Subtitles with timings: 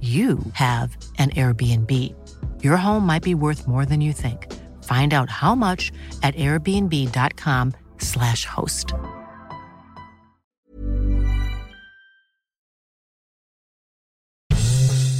[0.00, 2.14] you have an Airbnb.
[2.62, 4.46] Your home might be worth more than you think.
[4.84, 5.90] Find out how much
[6.22, 8.94] at airbnb.com/slash host.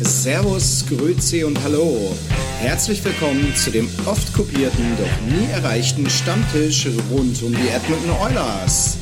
[0.01, 2.15] Servus, Grüezi und Hallo.
[2.61, 8.97] Herzlich willkommen zu dem oft kopierten, doch nie erreichten Stammtisch rund um die Edmonton Oilers.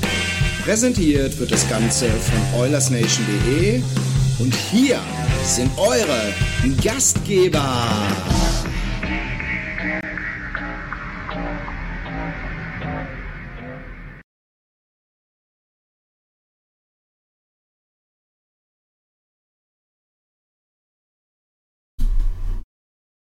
[0.67, 3.81] Präsentiert wird das Ganze von OilersNation.de
[4.41, 4.98] und hier
[5.45, 6.34] sind eure
[6.83, 7.89] Gastgeber.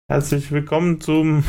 [0.09, 1.45] Herzlich willkommen zum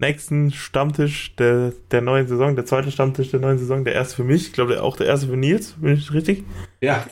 [0.00, 4.24] nächsten Stammtisch der, der neuen Saison, der zweite Stammtisch der neuen Saison, der erste für
[4.24, 6.44] mich, ich glaube auch der erste für Nils, bin ich richtig?
[6.80, 7.06] Ja,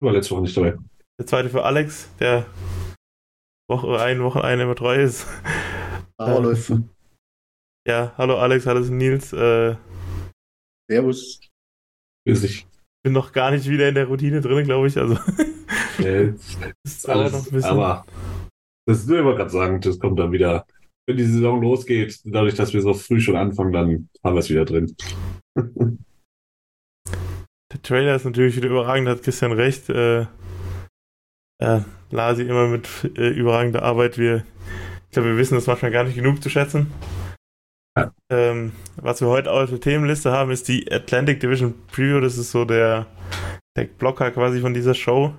[0.00, 0.76] war letzte Woche nicht dabei.
[1.18, 2.46] Der zweite für Alex, der
[3.68, 5.26] Woche ein, Woche ein immer treu ist.
[6.18, 6.52] Hallo.
[6.52, 6.88] Ähm,
[7.86, 9.32] ja, hallo Alex, hallo Nils.
[9.32, 9.76] Äh,
[10.90, 11.40] Servus.
[12.26, 12.66] Grüß dich.
[13.02, 14.96] Bin noch gar nicht wieder in der Routine drin, glaube ich.
[14.96, 15.18] Also.
[15.98, 16.32] Nee,
[16.82, 17.70] das alles, noch ein bisschen.
[17.70, 18.06] Aber
[18.86, 20.66] das will ich gerade sagen, das kommt dann wieder.
[21.06, 24.50] Wenn die Saison losgeht, dadurch, dass wir so früh schon anfangen, dann haben wir es
[24.50, 24.94] wieder drin.
[27.72, 29.88] Der Trailer ist natürlich wieder überragend, hat Christian recht.
[29.90, 30.26] Äh,
[31.60, 34.18] äh, Lasi immer mit äh, überragender Arbeit.
[34.18, 34.44] Wir,
[35.06, 36.92] ich glaube, wir wissen das manchmal gar nicht genug zu schätzen.
[37.96, 38.12] Ja.
[38.30, 42.20] Ähm, was wir heute auf der Themenliste haben, ist die Atlantic Division Preview.
[42.20, 43.06] Das ist so der,
[43.76, 45.34] der Blocker quasi von dieser Show.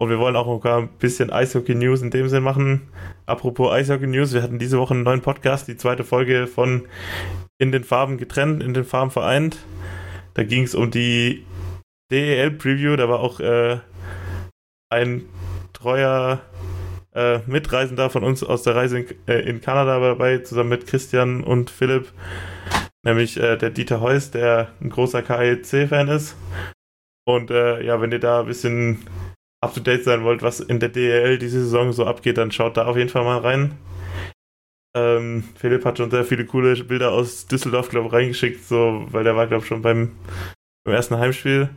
[0.00, 2.88] Und wir wollen auch ein bisschen Eishockey News in dem Sinn machen.
[3.26, 6.88] Apropos Eishockey News, wir hatten diese Woche einen neuen Podcast, die zweite Folge von
[7.58, 9.58] In den Farben getrennt, in den Farben vereint.
[10.32, 11.44] Da ging es um die
[12.10, 12.96] DEL Preview.
[12.96, 13.80] Da war auch äh,
[14.88, 15.26] ein
[15.74, 16.40] treuer
[17.14, 21.44] äh, Mitreisender von uns aus der Reise in, äh, in, Kanada dabei, zusammen mit Christian
[21.44, 22.10] und Philipp,
[23.04, 26.36] nämlich äh, der Dieter Heuss, der ein großer KEC-Fan ist.
[27.26, 29.04] Und äh, ja, wenn ihr da ein bisschen
[29.60, 32.76] up to date sein wollt, was in der DEL diese Saison so abgeht, dann schaut
[32.76, 33.78] da auf jeden Fall mal rein.
[34.96, 39.24] Ähm, Philipp hat schon sehr viele coole Bilder aus Düsseldorf, glaube ich, reingeschickt, so, weil
[39.24, 40.16] der war, glaube ich, schon beim,
[40.84, 41.70] beim ersten Heimspiel.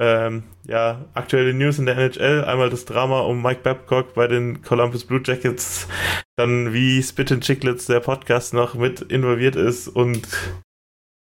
[0.00, 2.44] Ähm, ja, aktuelle News in der NHL.
[2.44, 5.88] Einmal das Drama um Mike Babcock bei den Columbus Blue Jackets.
[6.36, 9.88] Dann wie Spit and Chicklets, der Podcast, noch mit involviert ist.
[9.88, 10.28] Und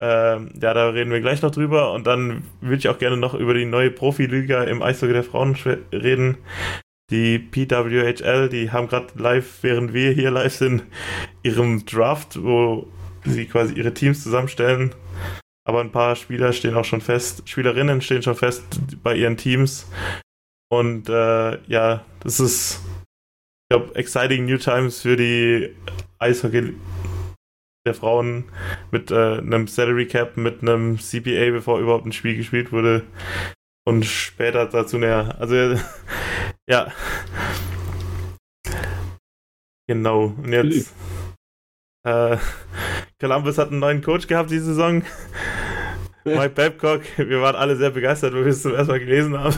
[0.01, 1.93] ähm, ja, da reden wir gleich noch drüber.
[1.93, 5.57] Und dann würde ich auch gerne noch über die neue Profiliga im Eishockey der Frauen
[5.93, 6.39] reden.
[7.11, 10.85] Die PWHL, die haben gerade live, während wir hier live sind,
[11.43, 12.87] ihrem Draft, wo
[13.25, 14.95] sie quasi ihre Teams zusammenstellen
[15.69, 18.65] aber ein paar Spieler stehen auch schon fest, Spielerinnen stehen schon fest
[19.03, 19.87] bei ihren Teams.
[20.71, 22.81] Und äh, ja, das ist,
[23.63, 25.75] ich glaube, exciting new times für die
[26.19, 26.73] Eishockey
[27.89, 28.45] der Frauen
[28.91, 33.03] mit äh, einem Salary Cap, mit einem CPA, bevor überhaupt ein Spiel gespielt wurde.
[33.87, 35.37] Und später dazu näher.
[35.39, 35.55] Also,
[36.69, 36.93] ja.
[39.89, 40.35] Genau.
[40.37, 40.95] Und jetzt.
[42.07, 42.37] Äh,
[43.19, 45.03] Columbus hat einen neuen Coach gehabt diese Saison.
[46.25, 47.03] Mike Babcock.
[47.17, 49.57] Wir waren alle sehr begeistert, weil wir es zum ersten Mal gelesen haben.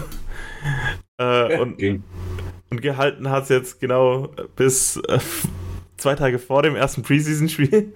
[1.18, 1.82] Äh, und,
[2.70, 5.18] und, gehalten hat es jetzt genau bis äh,
[6.00, 7.94] zwei Tage vor dem ersten Preseason-Spiel.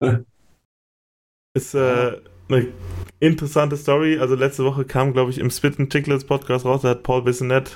[1.54, 2.18] Ist äh,
[2.48, 2.68] eine
[3.18, 4.18] interessante Story.
[4.18, 7.22] Also letzte Woche kam, glaube ich, im Spit and Chicklets Podcast raus, da hat Paul
[7.22, 7.72] Bissonette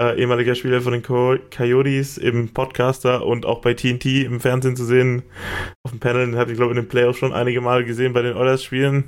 [0.00, 4.84] äh, ehemaliger Spieler von den Coyotes, eben Podcaster und auch bei TNT im Fernsehen zu
[4.84, 5.22] sehen.
[5.84, 8.22] Auf dem Panel, den hatte ich glaube in den Playoffs schon einige Male gesehen bei
[8.22, 9.04] den Oilers-Spielen.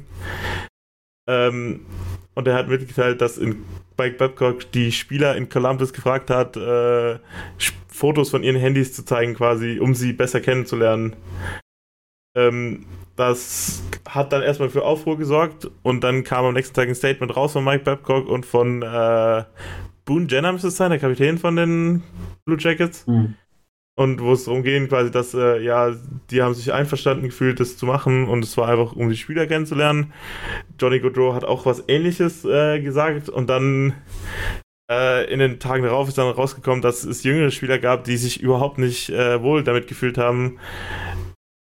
[1.28, 1.86] Ähm,
[2.34, 3.64] Und er hat mitgeteilt, dass in
[3.98, 7.18] Mike Babcock die Spieler in Columbus gefragt hat, äh,
[8.00, 11.16] Fotos von ihren Handys zu zeigen, quasi, um sie besser kennenzulernen.
[12.34, 16.94] Ähm, das hat dann erstmal für Aufruhr gesorgt und dann kam am nächsten Tag ein
[16.94, 19.44] Statement raus von Mike Babcock und von äh,
[20.06, 22.02] Boone Jenner müsste es sein, der Kapitän von den
[22.46, 23.06] Blue Jackets.
[23.06, 23.34] Mhm.
[23.96, 25.94] Und wo es darum ging, quasi, dass, äh, ja,
[26.30, 29.46] die haben sich einverstanden gefühlt, das zu machen und es war einfach, um die Spieler
[29.46, 30.14] kennenzulernen.
[30.80, 33.92] Johnny Gaudreau hat auch was ähnliches äh, gesagt und dann
[34.90, 38.78] in den Tagen darauf ist dann rausgekommen, dass es jüngere Spieler gab, die sich überhaupt
[38.78, 40.58] nicht äh, wohl damit gefühlt haben,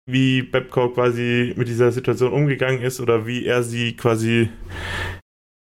[0.07, 4.49] wie Babcock quasi mit dieser Situation umgegangen ist oder wie er sie quasi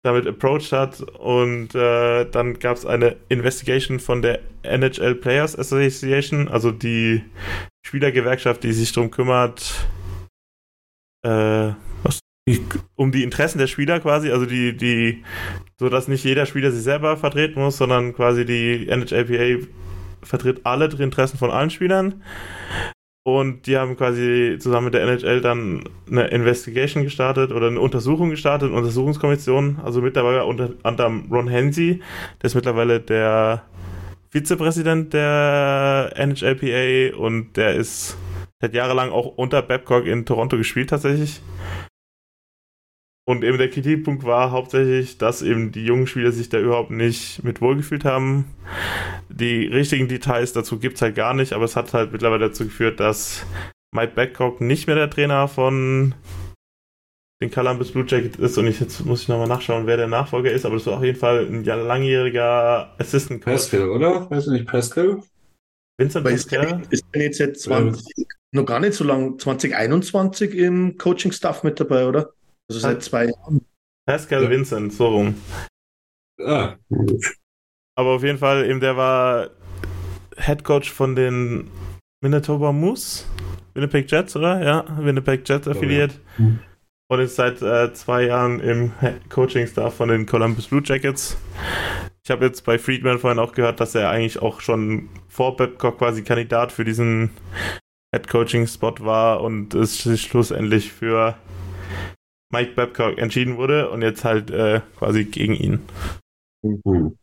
[0.02, 1.00] damit approached hat.
[1.00, 7.22] Und äh, dann gab es eine Investigation von der NHL Players Association, also die
[7.86, 9.86] Spielergewerkschaft, die sich darum kümmert,
[11.24, 11.72] äh,
[12.96, 15.22] um die Interessen der Spieler quasi, also die, die,
[15.78, 19.66] so dass nicht jeder Spieler sich selber vertreten muss, sondern quasi die NHLPA
[20.22, 22.22] vertritt alle Interessen von allen Spielern.
[23.24, 28.30] Und die haben quasi zusammen mit der NHL dann eine Investigation gestartet oder eine Untersuchung
[28.30, 29.78] gestartet, eine Untersuchungskommission.
[29.84, 32.00] Also mit dabei war unter anderem Ron Hensey,
[32.40, 33.62] der ist mittlerweile der
[34.30, 38.16] Vizepräsident der NHLPA und der ist
[38.62, 41.40] hat jahrelang auch unter Babcock in Toronto gespielt tatsächlich.
[43.24, 47.44] Und eben der Kritikpunkt war hauptsächlich, dass eben die jungen Spieler sich da überhaupt nicht
[47.44, 48.46] mit wohlgefühlt haben.
[49.28, 52.64] Die richtigen Details dazu gibt es halt gar nicht, aber es hat halt mittlerweile dazu
[52.64, 53.46] geführt, dass
[53.94, 56.14] Mike Babcock nicht mehr der Trainer von
[57.40, 60.50] den Columbus Blue Jacket ist und ich, jetzt muss ich nochmal nachschauen, wer der Nachfolger
[60.50, 63.54] ist, aber das war auf jeden Fall ein langjähriger Assistant Coach.
[63.54, 64.30] Pascal, oder?
[64.30, 65.22] Weißt du nicht Pascal?
[65.98, 66.82] Vincent Pascal?
[66.90, 72.06] Ist der jetzt seit 20, noch gar nicht so lang, 2021 im Coaching-Staff mit dabei,
[72.06, 72.32] oder?
[72.72, 73.66] Also seit zwei Jahren.
[74.06, 74.50] Pascal ja.
[74.50, 75.34] Vincent, so rum.
[76.40, 76.76] Ah.
[77.94, 79.50] Aber auf jeden Fall, eben der war
[80.38, 81.70] Head Coach von den
[82.22, 83.24] Manitoba Moose,
[83.74, 84.64] Winnipeg Jets, oder?
[84.64, 86.18] Ja, Winnipeg Jets affiliiert.
[86.38, 86.48] Oh, ja.
[87.08, 88.92] Und ist seit äh, zwei Jahren im
[89.28, 91.36] Coaching-Staff von den Columbus Blue Jackets.
[92.24, 95.98] Ich habe jetzt bei Friedman vorhin auch gehört, dass er eigentlich auch schon vor Babcock
[95.98, 97.28] quasi Kandidat für diesen
[98.14, 101.36] Head Coaching-Spot war und es sich schlussendlich für
[102.52, 105.80] Mike Babcock entschieden wurde und jetzt halt äh, quasi gegen ihn.
[106.62, 107.16] Mhm.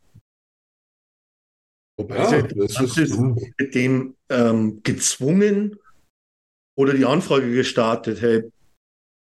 [1.96, 3.18] Wobei ja, das ist
[3.58, 5.78] mit dem ähm, gezwungen
[6.76, 8.50] oder die Anfrage gestartet, hey,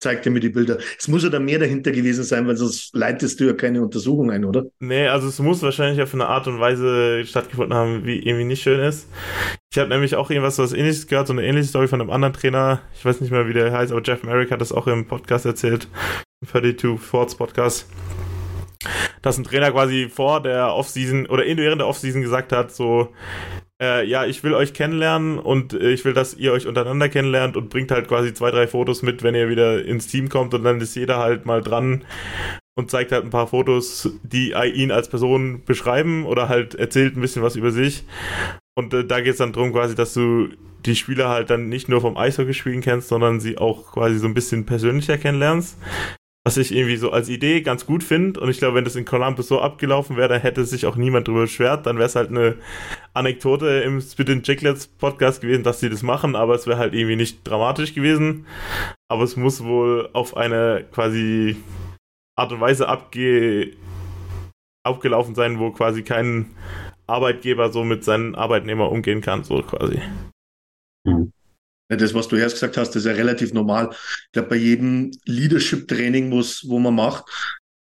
[0.03, 0.77] zeig dir mir die Bilder.
[0.99, 4.29] Es muss ja da mehr dahinter gewesen sein, weil sonst leitest du ja keine Untersuchung
[4.29, 4.65] ein, oder?
[4.79, 8.61] Nee, also es muss wahrscheinlich auf eine Art und Weise stattgefunden haben, wie irgendwie nicht
[8.61, 9.07] schön ist.
[9.71, 12.33] Ich habe nämlich auch irgendwas was ähnliches gehört, so eine ähnliche Story von einem anderen
[12.33, 12.81] Trainer.
[12.95, 15.45] Ich weiß nicht mehr, wie der heißt, aber Jeff Merrick hat das auch im Podcast
[15.45, 15.87] erzählt.
[16.41, 17.87] Im 32 Forts Podcast
[19.21, 23.13] dass ein Trainer quasi vor der Offseason oder während der Offseason gesagt hat, so,
[23.83, 27.57] äh, ja, ich will euch kennenlernen und äh, ich will, dass ihr euch untereinander kennenlernt
[27.57, 30.63] und bringt halt quasi zwei, drei Fotos mit, wenn ihr wieder ins Team kommt und
[30.63, 32.05] dann ist jeder halt mal dran
[32.75, 37.21] und zeigt halt ein paar Fotos, die ihn als Person beschreiben oder halt erzählt ein
[37.21, 38.05] bisschen was über sich.
[38.75, 40.47] Und äh, da geht es dann darum quasi, dass du
[40.85, 44.27] die Spieler halt dann nicht nur vom Eishockey spielen kennst, sondern sie auch quasi so
[44.27, 45.77] ein bisschen persönlicher kennenlernst
[46.45, 48.39] was ich irgendwie so als Idee ganz gut finde.
[48.39, 51.27] Und ich glaube, wenn das in Columbus so abgelaufen wäre, dann hätte sich auch niemand
[51.27, 51.85] drüber beschwert.
[51.85, 52.57] Dann wäre es halt eine
[53.13, 56.93] Anekdote im Spit and Chicklets Podcast gewesen, dass sie das machen, aber es wäre halt
[56.93, 58.45] irgendwie nicht dramatisch gewesen.
[59.07, 61.55] Aber es muss wohl auf eine quasi
[62.35, 63.73] Art und Weise abge
[64.85, 66.51] abgelaufen sein, wo quasi kein
[67.07, 70.01] Arbeitgeber so mit seinen Arbeitnehmern umgehen kann, so quasi.
[71.05, 71.32] Mhm.
[71.97, 73.89] Das, was du erst gesagt hast, ist ja relativ normal.
[73.91, 77.25] Ich glaube, bei jedem Leadership-Training, wo man macht,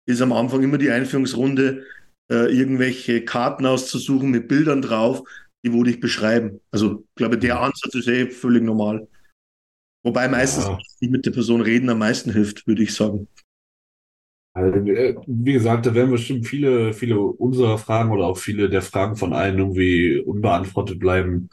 [0.06, 1.84] ist am Anfang immer die Einführungsrunde,
[2.30, 5.22] äh, irgendwelche Karten auszusuchen mit Bildern drauf,
[5.64, 6.60] die wo dich beschreiben.
[6.70, 9.06] Also ich glaube, der Ansatz ist eh völlig normal.
[10.02, 10.78] Wobei meistens ja.
[11.00, 13.28] nicht mit der Person reden am meisten hilft, würde ich sagen.
[14.54, 18.82] Also, äh, wie gesagt, da werden bestimmt viele, viele unserer Fragen oder auch viele der
[18.82, 21.48] Fragen von allen irgendwie unbeantwortet bleiben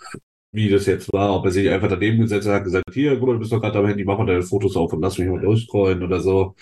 [0.55, 3.39] wie das jetzt war, ob er sich einfach daneben gesetzt hat, gesagt, hier, guck du
[3.39, 6.01] bist doch gerade am Handy, mach mal deine Fotos auf und lass mich mal durchscrollen
[6.03, 6.55] oder so.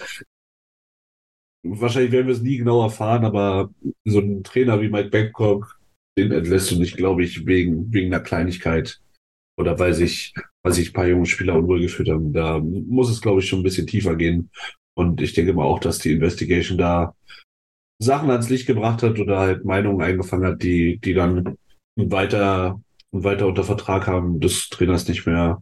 [1.66, 3.70] Wahrscheinlich werden wir es nie genau erfahren, aber
[4.04, 5.80] so ein Trainer wie Mike Babcock,
[6.18, 9.00] den entlässt du nicht, glaube ich, wegen, wegen einer Kleinigkeit
[9.58, 10.34] oder weil sich,
[10.64, 12.34] weil sich ein paar junge Spieler unwohl gefühlt haben.
[12.34, 14.50] Da muss es, glaube ich, schon ein bisschen tiefer gehen.
[14.96, 17.16] Und ich denke mal auch, dass die Investigation da
[18.00, 21.58] Sachen ans Licht gebracht hat oder halt Meinungen eingefangen hat, die, die dann
[21.96, 22.82] weiter
[23.14, 25.62] weiter unter Vertrag haben, des Trainers nicht mehr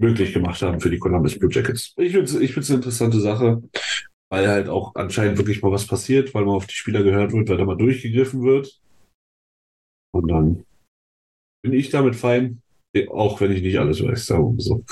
[0.00, 1.94] möglich gemacht haben für die Columbus Blue Jackets.
[1.96, 3.62] Ich finde es ich eine interessante Sache.
[4.30, 7.48] weil halt auch anscheinend wirklich mal was passiert, weil man auf die Spieler gehört wird,
[7.48, 8.80] weil da mal durchgegriffen wird.
[10.12, 10.64] Und dann
[11.62, 12.62] bin ich damit fein,
[13.10, 14.84] auch wenn ich nicht alles weiß, wir so.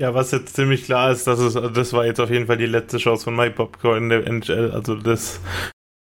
[0.00, 2.66] Ja, was jetzt ziemlich klar ist, dass es, das war jetzt auf jeden Fall die
[2.66, 3.56] letzte Chance von Mike
[3.96, 4.70] in der NHL.
[4.70, 5.40] Also das,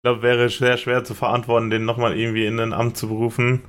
[0.02, 3.62] ich glaube, wäre sehr schwer zu verantworten, den nochmal irgendwie in ein Amt zu berufen.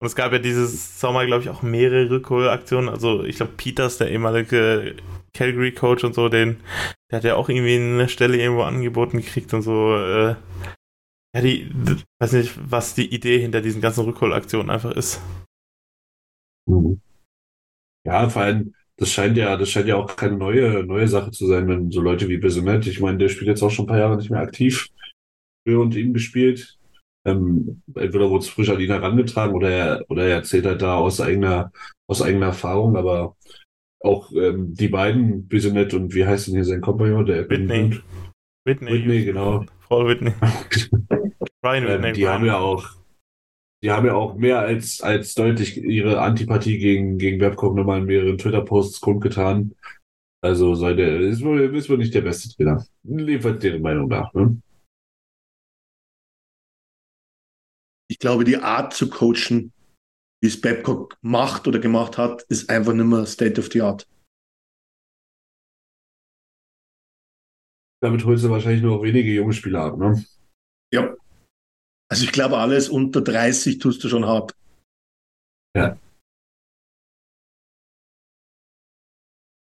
[0.00, 2.88] Und es gab ja dieses Sommer, glaube ich, auch mehrere Rückholaktionen.
[2.88, 4.96] Also ich glaube, Peters, der ehemalige
[5.34, 6.60] Calgary-Coach und so, den,
[7.10, 9.94] der hat ja auch irgendwie eine Stelle irgendwo angeboten gekriegt und so.
[9.96, 10.36] Äh,
[11.34, 11.70] ja, die,
[12.20, 15.20] weiß nicht, was die Idee hinter diesen ganzen Rückholaktionen einfach ist.
[16.64, 17.02] Mhm.
[18.06, 21.46] Ja, vor allem, das scheint ja, das scheint ja auch keine neue, neue Sache zu
[21.46, 23.98] sein, wenn so Leute wie Bissonette, ich meine, der spielt jetzt auch schon ein paar
[23.98, 24.88] Jahre nicht mehr aktiv
[25.66, 26.78] für und ihm gespielt.
[27.26, 30.96] Ähm, entweder wurde es frisch an ihn herangetragen oder er, oder er erzählt halt da
[30.96, 31.72] aus eigener,
[32.08, 33.36] aus eigener Erfahrung, aber
[34.00, 38.00] auch ähm, die beiden, Bissonette und wie heißt denn hier sein Kompagnon, der Whitney.
[38.64, 39.64] Whitney, Whitney genau.
[39.80, 40.32] Frau Whitney.
[41.62, 42.12] Brian ähm, Whitney.
[42.12, 42.96] Die haben ja auch
[43.82, 48.06] die haben ja auch mehr als, als deutlich ihre Antipathie gegen, gegen Babcock nochmal in
[48.06, 49.74] mehreren Twitter-Posts kundgetan.
[50.42, 52.84] Also sei der, ist wohl, ist wohl nicht der beste Trainer.
[53.04, 54.32] Jedenfalls deren Meinung nach.
[54.32, 54.60] Ne?
[58.08, 59.72] Ich glaube, die Art zu coachen,
[60.40, 64.08] wie es Babcock macht oder gemacht hat, ist einfach nicht mehr State of the Art.
[68.02, 70.24] Damit holst du wahrscheinlich nur wenige junge Spieler ab, ne?
[70.92, 71.16] Ja.
[72.08, 74.54] Also ich glaube, alles unter 30 tust du schon hart.
[75.74, 75.98] Ja.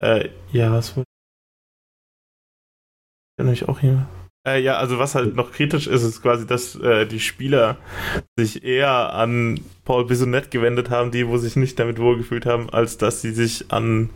[0.02, 1.08] Äh, ja, was wollte
[3.52, 4.06] ich auch hier.
[4.46, 7.78] Äh, ja, also was halt noch kritisch ist, ist quasi, dass äh, die Spieler
[8.36, 12.98] sich eher an Paul Bissonnette gewendet haben, die, wo sich nicht damit wohlgefühlt haben, als
[12.98, 14.10] dass sie sich an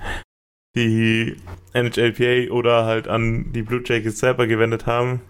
[0.77, 1.37] die
[1.73, 5.21] NHLPA oder halt an die Blue Jackets selber gewendet haben.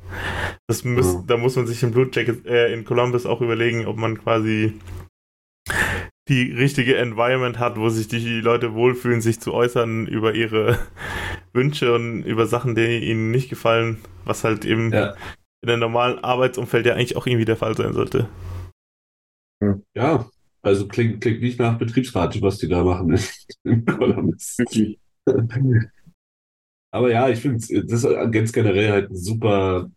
[0.66, 1.26] Das muss, mhm.
[1.26, 4.74] Da muss man sich in Blue Jackets, äh, in Columbus auch überlegen, ob man quasi
[6.28, 10.78] die richtige Environment hat, wo sich die Leute wohlfühlen, sich zu äußern über ihre
[11.52, 15.14] Wünsche und über Sachen, die ihnen nicht gefallen, was halt eben ja.
[15.62, 18.28] in einem normalen Arbeitsumfeld ja eigentlich auch irgendwie der Fall sein sollte.
[19.94, 20.28] Ja,
[20.62, 23.18] also klingt, klingt nicht nach Betriebsrat, was die da machen.
[26.90, 29.90] Aber ja, ich finde das ist ganz generell halt super.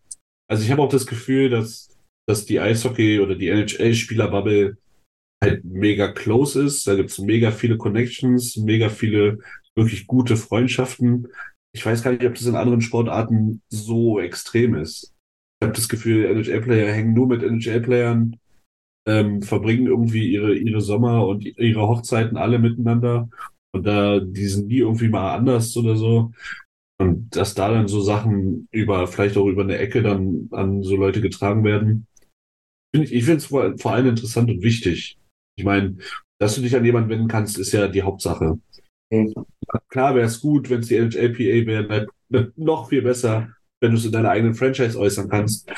[0.49, 1.97] Also ich habe auch das Gefühl, dass,
[2.27, 4.77] dass die Eishockey oder die NHL-Spielerbubble
[5.43, 6.87] halt mega close ist.
[6.87, 9.39] Da gibt es mega viele Connections, mega viele
[9.75, 11.27] wirklich gute Freundschaften.
[11.73, 15.13] Ich weiß gar nicht, ob das in anderen Sportarten so extrem ist.
[15.59, 18.37] Ich habe das Gefühl, NHL-Player hängen nur mit NHL-Playern,
[19.07, 23.29] ähm, verbringen irgendwie ihre, ihre Sommer und ihre Hochzeiten alle miteinander
[23.73, 26.31] und da, die sind nie irgendwie mal anders oder so.
[26.99, 30.95] Und dass da dann so Sachen über, vielleicht auch über eine Ecke dann an so
[30.95, 32.05] Leute getragen werden.
[32.93, 35.17] Find ich ich finde es vor, vor allem interessant und wichtig.
[35.57, 35.97] Ich meine,
[36.39, 38.57] dass du dich an jemanden wenden kannst, ist ja die Hauptsache.
[39.11, 39.33] Mhm.
[39.89, 42.07] Klar wäre es gut, wenn es die LHLPA wäre,
[42.55, 43.49] noch viel besser,
[43.81, 45.71] wenn du es in deiner eigenen Franchise äußern kannst.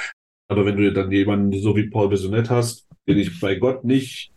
[0.50, 4.32] Aber wenn du dann jemanden so wie Paul Besonette hast, den ich bei Gott nicht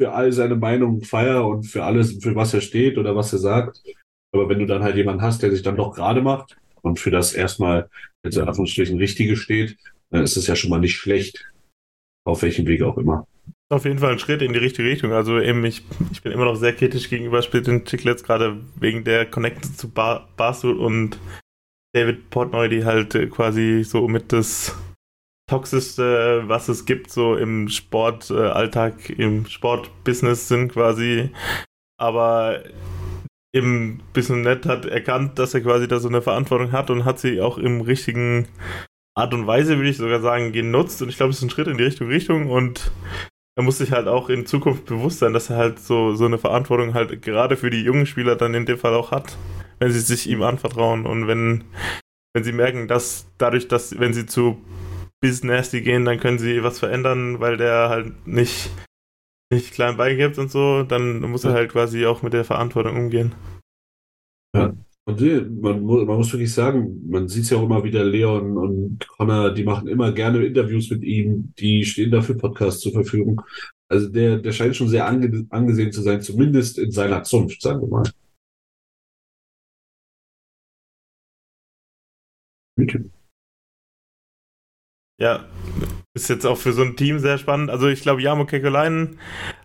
[0.00, 3.38] für all seine Meinungen feier und für alles, für was er steht oder was er
[3.38, 3.82] sagt.
[4.32, 7.10] Aber wenn du dann halt jemanden hast, der sich dann doch gerade macht und für
[7.10, 7.90] das erstmal
[8.22, 9.76] in Anführungsstrichen Richtige steht,
[10.10, 11.52] dann ist es ja schon mal nicht schlecht.
[12.24, 13.26] Auf welchem Weg auch immer.
[13.72, 15.12] Auf jeden Fall ein Schritt in die richtige Richtung.
[15.12, 19.26] Also eben, ich, ich bin immer noch sehr kritisch gegenüber Split Chicklets, gerade wegen der
[19.26, 21.20] Connection zu Bar Barstool und
[21.94, 24.76] David Portnoy, die halt quasi so mit das
[25.48, 31.30] toxischste, was es gibt, so im Sportalltag, äh, im Sportbusiness sind quasi.
[31.96, 32.64] Aber
[33.52, 37.20] im bisschen nett hat erkannt, dass er quasi da so eine Verantwortung hat und hat
[37.20, 38.48] sie auch im richtigen
[39.16, 41.02] Art und Weise, würde ich sogar sagen, genutzt.
[41.02, 42.90] Und ich glaube, es ist ein Schritt in die richtige Richtung und
[43.60, 46.38] er muss sich halt auch in Zukunft bewusst sein, dass er halt so, so eine
[46.38, 49.36] Verantwortung halt gerade für die jungen Spieler dann in dem Fall auch hat,
[49.78, 51.64] wenn sie sich ihm anvertrauen und wenn,
[52.32, 54.64] wenn sie merken, dass dadurch, dass, wenn sie zu
[55.20, 58.70] bis Nasty gehen, dann können sie was verändern, weil der halt nicht,
[59.52, 63.34] nicht klein beigibt und so, dann muss er halt quasi auch mit der Verantwortung umgehen.
[64.56, 64.72] Ja.
[65.12, 69.52] Man, man muss wirklich sagen, man sieht es ja auch immer wieder, Leon und Connor,
[69.52, 73.40] die machen immer gerne Interviews mit ihm, die stehen dafür Podcasts zur Verfügung.
[73.88, 77.80] Also der, der scheint schon sehr ange, angesehen zu sein, zumindest in seiner Zunft, sagen
[77.82, 78.04] wir mal.
[85.18, 85.46] Ja,
[86.14, 87.70] ist jetzt auch für so ein Team sehr spannend.
[87.70, 89.18] Also ich glaube, Jamo Kekolainen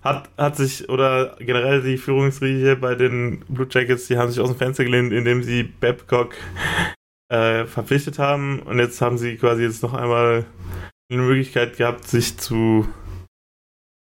[0.03, 4.49] hat, hat sich, oder generell die Führungsriege bei den Blue Jackets, die haben sich aus
[4.49, 6.35] dem Fenster gelehnt, indem sie Babcock
[7.29, 8.59] äh, verpflichtet haben.
[8.59, 10.45] Und jetzt haben sie quasi jetzt noch einmal
[11.11, 12.87] eine Möglichkeit gehabt, sich zu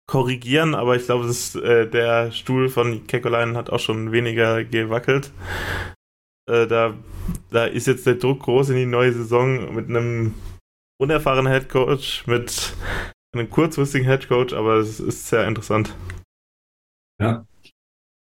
[0.07, 5.31] korrigieren, aber ich glaube, das, äh, der Stuhl von Kekolainen hat auch schon weniger gewackelt.
[6.47, 6.93] Äh, da,
[7.49, 10.35] da ist jetzt der Druck groß in die neue Saison mit einem
[10.97, 12.73] unerfahrenen Headcoach, mit
[13.33, 15.93] einem kurzfristigen Headcoach, aber es ist sehr interessant.
[17.19, 17.45] Ja.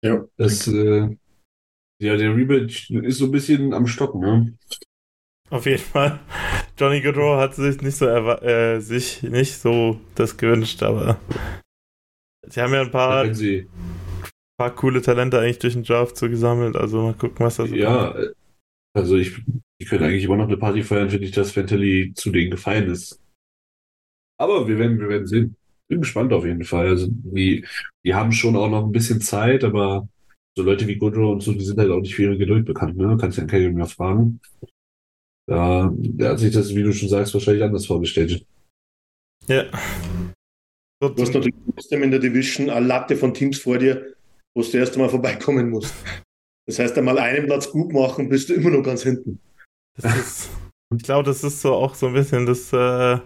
[0.03, 0.25] Ja.
[0.37, 1.17] Das, äh,
[1.99, 4.57] ja, der Rebuild ist so ein bisschen am Stocken, ne?
[5.49, 6.19] Auf jeden Fall.
[6.77, 11.17] Johnny Goodrow hat sich nicht so äh, sich nicht so das gewünscht, aber
[12.47, 13.67] sie haben ja ein paar, ein
[14.57, 17.75] paar coole Talente eigentlich durch den Draft so gesammelt, also mal gucken, was das so
[17.75, 18.35] Ja, kommt.
[18.93, 19.41] also ich,
[19.79, 22.89] ich könnte eigentlich immer noch eine Party feiern, finde ich, dass Fantelli zu denen gefallen
[22.89, 23.21] ist.
[24.39, 25.55] Aber wir werden, wir werden sehen.
[25.89, 26.87] Bin gespannt auf jeden Fall.
[26.87, 27.65] Also die,
[28.05, 30.07] die haben schon auch noch ein bisschen Zeit, aber
[30.57, 32.97] so Leute wie Goodrow und so, die sind halt auch nicht für ihre Geduld bekannt,
[32.97, 33.17] ne?
[33.19, 34.41] Kannst ja an Kevin mehr fragen.
[35.47, 38.45] Da, der hat sich das, wie du schon sagst, wahrscheinlich anders vorgestellt.
[39.47, 39.63] Ja.
[40.99, 44.15] Du hast natürlich trotzdem in der Division eine Latte von Teams vor dir,
[44.55, 45.93] wo du erst einmal vorbeikommen musst.
[46.65, 49.39] Das heißt, einmal einen Platz gut machen, bist du immer noch ganz hinten.
[49.97, 50.49] Ist,
[50.95, 53.19] ich glaube, das ist so auch so ein bisschen das, äh,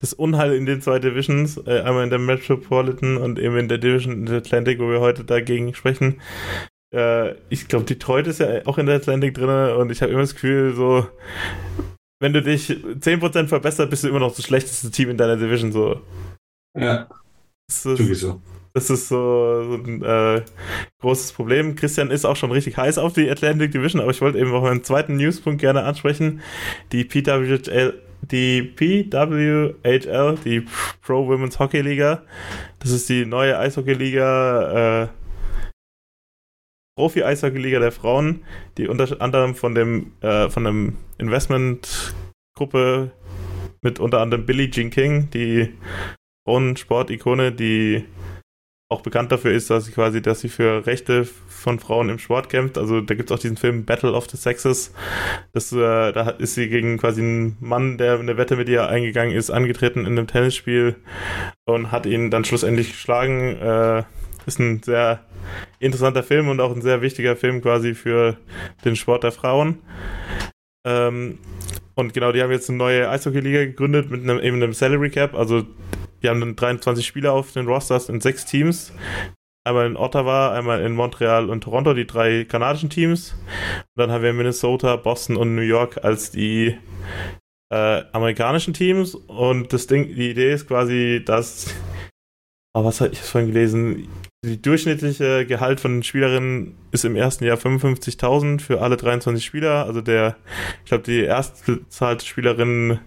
[0.00, 1.58] das Unheil in den zwei Divisions.
[1.58, 5.00] Äh, einmal in der Metropolitan und eben in der Division in der Atlantic, wo wir
[5.00, 6.20] heute dagegen sprechen.
[6.94, 10.22] Äh, ich glaube, Detroit ist ja auch in der Atlantic drin und ich habe immer
[10.22, 11.06] das Gefühl, so,
[12.20, 15.72] wenn du dich 10% verbessert, bist du immer noch das schlechteste Team in deiner Division.
[15.72, 16.00] So.
[16.76, 17.08] Ja.
[17.68, 18.40] Das ist, so.
[18.78, 20.42] Das ist so, so ein äh,
[21.00, 21.74] großes Problem.
[21.74, 24.62] Christian ist auch schon richtig heiß auf die Atlantic Division, aber ich wollte eben auch
[24.62, 26.42] einen zweiten Newspunkt gerne ansprechen.
[26.92, 30.64] Die PWHL, die PWHL, die
[31.02, 32.22] Pro Women's Hockey Liga.
[32.78, 35.08] Das ist die neue Eishockey-Liga, äh,
[36.96, 38.44] Profi-Eishockey-Liga der Frauen,
[38.76, 43.10] die unter anderem von dem äh, von einem Investmentgruppe
[43.82, 45.74] mit unter anderem Billie Jean King, die
[46.46, 48.04] Frauensport-Ikone, die
[48.90, 52.48] auch bekannt dafür ist, dass sie quasi, dass sie für Rechte von Frauen im Sport
[52.48, 52.78] kämpft.
[52.78, 54.94] Also da gibt es auch diesen Film Battle of the Sexes.
[55.52, 59.34] Das, äh, da ist sie gegen quasi einen Mann, der eine Wette mit ihr eingegangen
[59.34, 60.96] ist, angetreten in einem Tennisspiel
[61.66, 63.56] und hat ihn dann schlussendlich geschlagen.
[63.56, 64.04] Äh,
[64.46, 65.20] ist ein sehr
[65.78, 68.38] interessanter Film und auch ein sehr wichtiger Film quasi für
[68.86, 69.82] den Sport der Frauen.
[70.86, 71.38] Ähm,
[71.94, 75.34] und genau, die haben jetzt eine neue Eishockey-Liga gegründet mit einem, eben einem Salary Cap.
[75.34, 75.66] Also
[76.22, 78.92] die haben dann 23 Spieler auf den Rosters in sechs Teams.
[79.64, 83.34] Einmal in Ottawa, einmal in Montreal und Toronto, die drei kanadischen Teams.
[83.78, 86.78] Und dann haben wir Minnesota, Boston und New York als die
[87.70, 89.14] äh, amerikanischen Teams.
[89.14, 91.74] Und das Ding, die Idee ist quasi, dass
[92.78, 94.08] aber was habe ich vorhin gelesen?
[94.44, 99.84] Die durchschnittliche Gehalt von Spielerinnen ist im ersten Jahr 55.000 für alle 23 Spieler.
[99.84, 100.36] Also der,
[100.84, 103.00] ich glaube, die erstbezahlte Spielerin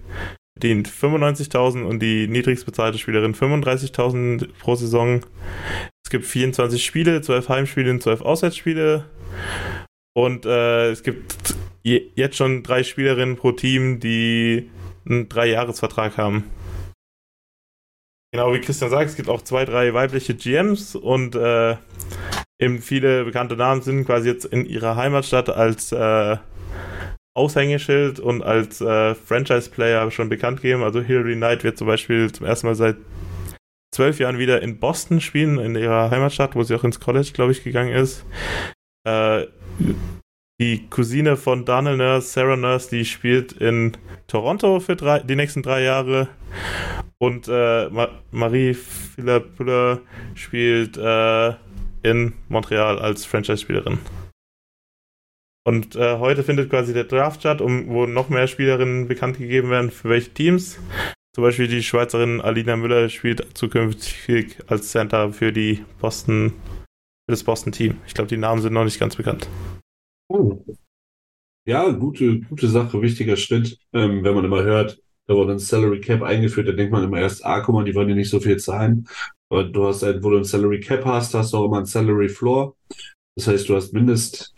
[0.62, 5.26] verdient 95.000 und die niedrigstbezahlte Spielerin 35.000 pro Saison.
[6.06, 9.06] Es gibt 24 Spiele, 12 Heimspiele und 12 Auswärtsspiele.
[10.13, 14.69] Und äh, es gibt jetzt schon drei Spielerinnen pro Team, die
[15.10, 16.52] einen Dreijahresvertrag haben.
[18.32, 21.76] Genau wie Christian sagt, es gibt auch zwei, drei weibliche GMs und äh,
[22.60, 26.38] eben viele bekannte Namen sind quasi jetzt in ihrer Heimatstadt als äh,
[27.33, 30.83] Aushängeschild und als äh, Franchise-Player schon bekannt gegeben.
[30.83, 32.97] Also Hillary Knight wird zum Beispiel zum ersten Mal seit
[33.93, 37.51] zwölf Jahren wieder in Boston spielen, in ihrer Heimatstadt, wo sie auch ins College, glaube
[37.51, 38.25] ich, gegangen ist.
[39.07, 39.47] Äh,
[40.59, 45.63] die Cousine von Daniel Nurse, Sarah Nurse, die spielt in Toronto für drei, die nächsten
[45.63, 46.27] drei Jahre.
[47.17, 50.01] Und äh, Ma Marie Philippe
[50.35, 51.53] spielt äh,
[52.03, 53.99] in Montreal als Franchise-Spielerin.
[55.63, 59.69] Und äh, heute findet quasi der Draft statt, um, wo noch mehr Spielerinnen bekannt gegeben
[59.69, 60.80] werden, für welche Teams.
[61.36, 67.43] Zum Beispiel die Schweizerin Alina Müller spielt zukünftig als Center für die Boston, für das
[67.43, 67.97] Boston-Team.
[68.08, 69.47] Ich glaube, die Namen sind noch nicht ganz bekannt.
[70.30, 70.63] Oh.
[71.65, 73.78] Ja, gute, gute Sache, wichtiger Schritt.
[73.93, 77.19] Ähm, wenn man immer hört, da wurde ein Salary Cap eingeführt, da denkt man immer
[77.19, 79.08] erst, ah, guck mal, die wollen ja nicht so viel zahlen.
[79.50, 81.86] Aber du hast halt, wo du ein Salary Cap hast, hast du auch immer ein
[81.86, 82.76] Salary Floor.
[83.36, 84.50] Das heißt, du hast Mindest,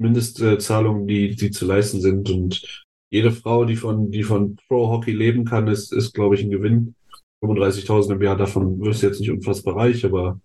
[0.00, 2.30] Mindestzahlungen, die, die zu leisten sind.
[2.30, 2.62] Und
[3.10, 6.50] jede Frau, die von, die von Pro Hockey leben kann, ist, ist, glaube ich, ein
[6.50, 6.94] Gewinn.
[7.42, 10.40] 35.000 im Jahr, davon wirst du jetzt nicht unfassbar reich, aber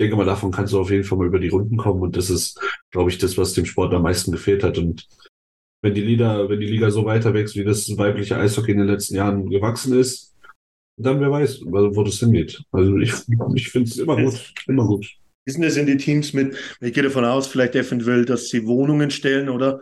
[0.00, 2.00] denke mal, davon kannst du auf jeden Fall mal über die Runden kommen.
[2.00, 2.58] Und das ist,
[2.90, 4.78] glaube ich, das, was dem Sport am meisten gefehlt hat.
[4.78, 5.06] Und
[5.82, 8.86] wenn die Liga, wenn die Liga so weiter wächst, wie das weibliche Eishockey in den
[8.86, 10.34] letzten Jahren gewachsen ist,
[10.98, 12.62] dann wer weiß, wo das hingeht.
[12.72, 13.12] Also ich,
[13.54, 15.19] ich finde es immer gut, immer gut.
[15.50, 19.10] Wissen das in die Teams mit, ich gehe davon aus, vielleicht eventuell, dass sie Wohnungen
[19.10, 19.80] stellen oder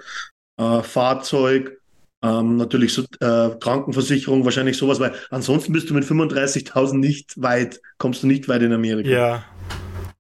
[0.57, 1.79] äh, Fahrzeug,
[2.23, 7.81] ähm, natürlich so äh, Krankenversicherung, wahrscheinlich sowas, weil ansonsten bist du mit 35.000 nicht weit,
[7.99, 9.11] kommst du nicht weit in Amerika.
[9.11, 9.45] Ja.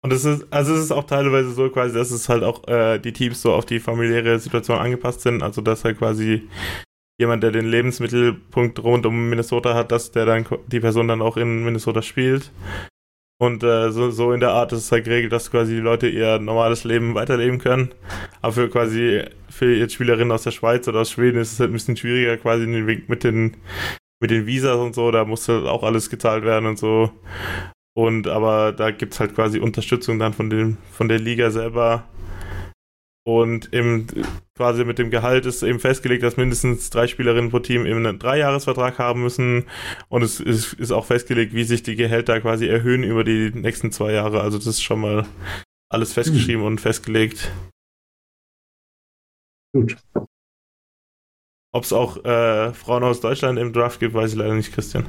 [0.00, 2.98] Und es ist, also es ist auch teilweise so quasi, dass es halt auch äh,
[2.98, 6.48] die Teams so auf die familiäre Situation angepasst sind, also dass halt quasi
[7.18, 11.36] jemand, der den Lebensmittelpunkt rund um Minnesota hat, dass der dann die Person dann auch
[11.36, 12.52] in Minnesota spielt.
[13.40, 16.08] Und äh, so, so in der Art ist es halt geregelt, dass quasi die Leute
[16.08, 17.94] ihr normales Leben weiterleben können.
[18.42, 21.70] Aber für quasi für jetzt Spielerinnen aus der Schweiz oder aus Schweden ist es halt
[21.70, 23.56] ein bisschen schwieriger, quasi mit den
[24.20, 27.12] mit den Visas und so, da muss halt auch alles gezahlt werden und so.
[27.94, 32.04] Und aber da gibt es halt quasi Unterstützung dann von dem, von der Liga selber,
[33.28, 34.06] und im,
[34.56, 38.18] quasi mit dem Gehalt ist eben festgelegt, dass mindestens drei Spielerinnen pro Team eben einen
[38.18, 39.66] Dreijahresvertrag haben müssen.
[40.08, 43.92] Und es ist, ist auch festgelegt, wie sich die Gehälter quasi erhöhen über die nächsten
[43.92, 44.40] zwei Jahre.
[44.40, 45.26] Also das ist schon mal
[45.90, 46.68] alles festgeschrieben mhm.
[46.68, 47.52] und festgelegt.
[49.74, 49.98] Gut.
[51.74, 55.04] Ob es auch äh, Frauen aus Deutschland im Draft gibt, weiß ich leider nicht, Christian.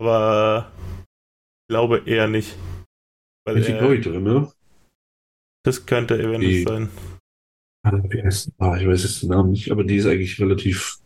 [0.00, 0.70] Aber
[1.62, 2.56] ich glaube eher nicht.
[3.44, 4.52] Weil, äh, drin, ne?
[5.64, 6.88] Das könnte eventuell sein.
[7.84, 10.98] Ah, wie heißt, ah, ich weiß jetzt den Namen nicht, aber die ist eigentlich relativ.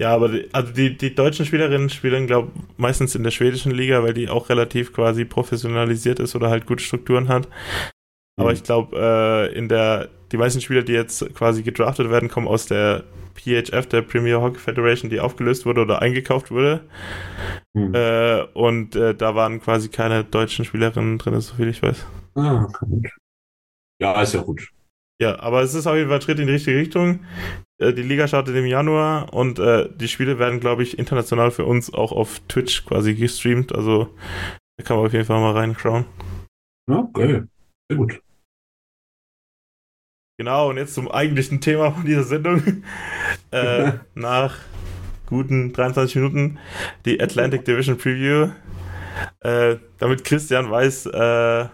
[0.00, 3.72] Ja, aber die, also die, die deutschen Spielerinnen spielen, glaube ich, meistens in der schwedischen
[3.72, 7.48] Liga, weil die auch relativ quasi professionalisiert ist oder halt gute Strukturen hat.
[8.36, 8.54] Aber mhm.
[8.54, 12.66] ich glaube, äh, in der die meisten Spieler, die jetzt quasi gedraftet werden, kommen aus
[12.66, 16.80] der PHF, der Premier Hockey Federation, die aufgelöst wurde oder eingekauft wurde.
[17.74, 17.94] Mhm.
[17.94, 22.06] Äh, und äh, da waren quasi keine deutschen Spielerinnen drin, soviel ich weiß.
[22.34, 23.08] Ah, gut.
[24.00, 24.72] Ja, ist ja gut.
[25.20, 27.20] Ja, aber es ist auf jeden Fall ein Schritt in die richtige Richtung.
[27.78, 31.64] Äh, die Liga startet im Januar und äh, die Spiele werden, glaube ich, international für
[31.64, 33.74] uns auch auf Twitch quasi gestreamt.
[33.74, 34.08] Also
[34.76, 36.06] da kann man auf jeden Fall mal reinschauen.
[36.90, 37.48] Ja, geil.
[37.88, 38.20] Sehr gut.
[40.38, 42.82] Genau, und jetzt zum eigentlichen Thema von dieser Sendung.
[43.52, 44.58] äh, nach
[45.26, 46.58] guten 23 Minuten
[47.04, 48.50] die Atlantic Division Preview.
[49.40, 51.68] Äh, damit Christian weiß, äh,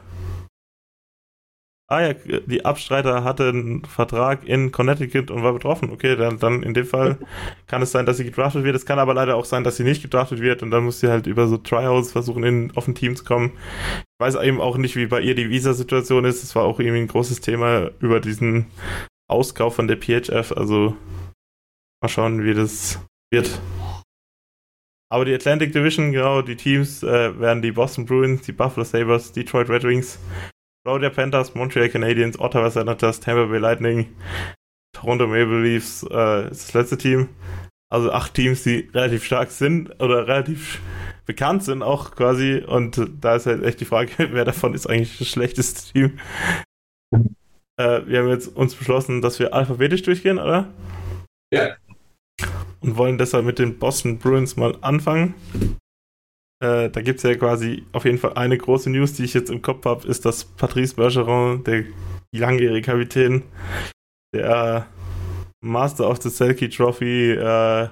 [1.91, 5.91] ah ja, die Abstreiter hatte einen Vertrag in Connecticut und war betroffen.
[5.91, 7.19] Okay, dann, dann in dem Fall
[7.67, 8.77] kann es sein, dass sie gedraftet wird.
[8.77, 11.09] Es kann aber leider auch sein, dass sie nicht gedraftet wird und dann muss sie
[11.09, 13.53] halt über so Tryouts versuchen, in, auf ein Team zu kommen.
[13.91, 16.43] Ich weiß eben auch nicht, wie bei ihr die Visa-Situation ist.
[16.43, 18.67] Es war auch irgendwie ein großes Thema über diesen
[19.27, 20.53] Auskauf von der PHF.
[20.53, 20.95] Also
[22.03, 23.01] mal schauen, wie das
[23.33, 23.61] wird.
[25.11, 29.33] Aber die Atlantic Division, genau, die Teams äh, werden die Boston Bruins, die Buffalo Sabres,
[29.33, 30.19] Detroit Red Wings,
[30.85, 34.17] Florida Panthers, Montreal Canadiens, Ottawa Senators, Tampa Bay Lightning,
[34.95, 37.29] Toronto Maple Leafs äh, ist das letzte Team.
[37.91, 40.81] Also acht Teams, die relativ stark sind oder relativ
[41.25, 42.65] bekannt sind auch quasi.
[42.67, 46.19] Und da ist halt echt die Frage, wer davon ist eigentlich das schlechteste Team.
[47.79, 50.69] Äh, wir haben jetzt uns beschlossen, dass wir alphabetisch durchgehen, oder?
[51.53, 51.77] Ja.
[52.81, 55.35] Und wollen deshalb mit den Boston Bruins mal anfangen.
[56.61, 59.51] Äh, da gibt es ja quasi auf jeden Fall eine große News, die ich jetzt
[59.51, 61.85] im Kopf habe, ist, dass Patrice Bergeron, der
[62.35, 63.45] langjährige Kapitän,
[64.35, 64.89] der
[65.65, 67.89] Master of the Selkie Trophy, äh,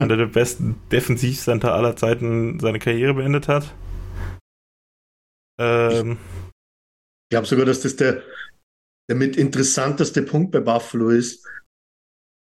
[0.00, 3.74] einer der besten Defensivcenter aller Zeiten seine Karriere beendet hat.
[5.60, 6.18] Ähm,
[7.24, 8.22] ich glaube sogar, dass das der,
[9.10, 11.44] der mit interessanteste Punkt bei Buffalo ist.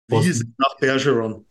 [0.10, 1.46] Wie ist es nach Bergeron?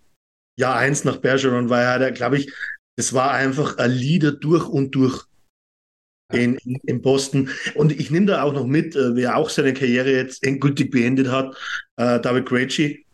[0.59, 2.53] Ja, eins nach Bergeron, weil er, glaube ich,
[2.97, 5.27] das war einfach ein Leader durch und durch
[6.33, 7.51] in, in, in Boston.
[7.75, 11.29] Und ich nehme da auch noch mit, äh, wer auch seine Karriere jetzt endgültig beendet
[11.29, 11.57] hat,
[11.97, 13.05] äh, David Krejci.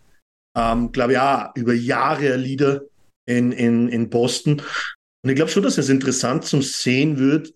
[0.56, 2.82] Ähm, glaube ja, über Jahre ein Leader
[3.26, 4.60] in, in, in Boston.
[5.22, 7.52] Und ich glaube schon, dass es interessant zum Sehen wird,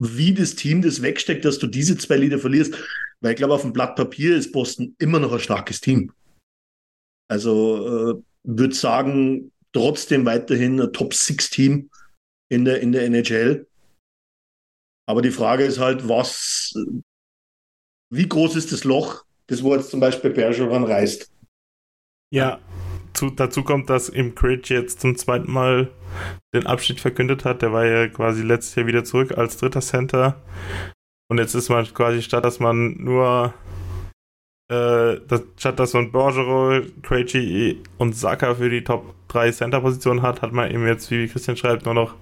[0.00, 2.74] wie das Team das wegsteckt, dass du diese zwei Lieder verlierst.
[3.20, 6.12] Weil ich glaube, auf dem Blatt Papier ist Boston immer noch ein starkes Team.
[7.28, 11.88] Also äh, würde sagen, trotzdem weiterhin ein Top-6-Team
[12.50, 13.66] in der, in der NHL.
[15.08, 16.74] Aber die Frage ist halt, was,
[18.12, 21.30] wie groß ist das Loch, das wo jetzt zum Beispiel Bergeron reißt?
[22.34, 22.60] Ja,
[23.14, 25.90] zu, dazu kommt, dass im Cridge jetzt zum zweiten Mal
[26.54, 27.62] den Abschied verkündet hat.
[27.62, 30.42] Der war ja quasi letztes Jahr wieder zurück als dritter Center.
[31.30, 33.54] Und jetzt ist man quasi statt, dass man nur
[34.70, 35.16] äh,
[35.56, 40.70] statt dass man Bergeron, Krejci und Saka für die Top 3 Center-Positionen hat, hat man
[40.70, 42.14] eben jetzt, wie Christian schreibt, nur noch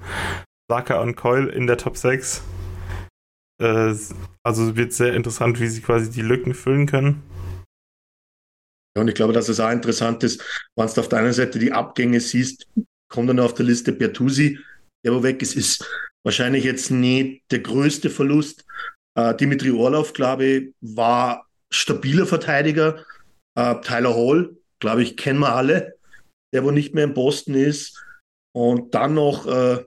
[0.71, 2.43] Saka und Coil in der Top 6.
[3.61, 3.95] Äh,
[4.45, 7.23] also wird sehr interessant, wie sie quasi die Lücken füllen können.
[8.97, 10.43] Ja, und ich glaube, dass es auch interessant ist,
[10.77, 12.67] wenn du auf der einen Seite die Abgänge siehst,
[13.09, 14.59] kommt dann auf der Liste Bertuzzi,
[15.05, 15.85] der wo weg ist, ist
[16.25, 18.65] wahrscheinlich jetzt nicht der größte Verlust.
[19.17, 23.05] Äh, Dimitri Orlov, glaube ich, war stabiler Verteidiger.
[23.57, 25.97] Äh, Tyler Hall, glaube ich, kennen wir alle,
[26.53, 28.03] der wo nicht mehr in Boston ist.
[28.55, 29.85] Und dann noch äh,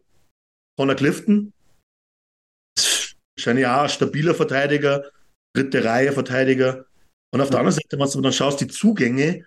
[0.78, 1.54] Connor Clifton,
[3.36, 5.12] wahrscheinlich auch ein stabiler Verteidiger,
[5.56, 6.86] dritte Reihe Verteidiger.
[7.34, 9.46] Und auf der anderen Seite, wenn du dann schaust, die Zugänge,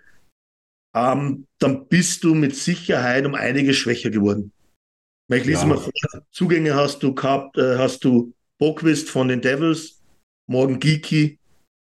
[0.95, 4.51] ähm, dann bist du mit Sicherheit um einiges schwächer geworden.
[5.29, 5.67] Weil ich lese ja.
[5.67, 5.91] mal vor,
[6.31, 10.01] Zugänge hast du gehabt, äh, hast du Boquist von den Devils,
[10.47, 11.39] Morgan Geeky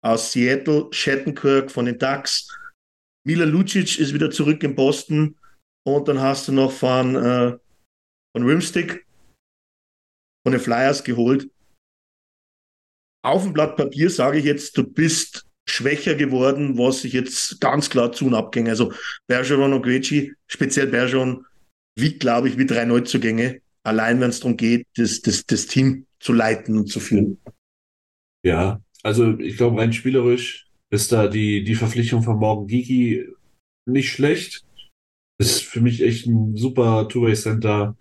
[0.04, 2.48] aus Seattle, Shattenkirk von den Ducks,
[3.26, 5.38] Mila Lucic ist wieder zurück in Boston
[5.86, 7.58] und dann hast du noch von, äh,
[8.36, 9.06] von Rimstick
[10.46, 11.50] von den Flyers geholt.
[13.26, 17.90] Auf dem Blatt Papier sage ich jetzt, du bist schwächer geworden, was ich jetzt ganz
[17.90, 18.72] klar zu und abgänge.
[18.72, 18.92] Also
[19.28, 21.46] Bergeron und Gucci, speziell Bergeron,
[21.98, 26.06] wie glaube ich, wie drei Neuzugänge, allein wenn es darum geht, das, das, das Team
[26.20, 27.40] zu leiten und zu führen.
[28.44, 33.28] Ja, also ich glaube, rein spielerisch ist da die, die Verpflichtung von Morgan Geeky
[33.86, 34.66] nicht schlecht.
[35.40, 37.98] Ist für mich echt ein super Two-Way-Center.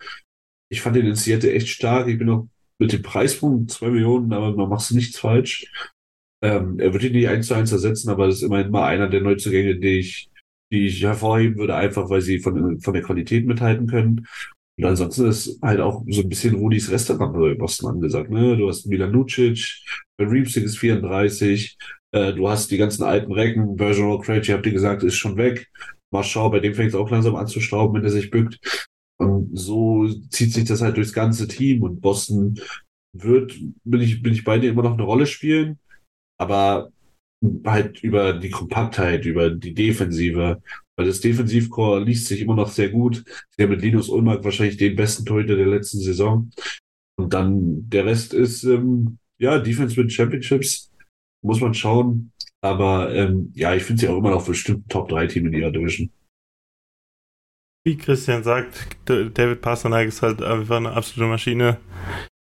[0.71, 2.09] Ich fand den in Seattle echt stark.
[2.09, 2.47] Ich bin auch
[2.79, 5.67] mit dem Preispunkt zwei Millionen, aber man macht nichts falsch.
[6.43, 9.09] Ähm, er wird ihn nicht eins zu eins ersetzen, aber das ist immerhin mal einer
[9.09, 10.31] der Neuzugänge, die ich,
[10.73, 14.27] die ich hervorheben würde, einfach weil sie von, von der Qualität mithalten können.
[14.79, 18.31] Und ansonsten ist halt auch so ein bisschen Rudis Restaurant bei Boston angesagt.
[18.31, 18.57] Ne?
[18.57, 19.83] Du hast Milan Lucic,
[20.19, 21.77] Reemstick ist 34,
[22.13, 25.71] äh, du hast die ganzen alten Recken, Bergeron Krejci, habt ihr gesagt, ist schon weg.
[26.11, 28.59] Mal schau, bei dem fängt es auch langsam an zu stauben, wenn er sich bückt.
[29.19, 32.59] Und so zieht sich das halt durchs ganze Team und Boston
[33.15, 33.55] wird,
[33.85, 35.79] bin ich, bin ich bei dir immer noch eine Rolle spielen
[36.43, 36.93] aber
[37.65, 40.61] halt über die Kompaktheit, über die Defensive,
[40.97, 43.25] weil das Defensivcore liest sich immer noch sehr gut.
[43.51, 46.51] Sie haben mit Linus Ulmark wahrscheinlich den besten Torhüter der letzten Saison.
[47.19, 50.91] Und dann der Rest ist, ähm, ja, Defense mit Championships,
[51.43, 52.33] muss man schauen.
[52.61, 56.11] Aber ähm, ja, ich finde sie auch immer noch bestimmt Top-3-Team in ihrer Division.
[57.85, 61.81] Wie Christian sagt, David Pasternak ist halt einfach eine absolute Maschine.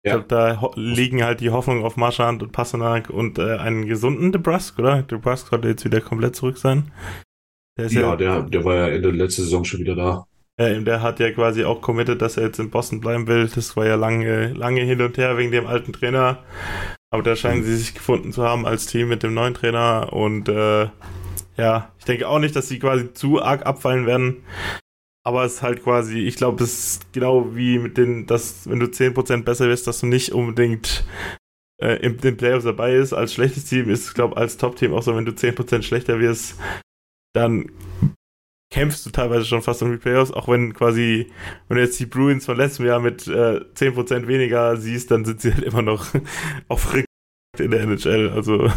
[0.02, 4.32] Ich glaube, da liegen halt die Hoffnungen auf Marschand und Passanak und äh, einen gesunden
[4.32, 5.02] DeBrusque, oder?
[5.02, 6.92] DeBrusque sollte jetzt wieder komplett zurück sein.
[7.76, 10.26] Der ja, ja, der, der war ja Ende letzte Saison schon wieder da.
[10.58, 13.48] Äh, der hat ja quasi auch committed, dass er jetzt in Boston bleiben will.
[13.54, 16.42] Das war ja lange, lange hin und her wegen dem alten Trainer.
[17.10, 20.12] Aber da scheinen sie sich gefunden zu haben als Team mit dem neuen Trainer.
[20.12, 20.88] Und äh,
[21.56, 24.44] ja, ich denke auch nicht, dass sie quasi zu arg abfallen werden.
[25.22, 28.78] Aber es ist halt quasi, ich glaube, es ist genau wie mit den, dass wenn
[28.78, 31.04] du 10% besser wirst, dass du nicht unbedingt
[31.82, 33.12] äh, in den Playoffs dabei ist.
[33.12, 36.56] Als schlechtes Team ist, glaube ich, als Top-Team auch so, wenn du 10% schlechter wirst,
[37.36, 37.70] dann
[38.72, 41.30] kämpfst du teilweise schon fast um die Playoffs, auch wenn quasi,
[41.68, 45.40] wenn du jetzt die Bruins von letztem Jahr mit äh, 10% weniger siehst, dann sind
[45.40, 46.06] sie halt immer noch
[46.68, 47.06] auf Rick
[47.58, 48.30] in der NHL.
[48.30, 48.70] Also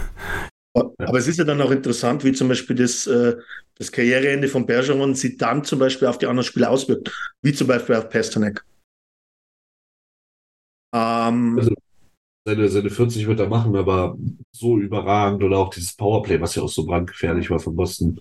[0.74, 3.36] aber es ist ja dann auch interessant, wie zum Beispiel das, äh,
[3.76, 7.68] das Karriereende von Bergeron sich dann zum Beispiel auf die anderen Spieler auswirkt, wie zum
[7.68, 8.66] Beispiel auf Pasternak.
[10.94, 11.74] Ähm, also
[12.46, 14.18] seine, seine 40 wird er machen, aber
[14.52, 18.20] so überragend oder auch dieses Powerplay, was ja auch so brandgefährlich war von Boston.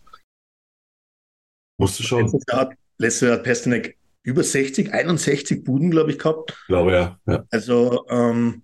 [1.78, 2.24] Musst du schauen.
[2.24, 6.56] Letztes Jahr, hat, letztes Jahr hat Pasternak über 60, 61 Buden, glaube ich, gehabt.
[6.66, 7.18] Glaube ja.
[7.26, 7.44] ja.
[7.50, 8.62] Also ähm,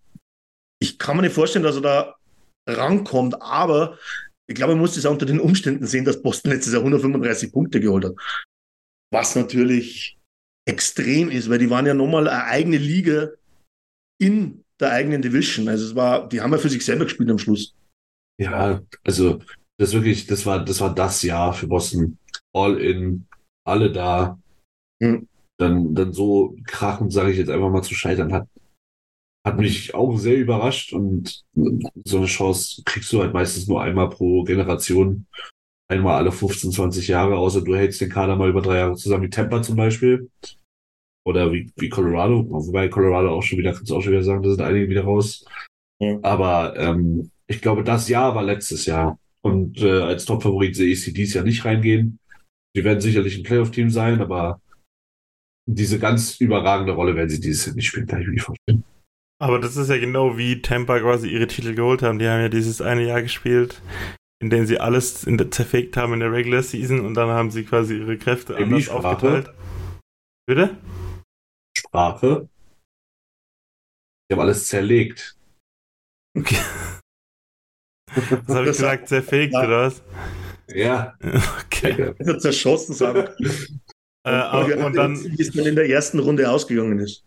[0.80, 2.14] ich kann mir nicht vorstellen, dass er da
[2.68, 3.40] rankommt.
[3.40, 3.98] Aber
[4.46, 7.52] ich glaube, man muss das auch unter den Umständen sehen, dass Boston letztes Jahr 135
[7.52, 8.14] Punkte geholt hat.
[9.12, 10.18] Was natürlich
[10.66, 13.30] extrem ist, weil die waren ja nochmal eine eigene Liga
[14.20, 15.68] in der eigenen Division.
[15.68, 17.74] Also es war, die haben ja für sich selber gespielt am Schluss.
[18.40, 19.40] Ja, also
[19.78, 22.18] das wirklich, das war, das war das Jahr für Boston.
[22.54, 23.26] All in,
[23.66, 24.38] alle da.
[25.02, 25.28] Hm.
[25.58, 28.48] Dann, dann so krachend, sage ich jetzt einfach mal, zu scheitern, hat,
[29.46, 31.44] hat mich auch sehr überrascht und
[32.04, 35.26] so eine Chance kriegst du halt meistens nur einmal pro Generation.
[35.88, 39.24] Einmal alle 15, 20 Jahre, außer du hältst den Kader mal über drei Jahre zusammen,
[39.24, 40.30] wie Tampa zum Beispiel.
[41.26, 44.42] Oder wie, wie Colorado, wobei Colorado auch schon wieder, kannst du auch schon wieder sagen,
[44.42, 45.44] da sind einige wieder raus.
[46.00, 46.18] Ja.
[46.22, 49.18] Aber ähm, ich glaube, das Jahr war letztes Jahr.
[49.42, 52.18] Und äh, als Top-Favorit sehe ich sie dieses Jahr nicht reingehen.
[52.76, 54.60] Sie werden sicherlich ein Playoff-Team sein, aber
[55.66, 58.84] diese ganz überragende Rolle werden sie dieses Jahr nicht spielen, kann ich mir nicht vorstellen.
[59.40, 62.18] Aber das ist ja genau wie Tampa quasi ihre Titel geholt haben.
[62.18, 63.80] Die haben ja dieses eine Jahr gespielt,
[64.40, 67.50] in dem sie alles in der, zerfegt haben in der Regular Season und dann haben
[67.50, 69.08] sie quasi ihre Kräfte Irgendwie anders Sprache.
[69.08, 69.54] aufgeteilt.
[70.46, 70.76] Bitte?
[71.76, 72.48] Sprache.
[74.28, 75.36] Die haben alles zerlegt.
[76.36, 76.56] Okay.
[78.14, 79.08] Was habe ich gesagt?
[79.08, 80.02] Zerfegt, oder was?
[80.68, 81.14] Ja.
[81.66, 82.14] Okay.
[82.38, 83.28] zerschossen sagen.
[84.26, 87.24] Äh, aber, und dann, wie es dann in der ersten Runde ausgegangen ist.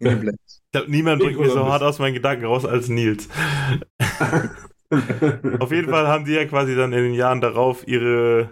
[0.00, 0.60] In den Playoffs.
[0.64, 3.28] ich glaube, niemand bringt mir so hart aus meinen Gedanken raus als Nils.
[5.60, 8.50] Auf jeden Fall haben die ja quasi dann in den Jahren darauf ihre,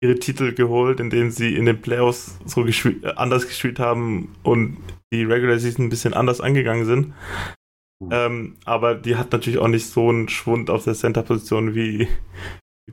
[0.00, 4.78] ihre Titel geholt, indem sie in den Playoffs so gespielt, äh, anders gespielt haben und
[5.12, 7.12] die Regular Season ein bisschen anders angegangen sind.
[8.10, 12.08] Ähm, aber die hat natürlich auch nicht so einen Schwund auf der Center-Position wie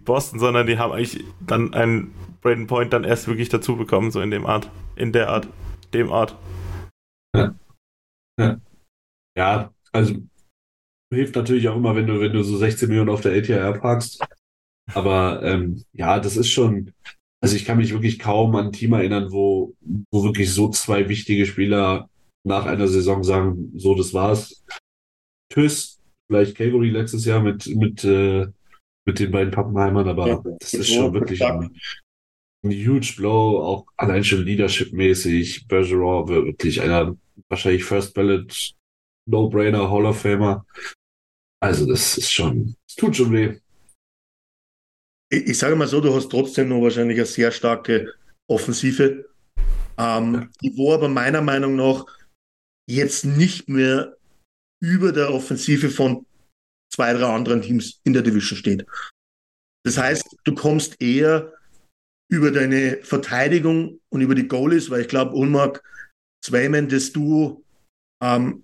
[0.05, 4.21] Boston, sondern die haben eigentlich dann einen Braden Point dann erst wirklich dazu bekommen, so
[4.21, 5.47] in dem Art, in der Art,
[5.93, 6.35] dem Art.
[9.37, 10.15] Ja, also
[11.13, 14.23] hilft natürlich auch immer, wenn du, wenn du so 16 Millionen auf der LTR parkst.
[14.93, 16.93] Aber ähm, ja, das ist schon,
[17.41, 19.75] also ich kann mich wirklich kaum an ein Team erinnern, wo,
[20.11, 22.09] wo wirklich so zwei wichtige Spieler
[22.45, 24.63] nach einer Saison sagen, so, das war's.
[25.51, 28.47] Tschüss, vielleicht Calgary letztes Jahr mit, mit, äh,
[29.09, 31.75] mit den beiden Pappenheimern, aber Ja, das ist schon wirklich ein,
[32.63, 35.67] ein huge Blow, auch allein schon Leadership-mäßig.
[35.67, 37.15] Bergeron wird wirklich einer,
[37.47, 38.75] wahrscheinlich First Ballot,
[39.27, 40.65] No-Brainer, Hall of Famer.
[41.61, 43.57] Also das ist schon, es tut schon weh.
[45.31, 48.13] Ich, ich sage mal so, du hast trotzdem noch wahrscheinlich eine sehr starke
[48.47, 49.25] Offensive,
[49.97, 52.05] ähm, die wo aber meiner Meinung nach
[52.87, 54.15] jetzt nicht mehr
[54.81, 56.25] über der Offensive von
[56.91, 58.85] zwei, drei anderen Teams in der Division steht.
[59.85, 61.53] Das heißt, du kommst eher
[62.31, 65.83] über deine Verteidigung und über die Goalies, weil ich glaube, Ulmark,
[66.43, 67.63] Zweiman, das Duo,
[68.23, 68.63] ähm,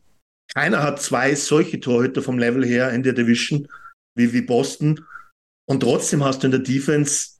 [0.54, 3.68] keiner hat zwei solche Torhüter vom Level her in der Division
[4.16, 5.06] wie, wie Boston.
[5.68, 7.40] Und trotzdem hast du in der Defense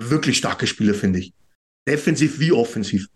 [0.00, 1.32] wirklich starke Spieler, finde ich.
[1.88, 3.08] Defensiv wie offensiv.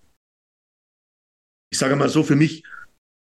[1.70, 2.64] Ich sage mal so, für mich,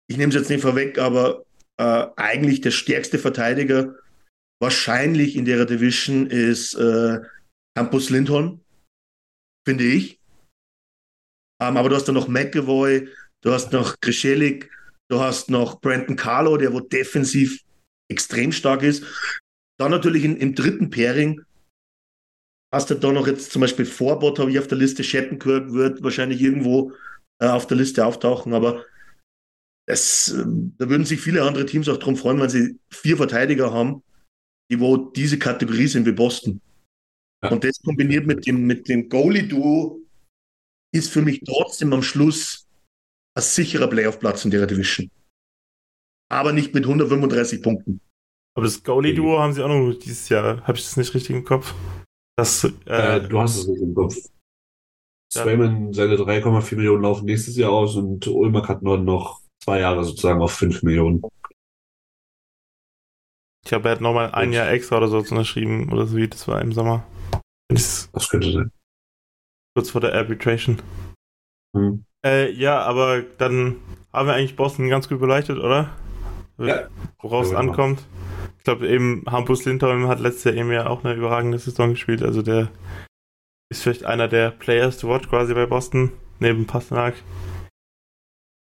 [0.10, 1.46] ich nehme es jetzt nicht vorweg, aber
[1.80, 3.96] äh, eigentlich der stärkste Verteidiger
[4.62, 7.20] wahrscheinlich in der Division ist äh,
[7.76, 8.62] Campus Lindholm,
[9.66, 10.20] finde ich.
[11.62, 13.08] Ähm, aber du hast dann noch McAvoy,
[13.42, 14.70] du hast noch Kreschelik,
[15.10, 17.64] du hast noch Brandon Carlo, der wo defensiv
[18.12, 19.06] extrem stark ist.
[19.80, 21.42] Dann natürlich in, im dritten Pairing
[22.74, 25.04] hast du da noch jetzt zum Beispiel Vorbot, habe ich auf der Liste.
[25.04, 26.92] Shattenkirk wird wahrscheinlich irgendwo
[27.42, 28.84] äh, auf der Liste auftauchen, aber
[29.90, 30.46] es, äh,
[30.78, 34.04] da würden sich viele andere Teams auch drum freuen, wenn sie vier Verteidiger haben,
[34.72, 36.62] die wo diese Kategorie sind wie Boston.
[37.44, 37.52] Ja.
[37.52, 40.00] Und das kombiniert mit dem, mit dem Goalie-Duo
[40.94, 42.68] ist für mich trotzdem am Schluss
[43.36, 45.10] ein sicherer Playoff-Platz in der Division.
[46.32, 48.00] Aber nicht mit 135 Punkten.
[48.56, 50.62] Aber das Goalie-Duo haben sie auch noch dieses Jahr.
[50.68, 51.74] Habe ich das nicht richtig im Kopf?
[52.38, 54.16] Das, Äh, äh, du hast es nicht im Kopf.
[55.32, 60.04] Swayman, seine 3,4 Millionen laufen nächstes Jahr aus und Ulmark hat nur noch zwei Jahre
[60.04, 61.22] sozusagen auf 5 Millionen.
[63.66, 66.62] ich habe halt nochmal ein Jahr extra oder so unterschrieben oder so wie das war
[66.62, 67.06] im Sommer.
[67.68, 68.72] Das Das könnte sein.
[69.76, 70.82] kurz vor der Arbitration.
[71.76, 72.04] Hm.
[72.26, 73.78] Äh, ja, aber dann
[74.12, 75.96] haben wir eigentlich Boston ganz gut beleuchtet, oder?
[76.58, 76.88] Ja.
[77.22, 77.62] Worauf es genau.
[77.62, 78.04] ankommt.
[78.58, 82.24] Ich glaube eben, Hampus Lindholm hat letztes Jahr eben ja auch eine überragende Saison gespielt.
[82.24, 82.70] Also der
[83.70, 87.14] ist vielleicht einer der Players to watch quasi bei Boston, neben Pasternak.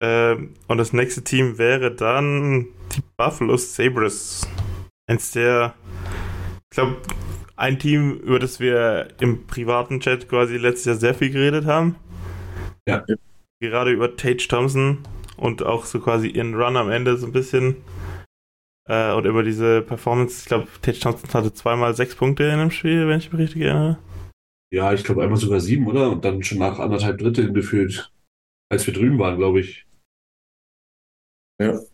[0.02, 4.48] Ähm, und das nächste Team wäre dann die Buffalo Sabres.
[5.06, 5.74] Eins der,
[6.70, 6.96] ich glaube,
[7.56, 11.96] ein Team, über das wir im privaten Chat quasi letztes Jahr sehr viel geredet haben.
[12.88, 13.04] Ja.
[13.60, 14.98] Gerade über Tage Thompson
[15.36, 17.76] und auch so quasi ihren Run am Ende so ein bisschen.
[18.88, 20.40] Äh, und über diese Performance.
[20.40, 23.62] Ich glaube, Tage Thompson hatte zweimal sechs Punkte in einem Spiel, wenn ich mich richtig
[23.62, 23.98] erinnere.
[24.72, 26.10] Ja, ich glaube einmal sogar sieben, oder?
[26.10, 28.10] Und dann schon nach anderthalb Dritteln gefühlt,
[28.70, 29.84] als wir drüben waren, glaube ich.
[31.60, 31.72] Ja.
[31.72, 31.86] Kann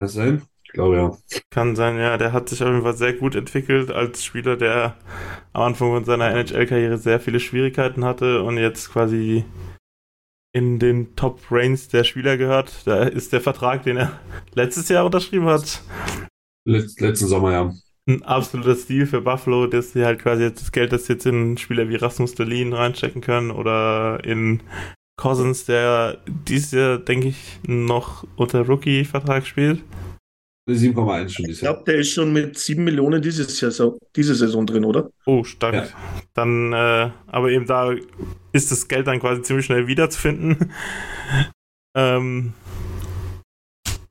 [0.00, 0.42] das sein?
[0.64, 1.16] Ich glaube ja.
[1.50, 2.16] Kann sein, ja.
[2.16, 4.96] Der hat sich auf jeden Fall sehr gut entwickelt als Spieler, der
[5.52, 9.44] am Anfang von seiner NHL-Karriere sehr viele Schwierigkeiten hatte und jetzt quasi
[10.52, 12.86] in den Top Ranks der Spieler gehört.
[12.86, 14.18] Da ist der Vertrag, den er
[14.54, 15.82] letztes Jahr unterschrieben hat,
[16.66, 17.74] Letz, letzten Sommer, ja.
[18.08, 21.26] ein absoluter Stil für Buffalo, dass sie halt quasi jetzt das Geld, das sie jetzt
[21.26, 24.62] in Spieler wie Rasmus Dahlin reinstecken können oder in
[25.16, 29.82] Cousins, der dieses Jahr, denke ich, noch unter Rookie-Vertrag spielt.
[30.68, 31.74] 7,1 schon dieses Ich Jahr.
[31.74, 35.10] glaube, der ist schon mit 7 Millionen dieses Saison, diese Saison drin, oder?
[35.24, 35.74] Oh, stark.
[35.74, 35.86] Ja.
[36.34, 37.94] Dann, äh, aber eben da
[38.52, 40.72] ist das Geld dann quasi ziemlich schnell wiederzufinden.
[41.96, 42.52] ähm,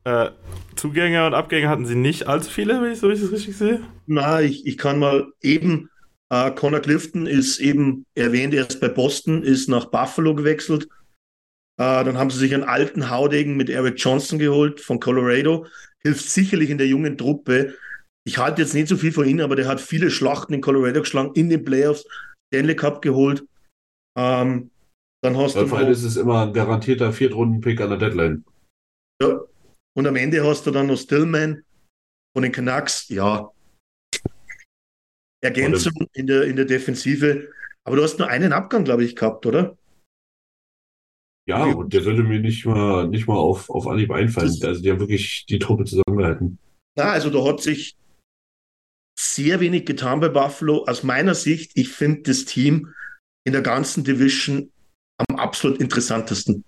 [0.05, 0.30] äh,
[0.75, 3.82] Zugänge und Abgänge hatten sie nicht allzu viele, wenn ich so richtig richtig sehe.
[4.07, 5.89] Na, ich, ich kann mal eben,
[6.32, 10.88] äh, Connor Clifton ist eben erwähnt, er ist bei Boston, ist nach Buffalo gewechselt.
[11.78, 15.67] Äh, dann haben sie sich einen alten Haudegen mit Eric Johnson geholt von Colorado.
[16.01, 17.76] Hilft sicherlich in der jungen Truppe.
[18.28, 21.01] ich halte jetzt nicht so viel von ihm, aber der hat viele Schlachten in Colorado
[21.01, 22.05] geschlagen, in den Playoffs,
[22.47, 23.45] Stanley Cup geholt.
[24.17, 24.71] Ähm,
[25.21, 28.45] dann hast Weil du noch, ist es immer ein garantierter Viertrunden-Pick an der Deadline.
[29.21, 29.41] ja,
[29.97, 31.63] und am Ende hast du dann noch Stillman
[32.34, 33.09] von den Canucks.
[33.09, 33.51] Ja,
[35.45, 37.51] Ergänzung in der, in der Defensive.
[37.83, 39.77] Aber du hast nur einen Abgang, glaube ich, gehabt, oder?
[41.47, 44.47] Ja, und der würde mir nicht mal, nicht mal auf, auf Anhieb einfallen.
[44.47, 46.57] Das- Also die haben wirklich die Truppe zusammengehalten.
[46.97, 47.95] Na, also da hat sich
[49.17, 50.85] sehr wenig getan bei Buffalo.
[50.85, 52.93] Aus meiner Sicht, ich finde das Team
[53.45, 54.71] in der ganzen Division
[55.17, 56.63] am absolut interessantesten.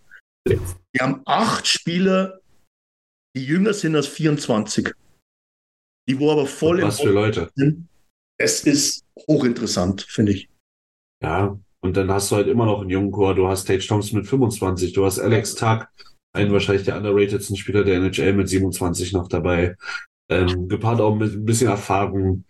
[0.45, 0.59] Wir
[1.01, 2.39] haben acht Spieler,
[3.36, 4.93] die jünger sind als 24.
[6.07, 7.51] Die wo aber voll im Was für Leute.
[7.55, 7.88] sind.
[8.38, 10.50] Es ist hochinteressant, finde ich.
[11.24, 13.36] Ja, und dann hast du halt immer noch einen jungen Chor.
[13.36, 15.88] Du hast Tage Thompson mit 25, du hast Alex Tuck,
[16.34, 19.76] einen wahrscheinlich der underratedsten Spieler der NHL mit 27 noch dabei.
[20.30, 22.44] Ähm, gepaart auch mit ein bisschen Erfahrung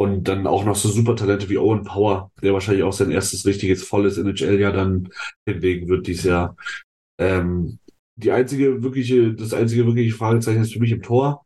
[0.00, 3.44] und dann auch noch so super Talente wie Owen Power, der wahrscheinlich auch sein erstes
[3.44, 5.10] richtiges volles NHL-Jahr dann
[5.46, 6.56] hinlegen wird dieses Jahr.
[7.20, 7.78] Ähm,
[8.16, 11.44] die einzige wirkliche, das einzige wirkliche Fragezeichen ist für mich im Tor.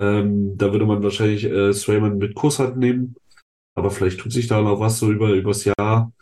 [0.00, 3.16] Ähm, da würde man wahrscheinlich äh, Swayman mit Kusshand nehmen.
[3.76, 6.12] Aber vielleicht tut sich da noch was so über übers Jahr.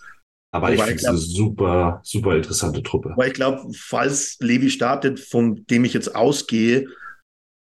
[0.51, 3.13] Aber ich Wobei, finde ich es eine super, super interessante Truppe.
[3.13, 6.89] Aber ich glaube, falls Levi startet, von dem ich jetzt ausgehe,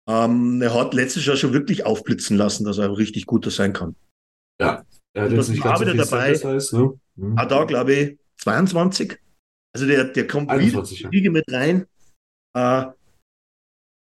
[0.08, 3.72] ähm, er hat letztes Jahr schon wirklich aufblitzen lassen, dass er ein richtig guter sein
[3.72, 3.94] kann.
[5.14, 6.34] Er hat jetzt nicht ganz so wieder viel dabei?
[6.34, 7.00] Size, ne?
[7.16, 7.38] Hm.
[7.38, 9.18] Hat da, glaube ich, 22.
[9.74, 11.30] Also der, der kommt wieder 21, in ja.
[11.30, 11.86] mit rein.
[12.56, 12.86] Äh,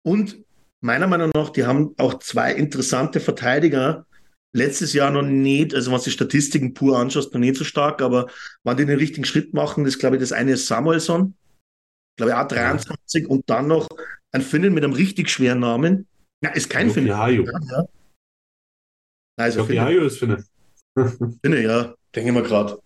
[0.04, 0.44] und
[0.82, 4.06] meiner Meinung nach, die haben auch zwei interessante Verteidiger.
[4.54, 8.02] Letztes Jahr noch nicht, also wenn du die Statistiken pur anschaust, noch nicht so stark,
[8.02, 8.28] aber
[8.64, 11.34] wenn die den richtigen Schritt machen, das glaube ich, das eine ist Samuelson,
[12.18, 13.88] glaube ich auch 23 und dann noch
[14.32, 16.06] ein Finnen mit einem richtig schweren Namen.
[16.44, 17.16] Ja, ist kein Joki Finne.
[17.16, 17.44] Hayo.
[17.44, 17.88] Ja, ja.
[19.38, 19.90] Also Finne.
[19.92, 20.44] Ist Finne.
[21.42, 22.78] Finne, ja, denke ich mir gerade.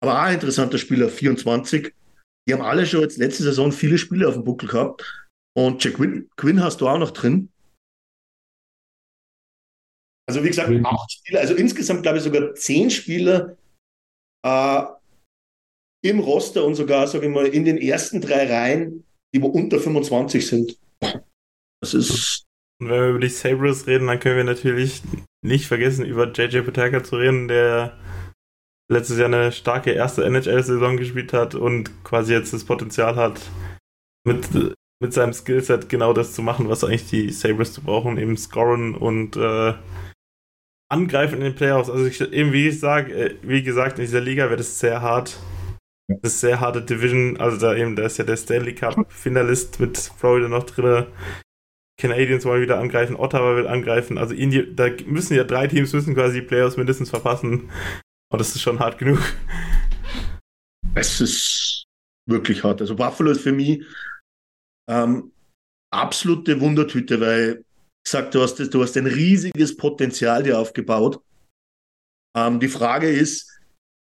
[0.00, 1.92] Aber auch ein interessanter Spieler, 24.
[2.48, 5.25] Die haben alle schon jetzt letzte Saison viele Spiele auf dem Buckel gehabt.
[5.56, 7.50] Und Jack Quinn, Quinn hast du auch noch drin.
[10.28, 13.56] Also wie gesagt, acht Spieler, also insgesamt glaube ich sogar zehn Spieler
[14.44, 14.82] äh,
[16.04, 19.04] im Roster und sogar, sage ich mal, in den ersten drei Reihen,
[19.34, 20.78] die wo unter 25 sind.
[21.80, 22.44] Das ist
[22.80, 25.02] Und wenn wir über die Sabres reden, dann können wir natürlich
[25.42, 27.98] nicht vergessen, über JJ Pataka zu reden, der
[28.90, 33.40] letztes Jahr eine starke erste NHL-Saison gespielt hat und quasi jetzt das Potenzial hat,
[34.24, 34.48] mit,
[35.00, 38.94] mit seinem Skillset genau das zu machen, was eigentlich die Sabres zu brauchen, eben scoren
[38.94, 39.74] und äh,
[40.88, 41.90] angreifen in den Playoffs.
[41.90, 45.02] Also ich, eben wie ich sage, äh, wie gesagt, in dieser Liga wird es sehr
[45.02, 45.38] hart.
[46.08, 49.98] Das ist sehr harte Division, also da eben, da ist ja der Stanley Cup-Finalist mit
[49.98, 51.06] Florida noch drin.
[51.98, 54.16] Canadiens wollen wieder angreifen, Ottawa will angreifen.
[54.16, 57.70] Also in die, da müssen ja drei Teams müssen quasi die Playoffs mindestens verpassen.
[58.30, 59.18] Und das ist schon hart genug.
[60.94, 61.86] Es ist
[62.28, 62.80] wirklich hart.
[62.80, 63.82] Also Buffalo ist für mich
[64.88, 65.32] ähm,
[65.92, 67.64] absolute Wundertüte, weil
[68.06, 71.20] sag, du hast, das- du hast ein riesiges Potenzial dir aufgebaut.
[72.36, 73.50] Ähm, die Frage ist,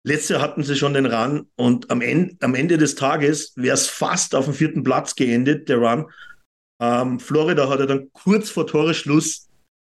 [0.05, 3.73] letztes Jahr hatten sie schon den Run und am Ende, am Ende des Tages wäre
[3.73, 6.11] es fast auf dem vierten Platz geendet, der Run.
[6.81, 9.47] Ähm, Florida hat er dann kurz vor Toreschluss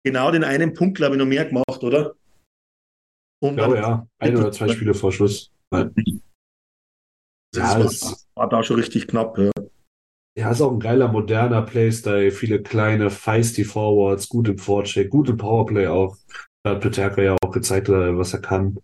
[0.05, 2.14] genau den einen Punkt, glaube ich, noch mehr gemacht, oder?
[3.43, 5.51] Um Ich glaube ja, ein oder zwei Spiele vor Schluss.
[5.72, 5.93] Nein.
[7.55, 8.03] Ja, das es-
[8.34, 9.37] war, war da schon richtig knapp.
[9.39, 9.51] Ja.
[10.39, 12.30] Ja, ist auch ein geiler, moderner Playstyle.
[12.30, 16.18] Viele kleine, feisty Forwards, gut im Forecheck, gut im Powerplay auch.
[16.62, 18.78] Da hat Peterka ja auch gezeigt, äh, was er kann.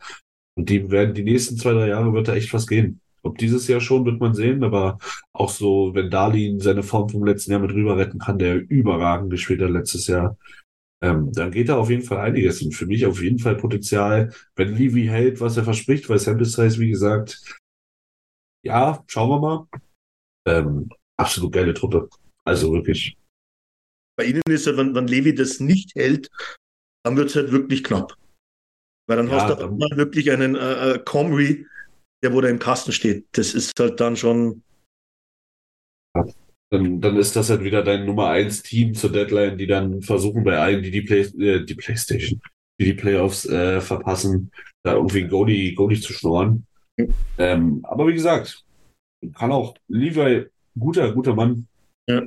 [0.56, 3.00] Und die werden, die nächsten zwei, drei Jahre wird da echt was gehen.
[3.22, 4.98] Ob dieses Jahr schon, wird man sehen, aber
[5.34, 9.30] auch so, wenn Darlin seine Form vom letzten Jahr mit rüber retten kann, der überragend
[9.30, 10.38] gespielt hat letztes Jahr,
[11.02, 12.62] ähm, dann geht da auf jeden Fall einiges.
[12.62, 16.46] Und für mich auf jeden Fall Potenzial, wenn Levy hält, was er verspricht, weil Sample
[16.46, 17.42] Size, wie gesagt,
[18.64, 19.66] ja, schauen wir mal.
[20.46, 20.88] Ähm,
[21.18, 22.08] absolut geile Truppe.
[22.44, 23.16] Also wirklich.
[24.16, 26.28] Bei ihnen ist halt, wenn, wenn Levi das nicht hält,
[27.04, 28.16] dann wird es halt wirklich knapp.
[29.08, 31.66] Weil dann Ja, hast du dann- mal wirklich einen äh, äh, Comrie,
[32.22, 33.26] der wo da im Kasten steht.
[33.32, 34.62] Das ist halt dann schon,
[36.70, 40.42] Dann, dann ist das halt wieder dein Nummer 1 Team zur Deadline, die dann versuchen
[40.42, 42.40] bei allen, die die, Play, äh, die Playstation,
[42.80, 44.50] die die Playoffs äh, verpassen,
[44.82, 46.66] da irgendwie Goalie, Goalie zu schnorren.
[47.36, 48.64] Ähm, aber wie gesagt,
[49.34, 50.46] kann auch Levi,
[50.78, 51.66] guter, guter Mann.
[52.08, 52.22] Ja.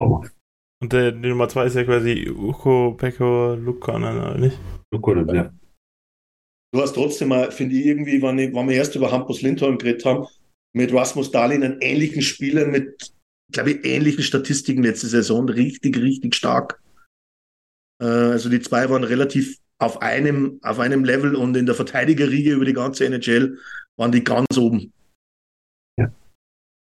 [0.00, 0.22] Aber
[0.82, 4.58] Und der, die Nummer zwei ist ja quasi Uko Pekko Lukanen, oder nicht?
[4.92, 5.52] Lukonen, ja.
[6.72, 9.78] du hast trotzdem mal, finde ich, irgendwie, wenn, ich, wenn wir erst über Hampus Lindholm
[9.78, 10.26] geredet haben,
[10.74, 13.12] mit Rasmus Dahlin einen ähnlichen Spieler mit,
[13.52, 16.80] glaube ich, ähnlichen Statistiken letzte Saison, richtig, richtig stark.
[18.00, 22.52] Äh, also die zwei waren relativ auf einem, auf einem Level und in der Verteidigerriege
[22.52, 23.58] über die ganze NHL
[23.96, 24.92] waren die ganz oben.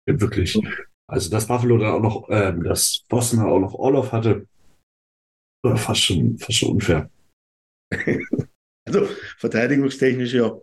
[0.06, 0.58] Ja, ja wirklich.
[1.08, 4.46] Also dass Buffalo dann auch noch, äh, dass Boston auch noch Orloff hatte,
[5.64, 7.10] war fast schon, fast schon unfair.
[8.86, 9.06] also
[9.38, 10.56] verteidigungstechnisch ja.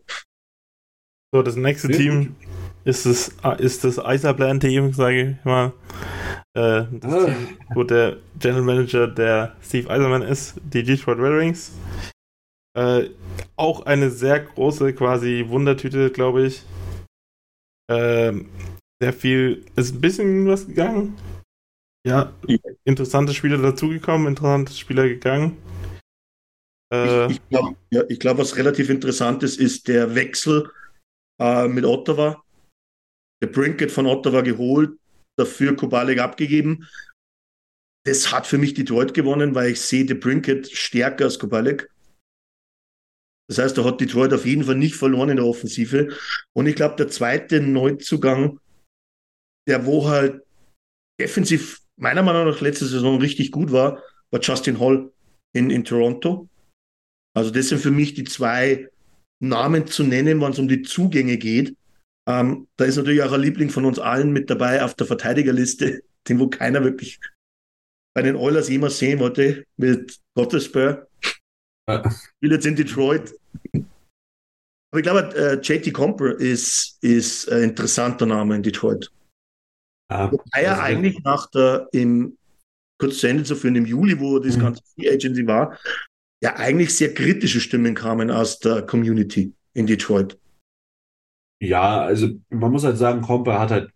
[1.32, 2.36] So, das nächste Team
[2.84, 5.74] ist das, ist das Eiserplan-Team, sage ich mal.
[6.56, 7.26] Äh, das ah.
[7.26, 11.72] Team, wo der General Manager der Steve Eiserman ist, die Detroit Red Wings.
[12.76, 13.10] Äh,
[13.56, 16.64] auch eine sehr große quasi Wundertüte, glaube ich.
[17.92, 18.34] Äh,
[19.02, 21.18] sehr viel, ist ein bisschen was gegangen.
[22.06, 22.34] Ja,
[22.86, 25.58] interessante Spieler dazugekommen, interessante Spieler gegangen.
[26.94, 30.72] Äh, ich, ich glaube, ja, glaub, was relativ interessant ist, ist der Wechsel
[31.40, 32.44] äh, mit Ottawa.
[33.42, 34.98] Der Brinket von Ottawa geholt,
[35.38, 36.88] dafür Kubalik abgegeben.
[38.06, 41.90] Das hat für mich Detroit gewonnen, weil ich sehe der Brinket stärker als Kubalik.
[43.50, 46.16] Das heißt, da hat Detroit auf jeden Fall nicht verloren in der Offensive.
[46.54, 48.60] Und ich glaube, der zweite Neuzugang,
[49.70, 50.42] der wo halt
[51.22, 54.02] defensiv meiner Meinung nach letzte Saison richtig gut war,
[54.32, 55.12] war Justin Hall
[55.54, 56.50] in, in Toronto.
[57.36, 58.90] Also das sind für mich die zwei
[59.40, 61.76] Namen zu nennen, wenn es um die Zugänge geht.
[62.28, 66.02] Ähm, da ist natürlich auch ein Liebling von uns allen mit dabei auf der Verteidigerliste,
[66.28, 67.20] den wo keiner wirklich
[68.16, 71.08] bei den Oilers jemals sehen wollte, mit Gottesberg.
[71.88, 72.04] Ja.
[72.42, 73.34] Will jetzt in Detroit.
[74.92, 79.12] Aber ich glaube, äh, JT Comper ist, ist ein interessanter Name in Detroit.
[80.12, 82.38] Ja, Wobei er eigentlich nach der, im,
[83.00, 84.62] kurz zu Ende zu führen, im Juli, wo das mhm.
[84.62, 85.78] ganze Free Agency war,
[86.42, 90.40] ja eigentlich sehr kritische Stimmen kamen aus der Community in Detroit.
[91.62, 93.92] Ja, also man muss halt sagen, Comper hat halt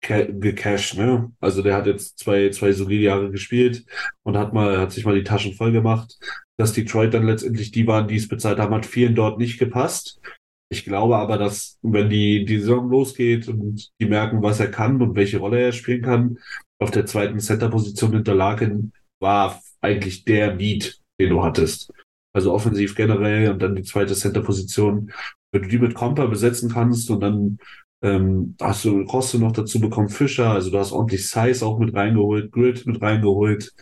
[0.00, 1.32] gecashed, ne?
[1.40, 3.84] Also der hat jetzt zwei, zwei solide Jahre gespielt
[4.22, 6.18] und hat mal, hat sich mal die Taschen voll gemacht.
[6.58, 10.20] Dass Detroit dann letztendlich die waren, die es bezahlt haben, hat vielen dort nicht gepasst.
[10.68, 15.00] Ich glaube aber, dass wenn die, die Saison losgeht und die merken, was er kann
[15.00, 16.38] und welche Rolle er spielen kann,
[16.80, 21.92] auf der zweiten Center-Position hinter Larkin war eigentlich der Need, den du hattest.
[22.34, 25.12] Also offensiv generell und dann die zweite Center-Position.
[25.52, 27.58] Wenn du die mit Kompa besetzen kannst und dann
[28.02, 31.94] ähm, hast du Rosse noch dazu bekommen, Fischer, also du hast ordentlich Size auch mit
[31.94, 33.72] reingeholt, Grid mit reingeholt.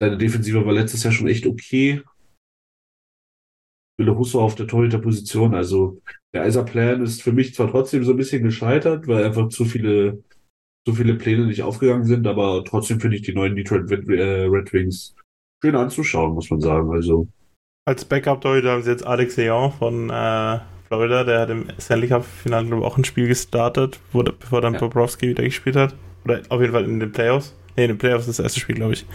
[0.00, 2.02] Deine Defensive war letztes Jahr schon echt okay.
[3.98, 5.54] Wille Husso auf der Torhüter-Position.
[5.54, 6.00] Also
[6.34, 10.22] der Eiserplan ist für mich zwar trotzdem so ein bisschen gescheitert, weil einfach zu viele,
[10.86, 14.44] zu viele Pläne nicht aufgegangen sind, aber trotzdem finde ich die neuen Detroit Red, äh,
[14.44, 15.14] Red Wings
[15.64, 16.92] schön anzuschauen, muss man sagen.
[16.92, 17.28] Also
[17.86, 22.74] als Backup-Torhüter haben sie jetzt Alex Leon von äh, Florida, der hat im Stanley Cup-Finale
[22.76, 24.80] auch ein Spiel gestartet, wo, bevor dann ja.
[24.80, 25.94] Bobrovsky wieder gespielt hat.
[26.24, 27.54] Oder auf jeden Fall in den Playoffs.
[27.76, 29.06] Ne, in den Playoffs ist das erste Spiel, glaube ich.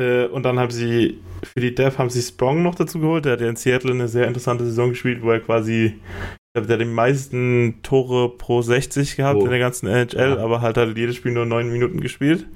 [0.00, 3.24] Äh, und dann haben sie für die Dev haben sie Sprong noch dazu geholt.
[3.24, 6.66] Der hat ja in Seattle eine sehr interessante Saison gespielt, wo er quasi, ich glaube,
[6.68, 9.44] der hat die meisten Tore pro 60 gehabt oh.
[9.44, 10.36] in der ganzen NHL, ja.
[10.38, 12.46] aber halt hat jedes Spiel nur neun Minuten gespielt.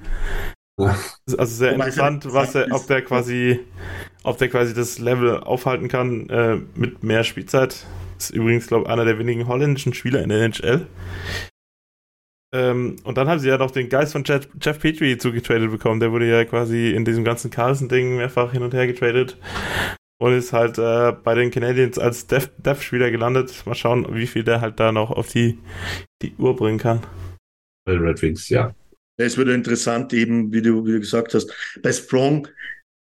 [0.79, 3.59] Also sehr interessant, was er, ob der quasi,
[4.23, 7.85] ob der quasi das Level aufhalten kann äh, mit mehr Spielzeit.
[8.17, 10.85] Ist übrigens, glaube ich, einer der wenigen holländischen Spieler in der NHL.
[12.53, 15.99] Ähm, und dann haben sie ja noch den Geist von Jeff, Jeff Petrie zugetradet bekommen.
[15.99, 19.37] Der wurde ja quasi in diesem ganzen Carlson-Ding mehrfach hin und her getradet
[20.19, 23.65] und ist halt äh, bei den Canadiens als Dev-Spieler gelandet.
[23.65, 25.59] Mal schauen, wie viel der halt da noch auf die,
[26.21, 27.01] die Uhr bringen kann.
[27.85, 28.73] Bei Red Wings, ja.
[29.19, 31.51] Es wird interessant, eben, wie du, wie du gesagt hast.
[31.81, 32.47] Bei Sprong,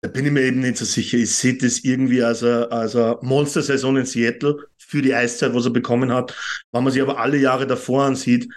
[0.03, 1.18] da bin ich mir eben nicht so sicher.
[1.18, 5.66] Ich sehe das irgendwie als eine, als eine Monster-Saison in Seattle für die Eiszeit, was
[5.66, 6.34] er bekommen hat.
[6.72, 8.49] Wenn man sich aber alle Jahre davor ansieht,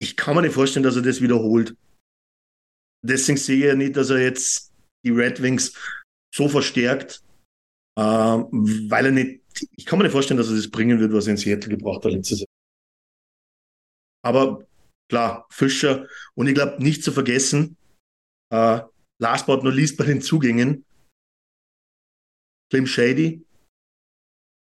[0.00, 1.76] ich kann mir nicht vorstellen, dass er das wiederholt.
[3.06, 4.72] Deswegen sehe ich ja nicht, dass er jetzt
[5.04, 5.74] die Red Wings
[6.34, 7.22] so verstärkt,
[7.98, 9.42] äh, weil er nicht,
[9.76, 12.04] ich kann mir nicht vorstellen, dass er das bringen wird, was er in Seattle gebraucht
[12.04, 12.48] hat letztes Jahr.
[14.22, 14.66] Aber
[15.10, 17.76] klar, Fischer und ich glaube, nicht zu vergessen,
[18.52, 18.82] äh,
[19.18, 20.84] last but not least bei den Zugängen,
[22.70, 23.44] Slim Shady.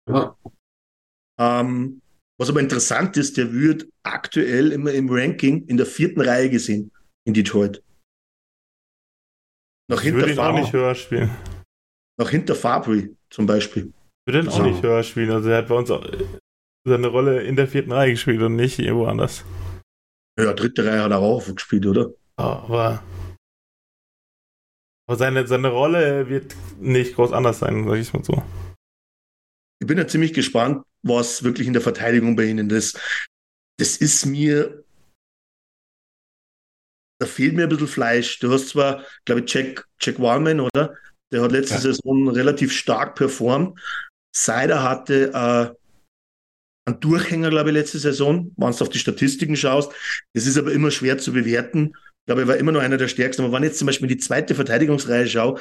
[0.08, 0.36] Ja.
[1.38, 2.00] Ähm,
[2.40, 6.90] was aber interessant ist, der wird aktuell immer im Ranking in der vierten Reihe gesehen
[7.26, 7.82] in Detroit.
[9.90, 11.30] Nach hinter würde ihn auch nicht höher spielen.
[12.18, 13.92] Nach hinter Fabry zum Beispiel.
[14.26, 15.30] Würde ihn auch nicht höher spielen.
[15.30, 15.92] Also er hat bei uns
[16.88, 19.44] seine Rolle in der vierten Reihe gespielt und nicht irgendwo anders.
[20.38, 22.14] Ja, dritte Reihe hat er auch gespielt, oder?
[22.36, 23.02] Aber,
[25.06, 28.42] aber seine, seine Rolle wird nicht groß anders sein, sag ich mal so.
[29.78, 33.00] Ich bin ja ziemlich gespannt, was wirklich in der Verteidigung bei ihnen ist.
[33.78, 34.84] Das ist mir
[37.20, 38.38] da fehlt mir ein bisschen Fleisch.
[38.38, 40.96] Du hast zwar, glaube ich, Jack, Jack Wallman, oder?
[41.30, 41.80] Der hat letzte ja.
[41.80, 43.78] Saison relativ stark performt.
[44.34, 49.92] Seider hatte äh, einen Durchhänger, glaube ich, letzte Saison, wenn du auf die Statistiken schaust.
[50.32, 51.92] Das ist aber immer schwer zu bewerten.
[51.94, 53.44] Ich glaube, er war immer noch einer der stärksten.
[53.44, 55.60] Aber wenn ich jetzt zum Beispiel die zweite Verteidigungsreihe schaue,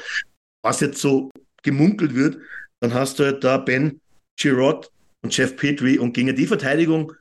[0.64, 1.30] was jetzt so
[1.62, 2.38] gemunkelt wird,
[2.80, 4.00] dann hast du halt da Ben
[4.40, 4.90] Girard
[5.24, 7.14] und Jeff Petrie und gegen die Verteidigung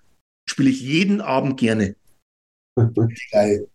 [0.49, 1.97] spiele ich jeden Abend gerne.
[3.33, 3.69] Geil.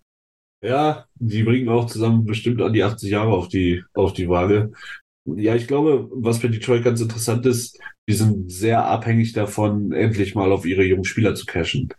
[0.63, 4.71] Ja, die bringen auch zusammen bestimmt an die 80 Jahre auf die, auf die Waage.
[5.25, 10.35] Ja, ich glaube, was für Detroit ganz interessant ist, die sind sehr abhängig davon, endlich
[10.35, 11.89] mal auf ihre jungen Spieler zu cashen.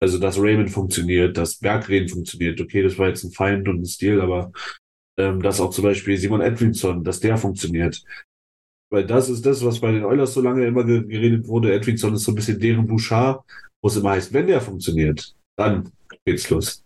[0.00, 2.60] Also, dass Raymond funktioniert, dass Bergreden funktioniert.
[2.60, 4.52] Okay, das war jetzt ein Feind und ein Stil, aber
[5.16, 8.02] ähm, dass auch zum Beispiel Simon Edwinson, dass der funktioniert.
[8.94, 11.74] Weil das ist das, was bei den Oilers so lange immer geredet wurde.
[11.74, 13.44] Edwinson ist so ein bisschen deren Bouchard,
[13.82, 15.90] wo es immer heißt, wenn der funktioniert, dann
[16.24, 16.84] geht's los.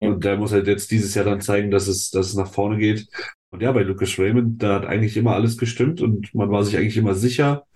[0.00, 2.78] Und der muss halt jetzt dieses Jahr dann zeigen, dass es, dass es nach vorne
[2.78, 3.06] geht.
[3.50, 6.78] Und ja, bei Lucas Raymond, da hat eigentlich immer alles gestimmt und man war sich
[6.78, 7.66] eigentlich immer sicher.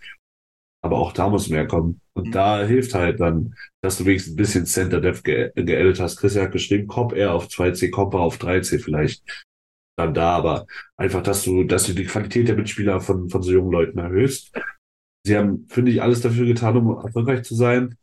[0.82, 2.00] Aber auch da muss mehr kommen.
[2.14, 2.32] Und mhm.
[2.32, 6.16] da hilft halt dann, dass du wenigstens ein bisschen Center Depth ge geedit hast.
[6.16, 9.22] Chris hat geschrieben, Cop eher auf 2C, Copper auf 3C vielleicht.
[9.98, 10.66] Dann da, aber
[10.96, 14.52] einfach, dass du, dass du die Qualität der Mitspieler von, von so jungen Leuten erhöhst.
[15.26, 17.96] Sie haben, finde ich, alles dafür getan, um erfolgreich zu sein.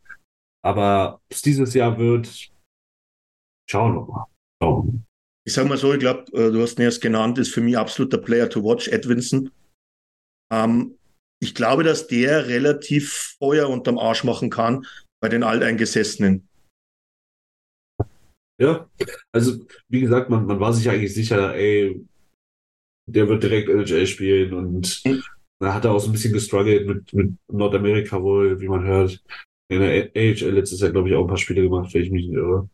[0.66, 2.54] Aber es dieses Jahr wird,
[3.70, 4.26] Schauen wir mal.
[4.62, 5.06] Schauen.
[5.46, 7.78] Ich sage mal so, ich glaube, äh, du hast ihn erst genannt, ist für mich
[7.78, 9.52] absoluter Player to watch, Edwinson.
[10.52, 10.98] Ähm,
[11.42, 14.86] ich glaube, dass der relativ Feuer unterm Arsch machen kann
[15.22, 16.48] bei den Alteingesessenen.
[18.62, 18.88] Ja,
[19.32, 22.06] also wie gesagt, man, man war sich eigentlich sicher, ey,
[23.10, 25.04] der wird direkt NHL spielen und
[25.60, 29.24] da hat er auch so ein bisschen gestruggelt mit, mit Nordamerika wohl, wie man hört.
[29.70, 32.28] In der AHL letztes Jahr, glaube ich, auch ein paar Spiele gemacht, wenn ich mich
[32.28, 32.70] nicht irre.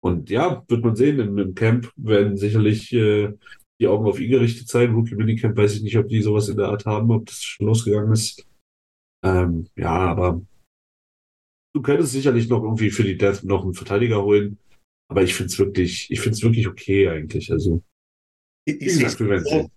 [0.00, 3.32] Und ja, wird man sehen, im, im Camp werden sicherlich äh,
[3.80, 4.94] die Augen auf ihn gerichtet sein.
[4.94, 7.66] Rookie Minicamp weiß ich nicht, ob die sowas in der Art haben, ob das schon
[7.66, 8.46] losgegangen ist.
[9.24, 10.40] Ähm, ja, aber
[11.74, 14.58] du könntest sicherlich noch irgendwie für die Death noch einen Verteidiger holen.
[15.10, 17.50] Aber ich finde es wirklich, ich finde es wirklich okay eigentlich.
[17.50, 17.82] Also,
[18.66, 19.70] ich, ich wir, so,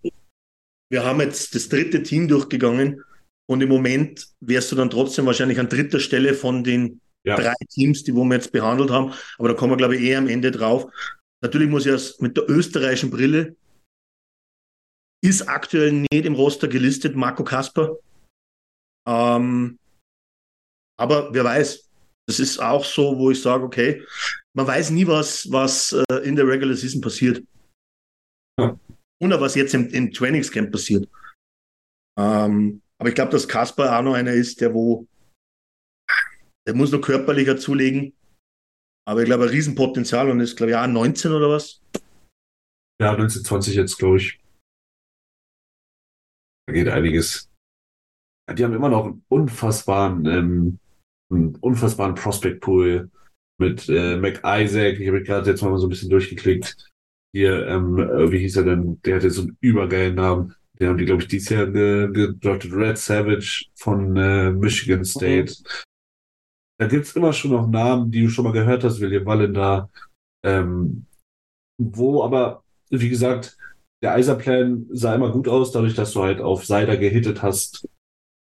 [0.91, 3.03] wir haben jetzt das dritte Team durchgegangen
[3.49, 7.35] und im Moment wärst du dann trotzdem wahrscheinlich an dritter Stelle von den ja.
[7.35, 9.13] drei Teams, die wo wir jetzt behandelt haben.
[9.37, 10.91] Aber da kommen wir, glaube ich, eher am Ende drauf.
[11.41, 13.55] Natürlich muss ich erst mit der österreichischen Brille
[15.23, 17.97] ist aktuell nicht im Roster gelistet, Marco Kasper.
[19.07, 19.77] Ähm,
[20.99, 21.90] aber wer weiß,
[22.31, 24.05] das ist auch so, wo ich sage, okay,
[24.55, 27.43] man weiß nie, was, was äh, in der Regular Season passiert.
[28.57, 28.79] Ja.
[29.21, 31.09] Und was jetzt im, im Trainingscamp passiert.
[32.17, 35.05] Ähm, aber ich glaube, dass Kasper auch noch einer ist, der wo
[36.65, 38.13] der muss noch körperlicher zulegen.
[39.05, 41.81] Aber ich glaube, ein Riesenpotenzial und ist, glaube ich, auch 19 oder was?
[43.01, 44.39] Ja, 19, 20 jetzt, glaube ich.
[46.67, 47.49] Da geht einiges.
[48.55, 50.79] Die haben immer noch einen unfassbaren, ähm,
[51.31, 53.09] einen unfassbaren Prospect Pool
[53.57, 54.99] mit äh, Mac Isaac.
[54.99, 56.89] Ich habe gerade jetzt mal so ein bisschen durchgeklickt.
[57.33, 59.01] Hier, ähm, äh, wie hieß er denn?
[59.03, 60.55] Der hatte so einen übergeilen Namen.
[60.79, 62.71] Den haben die, glaube ich, dieses Jahr gedroppt.
[62.73, 65.53] Red Savage von äh, Michigan State.
[65.59, 65.65] Mhm.
[66.79, 69.89] Da gibt es immer schon noch Namen, die du schon mal gehört hast, William Wallender.
[70.43, 71.05] Ähm,
[71.77, 73.57] wo aber, wie gesagt,
[74.01, 77.87] der Eiserplan sah immer gut aus, dadurch, dass du halt auf Seider gehittet hast.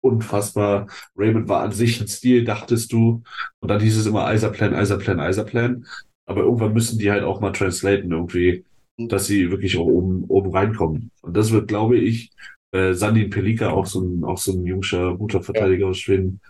[0.04, 0.86] Unfassbar.
[1.16, 3.22] Raymond war an sich ein Stil, dachtest du.
[3.60, 5.86] Und dann hieß es immer Eiserplan, Eiserplan, Eiserplan.
[6.26, 8.64] Aber irgendwann müssen die halt auch mal translaten irgendwie,
[8.98, 11.10] dass sie wirklich auch oben, oben reinkommen.
[11.22, 12.30] Und das wird, glaube ich,
[12.72, 16.40] äh, Sandin Pelika, auch so ein, auch so ein jungscher, guter Verteidiger aus Schweden,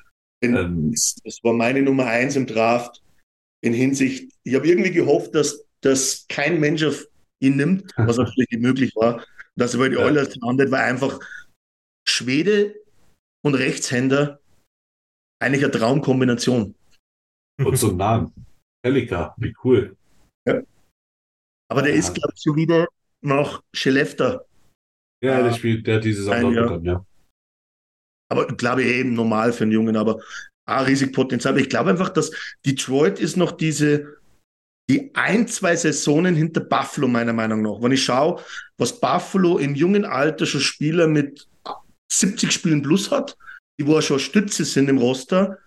[0.52, 3.02] ähm, das, war meine Nummer eins im Draft
[3.62, 7.06] in Hinsicht, ich habe irgendwie gehofft, dass, dass kein Mensch auf
[7.40, 9.24] ihn nimmt, was natürlich nicht möglich war.
[9.56, 10.04] Dass er bei den ja.
[10.04, 11.18] Oilers landet, war einfach
[12.06, 12.74] Schwede
[13.44, 14.40] und Rechtshänder
[15.40, 16.74] eigentlich eine Traumkombination.
[17.62, 18.32] Und so ein Namen.
[18.82, 19.96] Pelika, wie cool.
[20.46, 20.62] Ja.
[21.70, 21.98] Aber der ja.
[21.98, 22.88] ist, glaube ich, wieder
[23.22, 24.46] nach Schelefter.
[25.22, 27.06] Ja, der spielt, der hat diese Saison dann, ja.
[28.30, 30.20] Aber glaube ich eben normal für einen Jungen, aber
[30.66, 31.58] auch riesig Potenzial.
[31.58, 32.30] Ich glaube einfach, dass
[32.64, 34.18] Detroit ist noch diese,
[34.90, 37.80] die ein, zwei Saisonen hinter Buffalo, meiner Meinung nach.
[37.80, 38.42] Wenn ich schaue,
[38.76, 41.48] was Buffalo im jungen Alter schon Spieler mit
[42.18, 43.36] 70 Spielen plus hat,
[43.78, 45.58] die wo schon Stütze sind im Roster,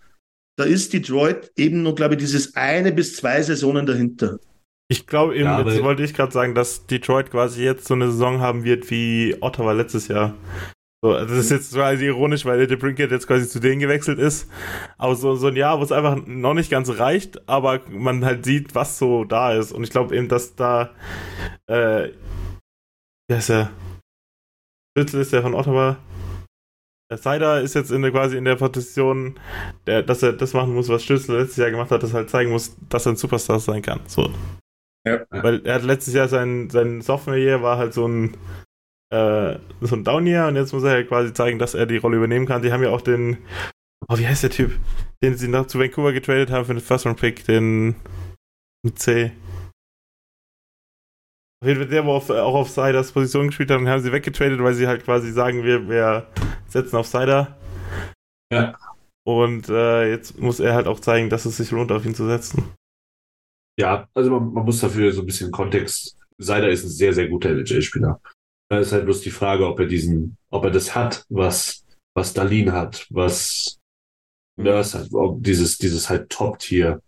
[0.57, 4.39] da ist Detroit eben nur, glaube ich, dieses eine bis zwei Saisonen dahinter.
[4.89, 8.09] Ich glaube eben, ja, jetzt wollte ich gerade sagen, dass Detroit quasi jetzt so eine
[8.09, 10.33] Saison haben wird wie Ottawa letztes Jahr.
[11.03, 14.17] So, also das ist jetzt quasi ironisch, weil der Brinkett jetzt quasi zu denen gewechselt
[14.17, 14.49] ist.
[14.97, 18.45] Aber so, so ein Jahr, wo es einfach noch nicht ganz reicht, aber man halt
[18.45, 19.73] sieht, was so da ist.
[19.73, 20.95] Und ich glaube eben, dass da,
[21.67, 22.09] äh,
[23.29, 23.69] wie heißt er?
[24.97, 25.97] Schlüssel ist der von Ottawa.
[27.09, 29.39] Der Sider ist jetzt in der, quasi in der Position,
[29.85, 32.29] der, dass er das machen muss, was Schlüssel letztes Jahr gemacht hat, dass er halt
[32.29, 34.01] zeigen muss, dass er ein Superstar sein kann.
[34.07, 34.29] So.
[35.07, 35.21] Ja.
[35.29, 38.35] Weil er hat letztes Jahr sein, sein Sophomore-Year war halt so ein
[39.09, 42.17] äh, so ein Down-Year und jetzt muss er halt quasi zeigen, dass er die Rolle
[42.17, 42.61] übernehmen kann.
[42.61, 43.37] Die haben ja auch den,
[44.07, 44.77] oh, wie heißt der Typ,
[45.23, 47.95] den sie noch zu Vancouver getradet haben für den First-Round-Pick, den
[48.83, 49.31] mit C.
[51.59, 54.11] Auf jeden Fall der, wo auf, auch auf Siders Position gespielt hat, und haben sie
[54.11, 56.27] weggetradet, weil sie halt quasi sagen, wir, wir
[56.67, 57.57] setzen auf Sider.
[58.51, 58.77] Ja.
[59.25, 62.27] Und äh, jetzt muss er halt auch zeigen, dass es sich lohnt, auf ihn zu
[62.27, 62.63] setzen.
[63.79, 66.15] Ja, also man, man muss dafür so ein bisschen Kontext.
[66.37, 68.21] Sider ist ein sehr, sehr guter NHL-Spieler.
[68.69, 71.85] Da ist halt bloß die Frage, ob er diesen, ob er das hat, was,
[72.15, 73.79] was Dalin hat, was
[74.57, 77.01] Nurse hat, ob dieses, dieses halt Top-Tier,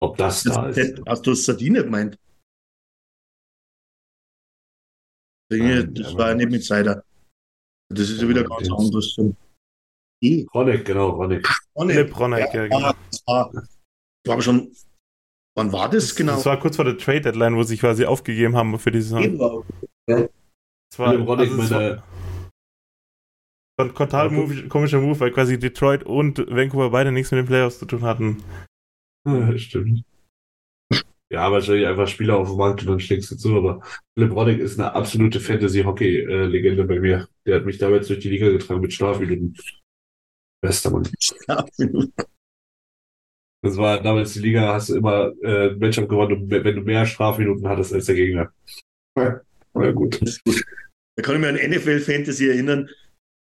[0.00, 1.02] ob das, das da ist.
[1.06, 2.18] Hast du Sardine gemeint?
[5.50, 7.02] Nein, das war nicht mit Cider.
[7.88, 9.16] Das ist ja wieder ganz anders.
[10.54, 11.48] Ronek, genau, Ronek.
[11.76, 12.92] Ronek, Ronek, ja, ja, genau.
[13.10, 14.72] Das war, ich glaube schon,
[15.54, 16.34] wann war das, das genau?
[16.34, 19.62] Das war kurz vor der Trade-Deadline, wo sie quasi aufgegeben haben für diese Saison.
[20.08, 20.28] Ja.
[20.90, 22.02] Das war, also es war
[23.78, 27.78] ein total move, komischer Move, weil quasi Detroit und Vancouver beide nichts mit den Playoffs
[27.78, 28.42] zu tun hatten.
[29.26, 30.02] Ja, stimmt.
[31.32, 33.82] Ja, wahrscheinlich einfach Spieler auf dem Markt und dann schlägst du zu, aber
[34.14, 37.28] Philipp Roddick ist eine absolute Fantasy-Hockey-Legende bei mir.
[37.44, 39.56] Der hat mich damals durch die Liga getragen mit Strafminuten.
[40.62, 41.08] Bester Mann.
[43.62, 47.66] Das war damals die Liga, hast du immer äh, Matchup gewonnen, wenn du mehr Strafminuten
[47.66, 48.52] hattest als der Gegner.
[49.16, 49.40] Ja,
[49.74, 50.20] ja gut.
[51.16, 52.88] Da kann ich mich an NFL Fantasy erinnern.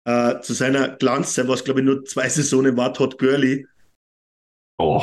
[0.08, 3.68] Äh, zu seiner Glanzzeit, was glaube ich nur zwei Saisonen war, Todd Gurley.
[4.78, 5.02] Oh.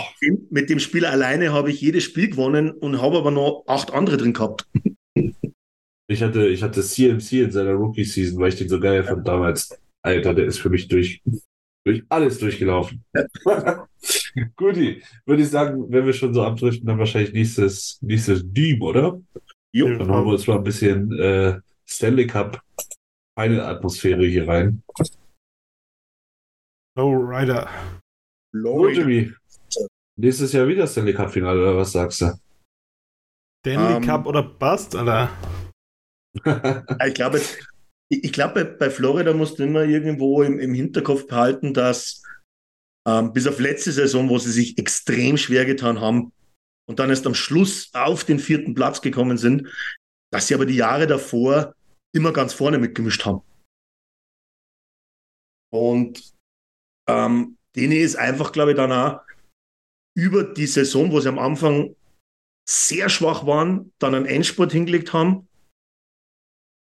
[0.51, 4.19] Mit dem Spieler alleine habe ich jedes Spiel gewonnen und habe aber noch acht andere
[4.19, 4.67] drin gehabt.
[6.09, 9.79] Ich hatte, ich hatte CMC in seiner Rookie-Season, weil ich den so geil fand damals.
[10.03, 11.23] Alter, der ist für mich durch,
[11.85, 13.03] durch alles durchgelaufen.
[14.57, 19.21] Guti, würde ich sagen, wenn wir schon so abdriften, dann wahrscheinlich nächstes, nächstes Team, oder?
[19.73, 19.89] Jo.
[19.97, 22.61] Dann haben wir uns mal ein bisschen äh, Stanley Cup
[23.35, 24.83] eine Atmosphäre hier rein.
[26.97, 27.71] Low Rider.
[28.53, 29.35] Low Rider.
[30.19, 32.39] Nächstes Jahr wieder Stanley Cup Finale, oder was sagst du?
[33.61, 34.07] Stanley um, ähm.
[34.07, 35.31] Cup oder Bust, Alter?
[37.07, 37.41] ich glaube,
[38.09, 42.23] ich glaube, bei Florida musst du immer irgendwo im, im Hinterkopf behalten, dass
[43.07, 46.33] ähm, bis auf letzte Saison, wo sie sich extrem schwer getan haben
[46.89, 49.69] und dann erst am Schluss auf den vierten Platz gekommen sind,
[50.31, 51.75] dass sie aber die Jahre davor
[52.15, 53.43] immer ganz vorne mitgemischt haben.
[55.73, 56.33] Und
[57.09, 59.21] ähm, denen ist einfach, glaube ich, dann auch
[60.15, 61.97] über die Saison, wo sie am Anfang
[62.69, 65.49] sehr schwach waren, dann einen Endspurt hingelegt haben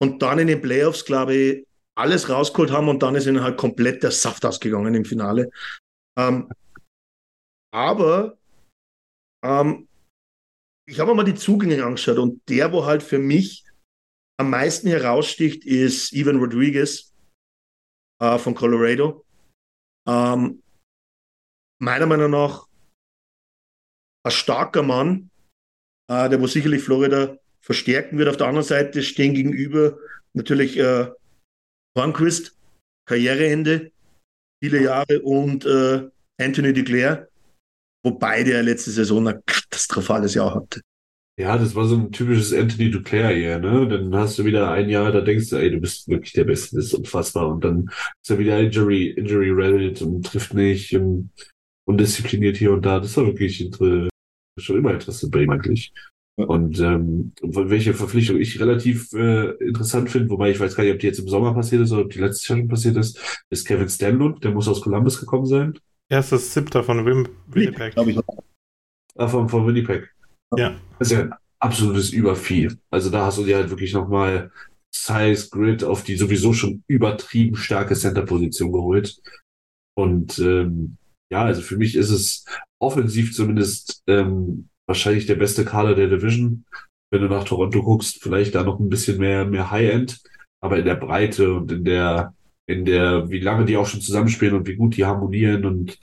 [0.02, 1.68] und dann in den Playoffs, glaube ich,
[1.98, 5.50] alles rausgeholt haben und dann ist ihnen halt komplett der Saft ausgegangen im Finale.
[6.18, 6.50] Ähm,
[7.74, 8.38] aber
[9.44, 9.88] ähm,
[10.88, 13.66] ich habe mal die Zugänge angeschaut und der, wo halt für mich
[14.40, 17.14] am meisten heraussticht, ist Ivan Rodriguez
[18.22, 19.26] äh, von Colorado.
[20.08, 20.64] Ähm,
[21.82, 22.69] meiner Meinung nach
[24.24, 25.30] ein starker Mann,
[26.10, 28.30] äh, der wo sicherlich Florida verstärken wird.
[28.30, 29.98] Auf der anderen Seite stehen gegenüber
[30.34, 31.08] natürlich äh,
[31.98, 32.58] Hornquist,
[33.08, 33.92] Karriereende,
[34.64, 36.10] viele Jahre und äh,
[36.40, 37.28] Anthony Duclair,
[38.04, 40.82] wobei der letzte Saison ein katastrophales Jahr hatte.
[41.40, 43.88] Ja, das war so ein typisches Anthony Duclair hier, ne?
[43.88, 46.76] Dann hast du wieder ein Jahr, da denkst du, ey, du bist wirklich der Beste,
[46.76, 47.48] das ist unfassbar.
[47.48, 47.90] Und dann
[48.22, 51.32] ist er wieder Injury, Injury Reddit und trifft nicht und
[51.90, 53.00] undiszipliniert hier und da.
[53.00, 53.70] Das war wirklich
[54.60, 55.92] schon immer interessant bei ihm eigentlich.
[56.36, 61.00] Und ähm, welche Verpflichtung ich relativ äh, interessant finde, wobei ich weiß gar nicht, ob
[61.00, 63.68] die jetzt im Sommer passiert ist oder ob die letztes Jahr schon passiert ist, ist
[63.68, 65.78] Kevin Stanlund, der muss aus Columbus gekommen sein.
[66.10, 67.94] Erstes Siebter von Wim Winnipeg.
[69.16, 70.14] Ah, von, von Winnipeg.
[70.56, 70.80] Ja.
[70.98, 72.70] Das ist ja ein absolutes Übervieh.
[72.90, 74.52] Also da hast du dir halt wirklich nochmal
[74.96, 79.20] Size, Grid auf die sowieso schon übertrieben starke Center-Position geholt.
[79.98, 80.98] Und ähm,
[81.32, 82.46] ja, also für mich ist es
[82.82, 86.66] offensiv zumindest ähm, wahrscheinlich der beste Kader der Division.
[87.12, 90.22] Wenn du nach Toronto guckst, vielleicht da noch ein bisschen mehr, mehr High-End,
[90.62, 92.34] aber in der Breite und in der,
[92.68, 95.98] in der, wie lange die auch schon zusammenspielen und wie gut die harmonieren und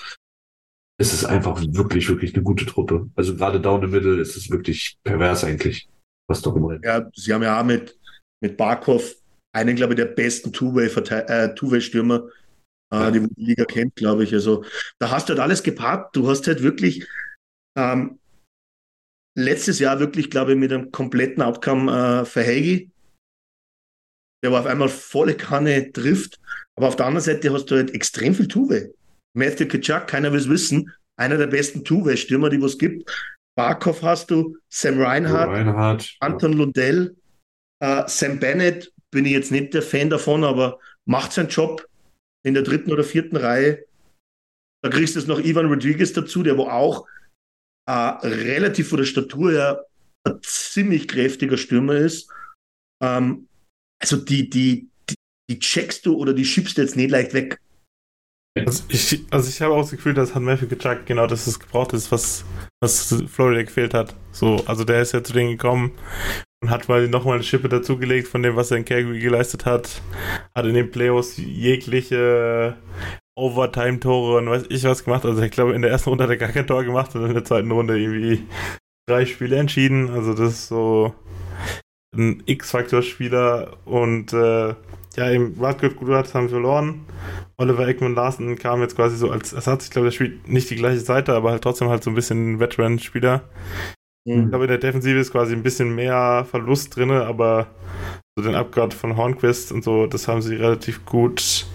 [0.99, 3.09] ist es einfach wirklich, wirklich eine gute Truppe.
[3.15, 5.89] Also gerade down the middle ist es wirklich pervers eigentlich,
[6.29, 6.79] was doch immer.
[6.83, 7.99] Ja, sie haben ja auch mit,
[8.41, 9.15] mit Barkov
[9.53, 12.21] einen, glaube ich, der besten Two-Way-Stürmer, äh,
[12.93, 14.33] die die Liga kennt, glaube ich.
[14.33, 14.65] Also
[14.99, 16.15] da hast du halt alles gepaart.
[16.15, 17.07] Du hast halt wirklich
[17.77, 18.19] ähm,
[19.37, 22.91] letztes Jahr wirklich, glaube ich, mit einem kompletten Outcome äh, für Hagi.
[24.43, 26.39] Der war auf einmal volle Kanne trifft.
[26.77, 28.95] Aber auf der anderen Seite hast du halt extrem viel Tuve.
[29.35, 33.11] Matthew Kitschak, keiner will es wissen, einer der besten Tuve-Stürmer, die es gibt.
[33.57, 36.59] Barkov hast du, Sam Reinhardt, Reinhardt Anton ja.
[36.59, 37.17] Lundell,
[37.81, 41.87] äh, Sam Bennett, bin ich jetzt nicht der Fan davon, aber macht seinen Job
[42.47, 43.85] in der dritten oder vierten Reihe.
[44.83, 47.07] Da kriegst du jetzt noch Ivan Rodriguez dazu, der wo auch
[47.89, 49.87] äh, relativ von der Statur her
[50.25, 52.31] ein ziemlich kräftiger Stürmer ist.
[53.03, 53.49] Ähm,
[54.01, 55.15] also die, die, die,
[55.51, 57.61] die, checkst du oder die schiebst du jetzt nicht leicht weg.
[58.57, 61.59] Also ich, also ich habe auch das Gefühl, dass hat Matthew Kachuk genau das ist
[61.59, 62.45] gebraucht ist, was,
[62.81, 64.15] was Florida gefehlt hat.
[64.31, 65.93] So, also der ist ja zu denen gekommen
[66.63, 70.01] und hat mal nochmal eine Schippe dazugelegt von dem, was er in Calgary geleistet hat.
[70.55, 72.77] Hat in den Playoffs jegliche
[73.37, 75.25] Overtime-Tore und weiß ich was gemacht.
[75.25, 77.35] Also ich glaube, in der ersten Runde hat er gar kein Tor gemacht und in
[77.35, 78.47] der zweiten Runde irgendwie
[79.07, 80.11] drei Spiele entschieden.
[80.11, 81.15] Also das ist so
[82.15, 84.75] ein X-Faktor-Spieler und äh,
[85.17, 87.07] ja, eben Radcliffe Gudas haben verloren.
[87.59, 89.87] Oliver Eckman Larsen kam jetzt quasi so als Ersatz.
[89.87, 92.61] Ich glaube, der spielt nicht die gleiche Seite, aber halt trotzdem halt so ein bisschen
[92.61, 93.43] Veteran-Spieler.
[94.27, 94.45] Mhm.
[94.45, 97.69] Ich glaube, in der Defensive ist quasi ein bisschen mehr Verlust drin, aber
[98.37, 101.67] so den Abgrad von Hornquist und so, das haben sie relativ gut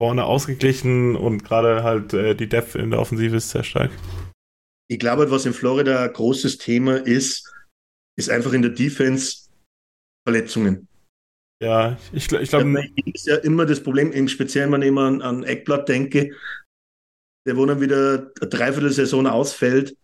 [0.00, 3.90] vorne ausgeglichen und gerade halt äh, die Depth in der Offensive ist sehr stark.
[4.88, 7.50] Ich glaube, was in Florida ein großes Thema ist,
[8.16, 9.48] ist einfach in der Defense
[10.26, 10.86] Verletzungen.
[11.62, 12.72] Ja, ich, ich glaube.
[12.74, 16.36] Das ist ja immer das Problem, im Speziellen, wenn ich immer an, an Eckblatt denke,
[17.46, 19.96] der wo dann wieder eine Dreiviertelsaison ausfällt,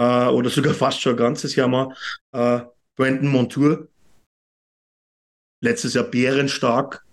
[0.00, 1.94] äh, oder sogar fast schon ein ganzes Jahr mal,
[2.32, 2.60] äh,
[2.96, 3.88] Brandon Montour,
[5.62, 7.04] letztes Jahr bärenstark,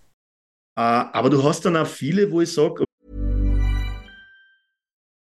[0.78, 2.86] Uh, aber du hast dann auch viele, wo ich sage.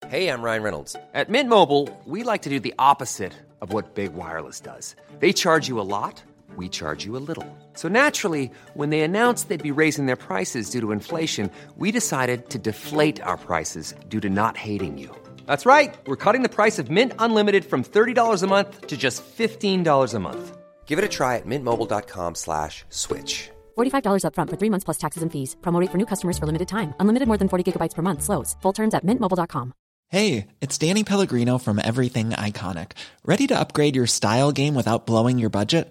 [0.09, 0.97] Hey, I'm Ryan Reynolds.
[1.13, 4.97] At Mint Mobile, we like to do the opposite of what Big Wireless does.
[5.21, 6.23] They charge you a lot,
[6.57, 7.45] we charge you a little.
[7.75, 12.49] So naturally, when they announced they'd be raising their prices due to inflation, we decided
[12.49, 15.15] to deflate our prices due to not hating you.
[15.47, 15.95] That's right.
[16.07, 20.18] We're cutting the price of Mint Unlimited from $30 a month to just $15 a
[20.18, 20.57] month.
[20.84, 23.49] Give it a try at mintmobile.com slash switch.
[23.78, 25.57] $45 upfront for three months plus taxes and fees.
[25.62, 26.93] Promote for new customers for limited time.
[27.01, 28.22] Unlimited more than 40 gigabytes per month.
[28.22, 28.57] Slows.
[28.61, 29.72] Full terms at mintmobile.com.
[30.12, 32.93] Hey, it's Danny Pellegrino from Everything Iconic.
[33.24, 35.90] Ready to upgrade your style game without blowing your budget?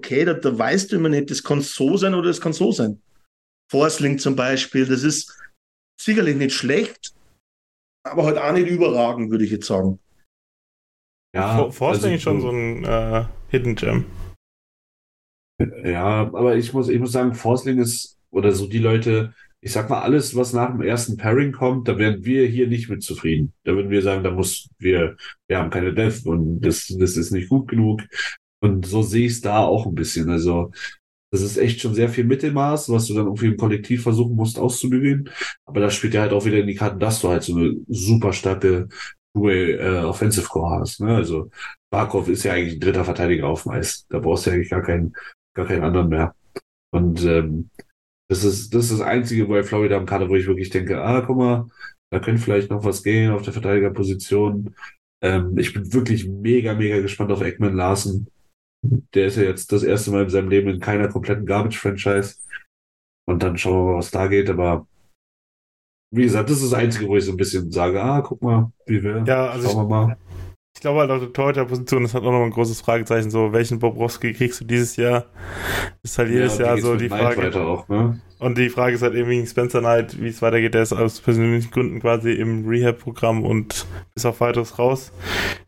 [0.00, 2.72] Okay, da, da weißt du immer nicht, das kann so sein oder das kann so
[2.72, 3.02] sein.
[3.70, 5.38] Forsling zum Beispiel, das ist
[6.00, 7.12] sicherlich nicht schlecht,
[8.02, 10.00] aber halt auch nicht überragend, würde ich jetzt sagen.
[11.36, 14.06] Ja, Forsling also, ist schon so ein äh, Hidden Gem.
[15.84, 19.90] Ja, aber ich muss, ich muss sagen, Forsling ist, oder so die Leute, ich sag
[19.90, 23.52] mal, alles, was nach dem ersten Pairing kommt, da werden wir hier nicht mit zufrieden.
[23.64, 27.32] Da würden wir sagen, da muss wir, wir haben keine Death und das, das ist
[27.32, 28.00] nicht gut genug.
[28.62, 30.28] Und so sehe ich es da auch ein bisschen.
[30.30, 30.70] Also,
[31.32, 34.58] das ist echt schon sehr viel Mittelmaß, was du dann irgendwie im Kollektiv versuchen musst
[34.58, 35.30] auszubügeln.
[35.64, 37.76] Aber da spielt ja halt auch wieder in die Karten, dass du halt so eine
[37.88, 38.88] super starke
[39.34, 41.00] Two-Way äh, Offensive Core hast.
[41.00, 41.14] Ne?
[41.14, 41.50] Also
[41.92, 44.06] Barkov ist ja eigentlich ein dritter Verteidiger auf dem Eis.
[44.08, 45.14] Da brauchst du ja eigentlich gar keinen
[45.54, 46.34] gar keinen anderen mehr.
[46.92, 47.70] Und ähm,
[48.28, 51.20] das ist das ist das Einzige bei Florida am Kader, wo ich wirklich denke, ah,
[51.20, 51.66] guck mal,
[52.12, 54.74] da könnte vielleicht noch was gehen auf der Verteidigerposition.
[55.22, 58.28] Ähm, ich bin wirklich mega, mega gespannt auf Eggman Larsen.
[58.82, 62.36] Der ist ja jetzt das erste Mal in seinem Leben in keiner kompletten Garbage-Franchise.
[63.26, 64.48] Und dann schauen wir mal, was da geht.
[64.48, 64.86] Aber
[66.12, 68.72] wie gesagt, das ist das Einzige, wo ich so ein bisschen sage, ah, guck mal,
[68.86, 69.22] wie wir.
[69.26, 70.16] Ja, also schauen wir mal.
[70.74, 73.30] Ich glaube halt auf der Torhüter-Position ist halt auch noch ein großes Fragezeichen.
[73.30, 75.26] So, welchen Bobrowski kriegst du dieses Jahr?
[76.02, 77.54] Ist halt jedes Ja, Jahr so die Frage.
[77.60, 78.20] Auch, ne?
[78.38, 80.72] Und die Frage ist halt eben wegen Spencer Knight, wie es weitergeht.
[80.72, 85.12] Der ist aus persönlichen Gründen quasi im Rehab-Programm und ist auf weiteres raus.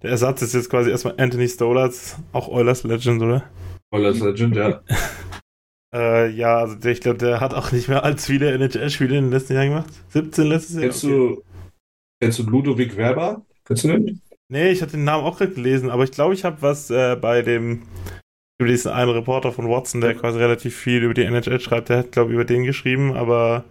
[0.02, 3.44] Der Ersatz ist jetzt quasi erstmal Anthony Stolarz, auch Oilers Legend, oder?
[3.92, 4.82] Oilers Legend, ja.
[5.94, 9.24] Äh, ja, also der, ich glaube, der hat auch nicht mehr allzu viele NHL-Spiele in
[9.24, 9.90] den letzten Jahren gemacht.
[10.08, 10.82] 17 letztes Jahr.
[10.84, 11.08] Kennst Okay.
[11.08, 11.42] du,
[12.20, 13.46] kennst du Ludovic Werber?
[13.64, 14.21] Kennst du den?
[14.52, 17.16] Nee, ich hatte den Namen auch gerade gelesen, aber ich glaube, ich habe was äh,
[17.16, 17.84] bei dem
[18.60, 22.00] über diesen einen Reporter von Watson, der quasi relativ viel über die NHL schreibt, der
[22.00, 23.64] hat, glaube ich, über den geschrieben, aber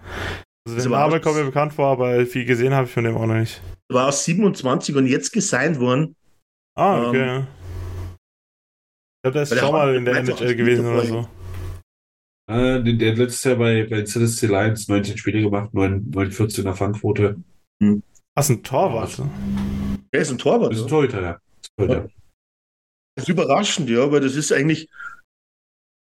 [0.68, 3.28] also der Name kommt mir bekannt vor, aber viel gesehen habe ich von dem auch
[3.28, 3.62] noch nicht.
[3.90, 6.16] War aus 27 und jetzt gesigned worden.
[6.76, 7.30] Ah, okay.
[7.30, 11.28] Ähm, ich glaube, der ist schon mal in der NHL gewesen oder so.
[12.50, 17.36] Äh, der, hat letztes Jahr bei, bei ZSC Lions 19 Spiele gemacht, 9, 914er Fangquote.
[18.36, 19.22] Ach, ist ein Torwart.
[20.12, 20.72] Er ist ein Torwart.
[20.72, 20.90] Das ist ein.
[20.90, 21.40] Torhüter, ja.
[21.78, 22.10] Torhüter.
[23.16, 24.90] Das ist überraschend, ja, weil das ist eigentlich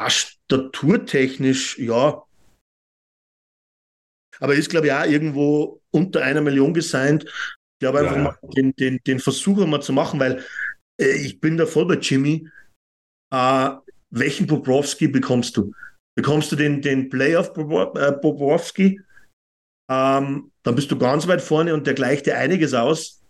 [0.08, 2.24] staturtechnisch, ja.
[4.40, 7.26] Aber ist, glaube ich, auch irgendwo unter einer Million gesigned.
[7.26, 8.24] Ich glaube einfach Ja, ja.
[8.24, 10.44] mal den, den, den Versuch einmal zu machen, weil
[11.02, 12.48] äh, ich bin da voll bei Jimmy.
[13.34, 13.72] Äh,
[14.12, 15.74] welchen Bobrowski bekommst du?
[16.16, 19.02] Bekommst du den, den Playoff äh, Bobrowski?
[19.90, 23.24] Ähm, dann bist du ganz weit vorne und der gleicht dir einiges aus.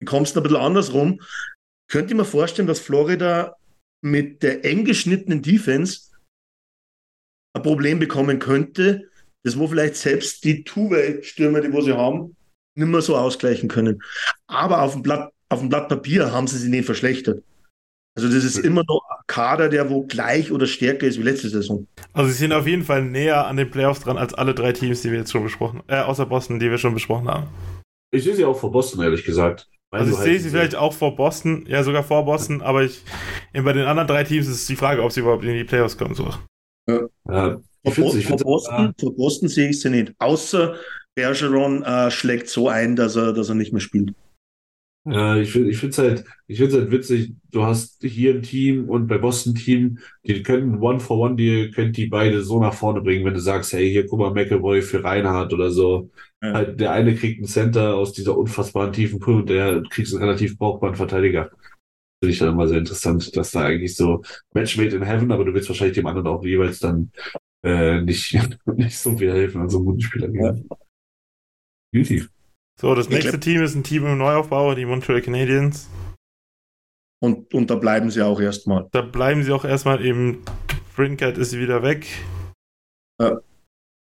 [0.00, 1.20] Du ein bisschen andersrum.
[1.90, 3.54] Könnte ich mir vorstellen, dass Florida
[4.00, 6.10] mit der eng geschnittenen Defense
[7.54, 9.10] ein Problem bekommen könnte,
[9.42, 12.34] das wo vielleicht selbst die Two-Way-Stürmer, die wo sie haben,
[12.74, 14.02] nicht mehr so ausgleichen können.
[14.46, 17.44] Aber auf dem Blatt, auf dem Blatt Papier haben sie sich nicht verschlechtert.
[18.18, 21.48] Also das ist immer noch ein Kader, der wo gleich oder stärker ist wie letzte
[21.48, 21.86] Saison.
[22.12, 25.02] Also sie sind auf jeden Fall näher an den Playoffs dran als alle drei Teams,
[25.02, 27.46] die wir jetzt schon besprochen äh, außer Boston, die wir schon besprochen haben.
[28.10, 29.68] Ich sehe sie auch vor Boston, ehrlich gesagt.
[29.92, 32.82] Weil Also ich halt sehe sie vielleicht auch vor Boston, ja sogar vor Boston, aber
[32.82, 33.04] ich
[33.52, 36.16] bei den anderen drei Teams ist die Frage, ob sie überhaupt in die Playoffs kommen.
[36.16, 36.28] So.
[36.88, 40.12] Ja, ich Vor, finde ich vor, Boston, vor Boston sehe ich sie nicht.
[40.18, 40.74] Außer
[41.14, 44.12] Bergeron äh, schlägt so ein, dass er, dass er nicht mehr spielt.
[45.10, 48.42] Ja, ich finde ich finde es halt, ich finde halt witzig, du hast hier ein
[48.42, 52.60] Team und bei Boston Team, die können One for One, die könnt die beide so
[52.60, 56.10] nach vorne bringen, wenn du sagst, hey, hier guck mal McAvoy für Reinhardt oder so.
[56.42, 56.52] Ja.
[56.52, 60.22] Halt, der eine kriegt einen Center aus dieser unfassbaren tiefen Pool und der kriegt einen
[60.22, 61.50] relativ brauchbaren Verteidiger.
[62.20, 65.44] Finde ich dann immer sehr interessant, dass da eigentlich so Match made in heaven, aber
[65.44, 67.12] du willst wahrscheinlich dem anderen auch jeweils dann
[67.62, 68.36] äh, nicht,
[68.76, 70.68] nicht so viel helfen an so einem guten Spieler geben.
[71.92, 72.28] Beauty.
[72.80, 75.88] So, das Ich nächste glaub- Team ist ein Team im Neuaufbau, die Montreal Canadiens.
[77.20, 78.88] Und, und da bleiben sie auch erstmal.
[78.92, 80.44] Da bleiben sie auch erstmal eben.
[80.94, 82.06] Brinkert ist wieder weg.
[83.20, 83.40] Ja.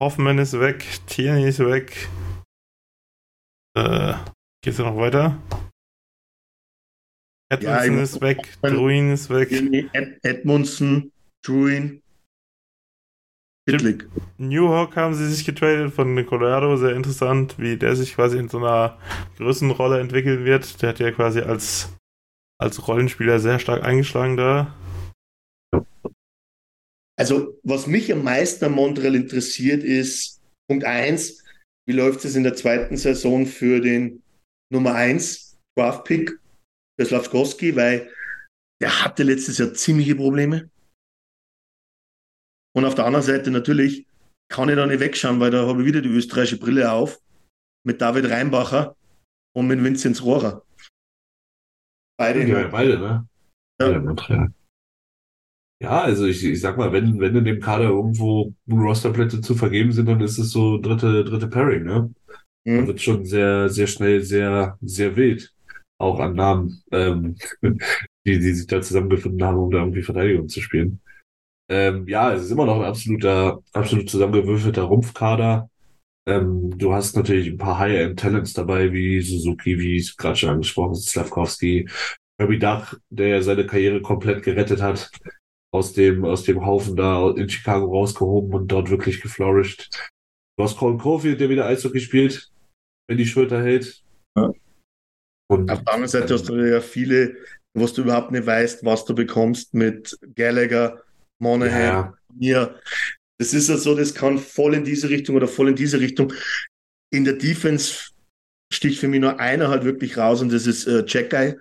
[0.00, 0.84] Hoffman ist weg.
[1.06, 2.08] Tierney ist weg.
[3.76, 4.14] Äh,
[4.62, 5.40] geht's noch weiter?
[7.50, 8.38] Edmondson ich- ist weg.
[8.38, 9.50] Hoffmann- Druin ist weg.
[9.52, 11.12] Ed, Edmundson,
[11.44, 12.00] Druin,
[13.66, 14.06] Hitlick.
[14.36, 16.76] Newhawk haben sie sich getradet von Colorado.
[16.76, 18.98] Sehr interessant, wie der sich quasi in so einer
[19.38, 20.82] Größenrolle entwickeln wird.
[20.82, 21.96] Der hat ja quasi als,
[22.60, 24.74] als Rollenspieler sehr stark eingeschlagen da.
[27.16, 31.44] Also, was mich am meisten an Montreal interessiert, ist Punkt 1,
[31.86, 34.22] wie läuft es in der zweiten Saison für den
[34.70, 36.38] Nummer 1 Draft-Pick
[36.98, 38.10] für Slavskowski, weil
[38.82, 40.68] der hatte letztes Jahr ziemliche Probleme.
[42.74, 44.06] Und auf der anderen Seite natürlich
[44.48, 47.20] kann ich da nicht wegschauen, weil da habe ich wieder die österreichische Brille auf
[47.84, 48.96] mit David Reinbacher
[49.54, 50.62] und mit Vinzenz Rohrer.
[52.18, 53.28] Beide Ja, beide, ne?
[53.80, 53.98] Ja.
[53.98, 54.52] Beide.
[55.80, 59.92] Ja, also ich, ich sag mal, wenn, wenn in dem Kader irgendwo Rosterplätze zu vergeben
[59.92, 62.14] sind, dann ist es so dritte, dritte Pairing, ne?
[62.64, 62.86] Da Mhm.
[62.86, 65.52] wird schon sehr, sehr schnell, sehr, sehr wild.
[65.98, 67.36] Auch an Namen, ähm,
[68.26, 71.00] die, die sich da zusammengefunden haben, um da irgendwie Verteidigung zu spielen.
[71.70, 75.70] Ähm, ja, es ist immer noch ein absoluter, absolut zusammengewürfelter Rumpfkader.
[76.26, 80.92] Ähm, du hast natürlich ein paar High-End-Talents dabei, wie Suzuki, wie es gerade schon angesprochen
[80.92, 81.88] ist, Slavkovsky,
[82.38, 85.10] Kirby Dach, der ja seine Karriere komplett gerettet hat,
[85.72, 89.90] aus dem, aus dem Haufen da in Chicago rausgehoben und dort wirklich geflourished.
[90.56, 92.50] Du hast Colin Caulfield, der wieder Eishockey spielt,
[93.08, 94.02] wenn die Schulter hält.
[94.36, 94.52] Ja.
[95.50, 97.36] Und Auf der anderen Seite hast du ja viele,
[97.74, 101.02] wo du überhaupt nicht weißt, was du bekommst mit Gallagher,
[101.40, 102.80] Monahan, ja, mir.
[103.38, 106.32] Das ist ja so, das kann voll in diese Richtung oder voll in diese Richtung.
[107.12, 108.10] In der Defense
[108.72, 111.56] sticht für mich nur einer halt wirklich raus und das ist äh, Jack Guy.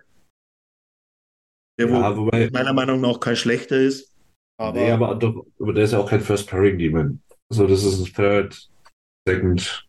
[1.79, 4.13] Der ja, wo wobei, meiner Meinung nach kein schlechter ist.
[4.59, 7.21] Aber, nee, aber, doch, aber der ist ja auch kein First Pairing Demon.
[7.51, 8.69] Also das ist ein Third,
[9.27, 9.87] Second.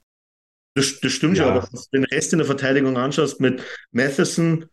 [0.77, 1.45] das, das stimmt Ja.
[1.45, 3.63] schon, aber wenn du den Rest in der Verteidigung anschaust mit
[3.93, 4.67] Matheson,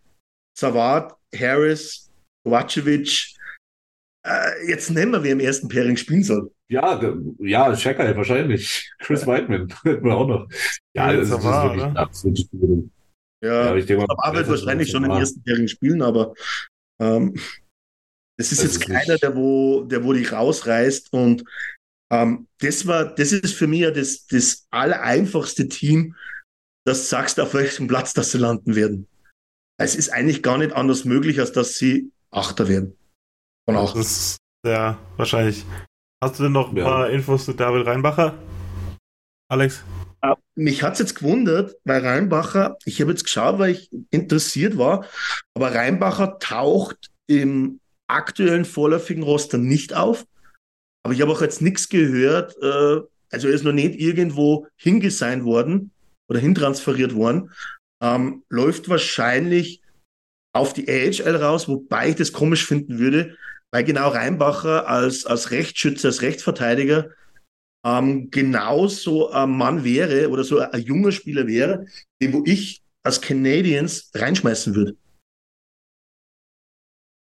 [0.57, 2.09] Zawad, Harris,
[2.45, 3.35] Kovacevic.
[4.23, 6.51] Äh, jetzt nennen wir, wer im ersten Pairing spielen soll.
[6.69, 7.01] Ja,
[7.39, 8.91] ja, Checker wahrscheinlich.
[8.99, 10.47] Chris Whiteman hätten wir auch noch.
[10.93, 12.47] Ja, das, ist wirklich ein absolutes
[13.41, 16.33] Ja, ja ich denke mal, Zawad wird wahrscheinlich schon im ersten Pairing spielen, aber
[17.01, 17.33] ähm,
[18.37, 21.43] das ist das jetzt ist keiner, der wo, der wo dich rausreißt und
[22.11, 26.15] ähm, das war, das ist für mich ja das, das allereinfachste Team,
[26.85, 29.07] das sagst, auf welchem Platz das sie landen werden.
[29.79, 32.97] Es ist eigentlich gar nicht anders möglich, als dass sie Achter werden.
[33.65, 33.93] Von auch.
[33.93, 35.65] Das ist, ja, wahrscheinlich.
[36.23, 36.83] Hast du denn noch ein ja.
[36.83, 38.37] paar Infos zu David Reinbacher?
[39.49, 39.83] Alex?
[40.23, 44.77] Uh, mich hat es jetzt gewundert, weil Reinbacher, ich habe jetzt geschaut, weil ich interessiert
[44.77, 45.05] war,
[45.55, 50.25] aber Reinbacher taucht im aktuellen vorläufigen Roster nicht auf.
[51.03, 53.01] Aber ich habe auch jetzt nichts gehört, äh,
[53.31, 55.91] also er ist noch nicht irgendwo hingesigned worden
[56.29, 57.51] oder hintransferiert worden.
[58.03, 59.81] Ähm, läuft wahrscheinlich
[60.53, 63.37] auf die AHL raus, wobei ich das komisch finden würde,
[63.71, 67.09] weil genau Reinbacher als, als Rechtsschütze, als Rechtsverteidiger
[67.85, 71.85] ähm, genauso ein Mann wäre oder so ein, ein junger Spieler wäre,
[72.21, 74.95] den wo ich als Canadiens reinschmeißen würde.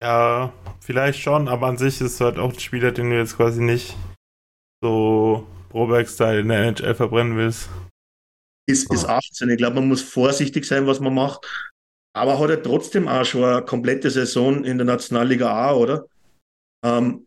[0.02, 3.36] Ja, vielleicht schon, aber an sich ist es halt auch ein Spieler, den du jetzt
[3.36, 3.96] quasi nicht
[4.80, 7.68] so Proberg-Style in der NHL verbrennen willst.
[8.66, 9.50] Ist, ist 18.
[9.50, 11.46] Ich glaube, man muss vorsichtig sein, was man macht.
[12.14, 16.06] Aber hat er trotzdem auch schon eine komplette Saison in der Nationalliga A, oder?
[16.84, 17.26] Ähm,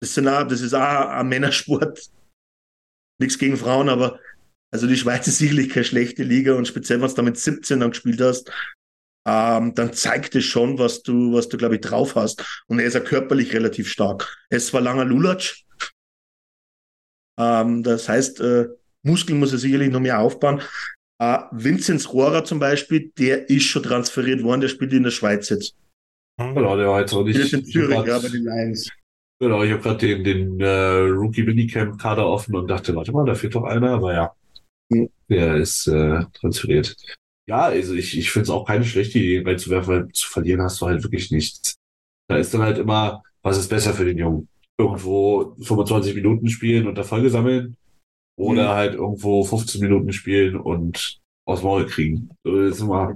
[0.00, 2.10] das, sind auch, das ist auch ein Männersport.
[3.18, 4.20] Nichts gegen Frauen, aber
[4.72, 7.80] also die Schweiz ist sicherlich keine schlechte Liga und speziell, wenn du da mit 17
[7.80, 8.50] dann gespielt hast,
[9.26, 12.44] ähm, dann zeigt es schon, was du, was du, glaube ich, drauf hast.
[12.66, 14.44] Und er ist ja körperlich relativ stark.
[14.50, 15.66] Ist zwar langer Lulatsch,
[17.38, 18.68] ähm, das heißt, äh,
[19.02, 20.62] Muskeln muss er sicherlich noch mehr aufbauen.
[21.18, 25.48] Äh, Vinzenz Rohrer zum Beispiel, der ist schon transferiert worden, der spielt in der Schweiz
[25.48, 25.74] jetzt.
[26.38, 27.38] Genau, der war jetzt auch nicht.
[27.38, 28.90] Der ist in Zürich, ja, bei den Lions.
[29.38, 33.26] Genau, ich habe gerade den, den äh, Rookie Minicamp Kader offen und dachte, warte mal,
[33.26, 34.34] da fehlt doch einer, aber ja,
[34.88, 35.10] mhm.
[35.28, 36.96] der ist äh, transferiert.
[37.48, 40.80] Ja, also ich, ich finde es auch keine schlechte Idee, reinzuwerfen, weil zu verlieren hast
[40.80, 41.76] du halt wirklich nichts.
[42.28, 44.48] Da ist dann halt immer, was ist besser für den Jungen?
[44.78, 47.76] Irgendwo 25 Minuten spielen und Erfolge sammeln
[48.38, 48.76] oder mhm.
[48.76, 52.30] halt irgendwo 15 Minuten spielen und aus Maul kriegen.
[52.42, 53.14] Das ist immer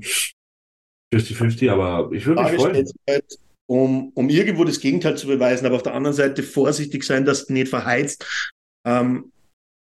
[1.13, 2.87] 50-50, aber ich würde mich freuen.
[3.09, 7.25] Halt, um, um irgendwo das Gegenteil zu beweisen, aber auf der anderen Seite vorsichtig sein,
[7.25, 8.53] dass du nicht verheizt.
[8.85, 9.33] Ähm,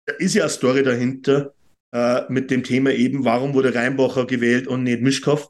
[0.05, 1.53] da ist ja eine Story dahinter
[1.93, 5.49] äh, mit dem Thema eben, warum wurde Reinbacher gewählt und nicht Mischkow.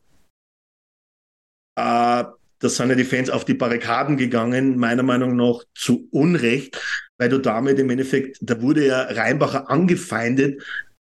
[1.77, 2.25] Äh,
[2.59, 6.79] da sind ja die Fans auf die Barrikaden gegangen, meiner Meinung nach zu Unrecht,
[7.19, 10.61] weil du damit im Endeffekt, da wurde ja Reinbacher angefeindet,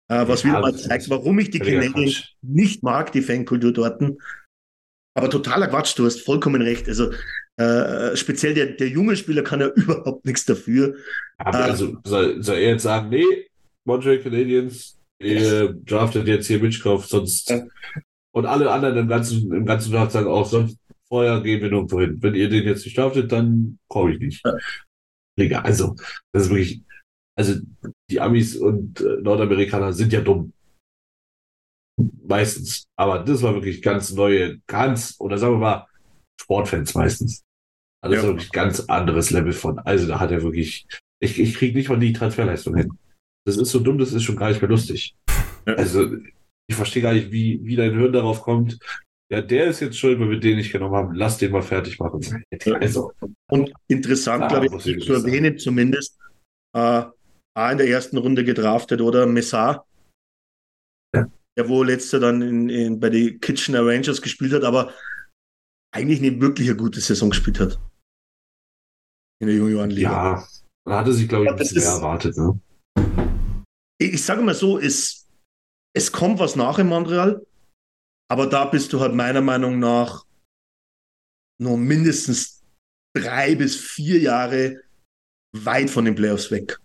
[0.09, 4.01] äh, was ja, wieder mal zeigt, warum ich die Canadiens nicht mag, die Fankultur dort.
[5.21, 6.89] Aber totaler Quatsch, du hast vollkommen recht.
[6.89, 7.13] Also
[7.57, 10.95] äh, speziell der, der junge Spieler kann ja überhaupt nichts dafür.
[11.39, 13.25] Aber äh, also soll, soll er jetzt sagen, nee,
[13.85, 17.51] Montreal Canadiens, ihr draftet jetzt hier Mitchkopf, sonst.
[17.51, 17.67] Ja.
[18.33, 22.01] Und alle anderen im ganzen, im ganzen Draft sagen auch, sonst vorher gehen wir nirgendwo
[22.01, 22.17] hin.
[22.21, 24.45] Wenn ihr den jetzt nicht draftet, dann komme ich nicht.
[24.45, 24.57] Ja.
[25.39, 25.97] Digga, also,
[26.33, 26.83] das ist wirklich,
[27.37, 27.55] also
[28.11, 30.53] die Amis und äh, Nordamerikaner sind ja dumm.
[32.27, 32.85] Meistens.
[32.97, 35.87] Aber das war wirklich ganz neue, ganz, oder sagen wir mal,
[36.41, 37.43] Sportfans meistens.
[38.03, 38.23] Also ja.
[38.23, 39.79] das wirklich ganz anderes Level von.
[39.81, 40.87] Also da hat er wirklich,
[41.21, 42.93] ich, ich kriege nicht mal die Transferleistung hin.
[43.47, 45.15] Das ist so dumm, das ist schon gar nicht mehr lustig.
[45.67, 45.75] Ja.
[45.75, 46.17] Also,
[46.69, 48.79] ich verstehe gar nicht, wie, wie dein Hirn darauf kommt.
[49.31, 51.15] Ja, der ist jetzt schuld, weil wir den nicht genommen haben.
[51.15, 52.45] Lass den mal fertig machen.
[52.81, 53.13] Also,
[53.49, 56.19] Und interessant, glaube ich, zu erwähnen zumindest,
[56.75, 57.05] äh,
[57.55, 59.27] A in der ersten Runde gedraftet, oder?
[59.27, 59.87] Messar.
[61.57, 64.95] Der wohl letzter dann in, in, bei den Kitchener Rangers gespielt hat, aber
[65.93, 67.81] eigentlich nicht wirklich eine gute Saison gespielt hat.
[69.41, 70.11] In der Juniorenliga.
[70.11, 70.49] Ja,
[70.85, 72.37] da hatte sich, glaube ich, ein bisschen mehr erwartet.
[72.37, 72.61] Ne?
[74.01, 75.29] ich sage mal so, es,
[75.95, 77.47] es kommt was nach in Montreal,
[78.31, 80.25] aber da bist du halt meiner Meinung nach
[81.61, 82.63] nur mindestens
[83.15, 84.83] drei bis vier Jahre
[85.53, 86.79] weit von den Playoffs weg.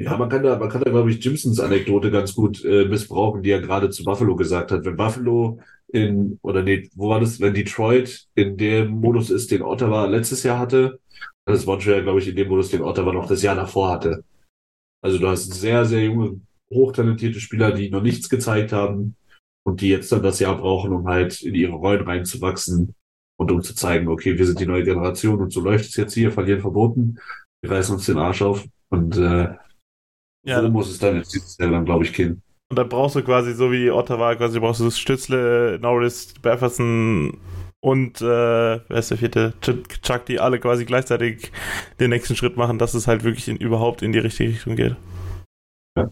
[0.00, 3.42] Ja, man kann da, man kann da, glaube ich, Jimsons Anekdote ganz gut äh, missbrauchen,
[3.42, 4.82] die er gerade zu Buffalo gesagt hat.
[4.86, 9.60] Wenn Buffalo in, oder nee, wo war das, wenn Detroit in dem Modus ist, den
[9.60, 11.00] Ottawa letztes Jahr hatte,
[11.44, 14.24] dann ist Montreal, glaube ich, in dem Modus, den Ottawa noch das Jahr davor hatte.
[15.02, 16.40] Also du hast sehr, sehr junge,
[16.72, 19.16] hochtalentierte Spieler, die noch nichts gezeigt haben
[19.66, 22.94] und die jetzt dann das Jahr brauchen, um halt in ihre Rollen reinzuwachsen
[23.38, 26.14] und um zu zeigen, okay, wir sind die neue Generation und so läuft es jetzt
[26.14, 27.18] hier, verlieren verboten,
[27.60, 29.56] wir reißen uns den Arsch auf und äh,
[30.44, 32.42] ja, so muss es dann jetzt dieses Jahr dann, glaube ich, gehen.
[32.70, 37.38] Und da brauchst du quasi, so wie Ottawa, quasi brauchst du das Stützle, Norris, Befferson,
[37.82, 39.54] und äh, wer ist der vierte?
[39.60, 41.50] Chuck, die alle quasi gleichzeitig
[41.98, 44.96] den nächsten Schritt machen, dass es halt wirklich in, überhaupt in die richtige Richtung geht.
[45.96, 46.10] Ja,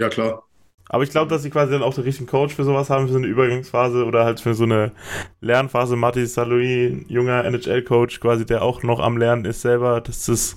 [0.00, 0.42] ja klar.
[0.88, 3.12] Aber ich glaube, dass sie quasi dann auch den richtigen Coach für sowas haben, für
[3.12, 4.92] so eine Übergangsphase oder halt für so eine
[5.40, 5.94] Lernphase.
[5.94, 10.00] Matti Saloui, junger NHL-Coach, quasi, der auch noch am Lernen ist selber.
[10.00, 10.56] Das ist,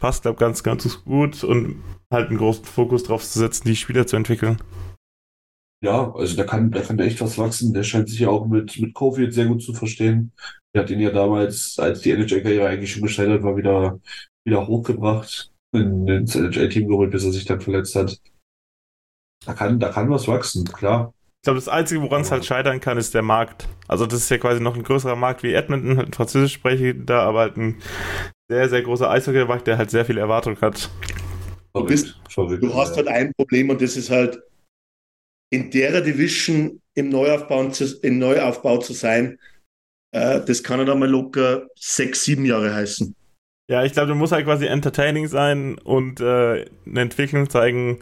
[0.00, 4.06] passt, glaube ganz, ganz gut und halt einen großen Fokus drauf zu setzen, die Spieler
[4.06, 4.60] zu entwickeln.
[5.82, 7.72] Ja, also da kann, da kann echt was wachsen.
[7.72, 10.32] Der scheint sich ja auch mit, mit Covid sehr gut zu verstehen.
[10.74, 14.00] Der hat ihn ja damals, als die NHL-Karriere eigentlich schon gescheitert war, wieder,
[14.44, 18.20] wieder hochgebracht, in, ins NHL-Team geholt, bis er sich dann verletzt hat.
[19.46, 21.14] Da kann, da kann was wachsen, klar.
[21.42, 23.66] Ich glaube, das Einzige, woran es halt scheitern kann, ist der Markt.
[23.88, 27.22] Also das ist ja quasi noch ein größerer Markt wie Edmonton, halt ein französisch sprechender,
[27.22, 27.80] aber halt ein
[28.50, 30.90] sehr, sehr großer Eishockey-Markt, der halt sehr viel Erwartung hat.
[31.72, 34.42] Du, bist, verrückt, du hast halt ein Problem und das ist halt
[35.52, 39.38] in der Division im Neuaufbau zu, im Neuaufbau zu sein,
[40.12, 43.14] äh, das kann dann mal locker sechs, sieben Jahre heißen.
[43.70, 48.00] Ja, ich glaube, du musst halt quasi entertaining sein und äh, eine Entwicklung zeigen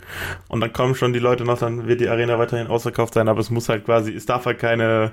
[0.48, 3.40] und dann kommen schon die Leute noch, dann wird die Arena weiterhin ausverkauft sein, aber
[3.40, 5.12] es muss halt quasi, es darf halt keine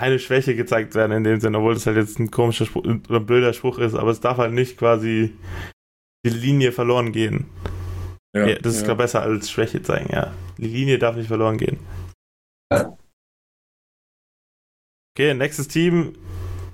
[0.00, 3.16] keine Schwäche gezeigt werden in dem Sinne, obwohl das halt jetzt ein komischer Spruch oder
[3.16, 5.36] ein blöder Spruch ist, aber es darf halt nicht quasi
[6.24, 7.44] die Linie verloren gehen.
[8.34, 8.94] Ja, ja das ist ja.
[8.94, 10.32] besser als Schwäche zeigen, ja.
[10.56, 11.78] Die Linie darf nicht verloren gehen.
[15.14, 16.14] Okay, nächstes Team,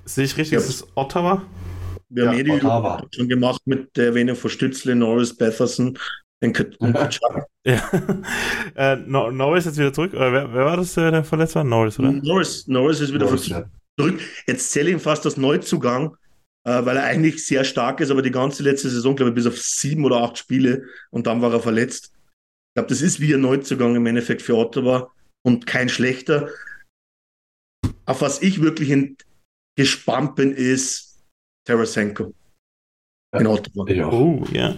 [0.05, 0.59] sehe ich richtig, ja.
[0.59, 1.45] das ist Ottawa.
[2.07, 2.61] Wir ja, haben eh die
[3.13, 5.99] schon gemacht mit der Erwähnung von Stützle, Norris, Betherson
[6.41, 6.53] und
[6.93, 7.47] Kachak.
[7.65, 7.81] ja.
[8.75, 10.13] äh, Norris ist wieder zurück.
[10.13, 11.63] Oder wer, wer war das, der verletzt war?
[11.63, 12.11] Norris, oder?
[12.11, 13.65] Norris, Norris ist wieder Norris, ja.
[13.99, 14.19] zurück.
[14.45, 16.15] Jetzt zähle ich ihn fast als Neuzugang,
[16.63, 19.47] äh, weil er eigentlich sehr stark ist, aber die ganze letzte Saison, glaube ich, bis
[19.47, 22.11] auf sieben oder acht Spiele und dann war er verletzt.
[22.13, 25.11] Ich glaube, das ist wie ein Neuzugang im Endeffekt für Ottawa
[25.43, 26.49] und kein schlechter.
[28.05, 29.17] Auf was ich wirklich
[29.75, 31.23] gespannt bin, ist,
[31.65, 32.33] Tarasenko.
[33.33, 34.05] Ja, in Ottawa.
[34.05, 34.13] Auch.
[34.13, 34.75] Oh, ja.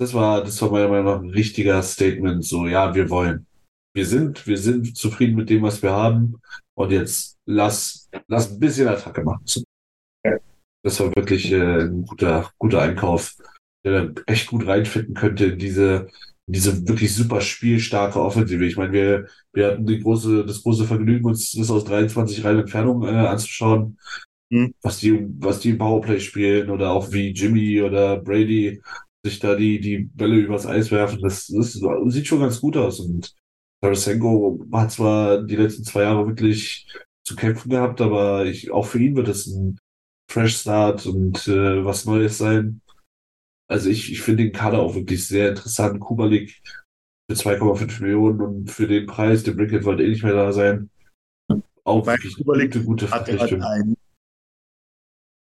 [0.00, 2.44] Das war, das war meiner Meinung nach ein richtiger Statement.
[2.44, 3.46] So, ja, wir wollen.
[3.94, 6.40] Wir sind, wir sind zufrieden mit dem, was wir haben.
[6.74, 9.44] Und jetzt lass, lass ein bisschen Attacke machen.
[10.84, 13.36] Das war wirklich äh, ein guter, guter Einkauf,
[13.84, 16.06] der dann echt gut reinfinden könnte in diese,
[16.46, 18.64] diese wirklich super spielstarke Offensive.
[18.64, 22.60] Ich meine, wir, wir hatten die große, das große Vergnügen, uns das aus 23 Reihen
[22.60, 23.98] Entfernung äh, anzuschauen.
[24.50, 24.72] Hm.
[24.80, 28.80] was die, was die im Powerplay spielen oder auch wie Jimmy oder Brady
[29.24, 31.20] sich da die, die Bälle übers Eis werfen.
[31.20, 33.00] Das, das sieht schon ganz gut aus.
[33.00, 33.34] Und
[33.82, 36.86] Tarasenko hat zwar die letzten zwei Jahre wirklich
[37.24, 39.78] zu kämpfen gehabt, aber ich, auch für ihn wird es ein
[40.30, 42.80] Fresh Start und äh, was Neues sein.
[43.70, 46.00] Also ich, ich finde den Kader auch wirklich sehr interessant.
[46.00, 46.60] Kuba League
[47.30, 50.90] für 2,5 Millionen und für den Preis, der Brickett wollte eh nicht mehr da sein.
[51.84, 53.62] Auch Weil wirklich Kuba gute, gute Verpflichtung.
[53.62, 53.96] Hat ein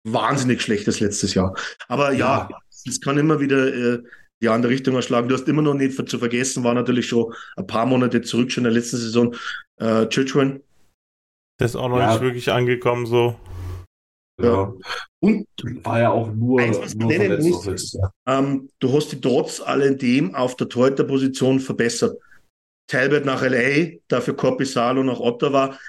[0.05, 1.55] wahnsinnig schlechtes letztes Jahr.
[1.87, 2.59] Aber ja, ja.
[2.87, 4.03] Es kann immer wieder äh,
[4.41, 5.29] die andere Richtung erschlagen.
[5.29, 8.65] Du hast immer noch nicht zu vergessen, war natürlich schon ein paar Monate zurück, schon
[8.65, 9.35] in der letzten Saison,
[9.77, 10.61] äh, Children.
[11.59, 12.11] Der ist auch noch ja.
[12.11, 13.39] nicht wirklich angekommen, so.
[14.41, 14.73] Ja.
[15.21, 15.47] Und
[15.83, 17.97] war ja auch nur, eins, was nur nennen muss,
[18.27, 22.19] ähm, du hast dich trotz alledem auf der Torhüter-Position verbessert.
[22.87, 25.79] Talbot nach LA, dafür Corpisalo nach Ottawa.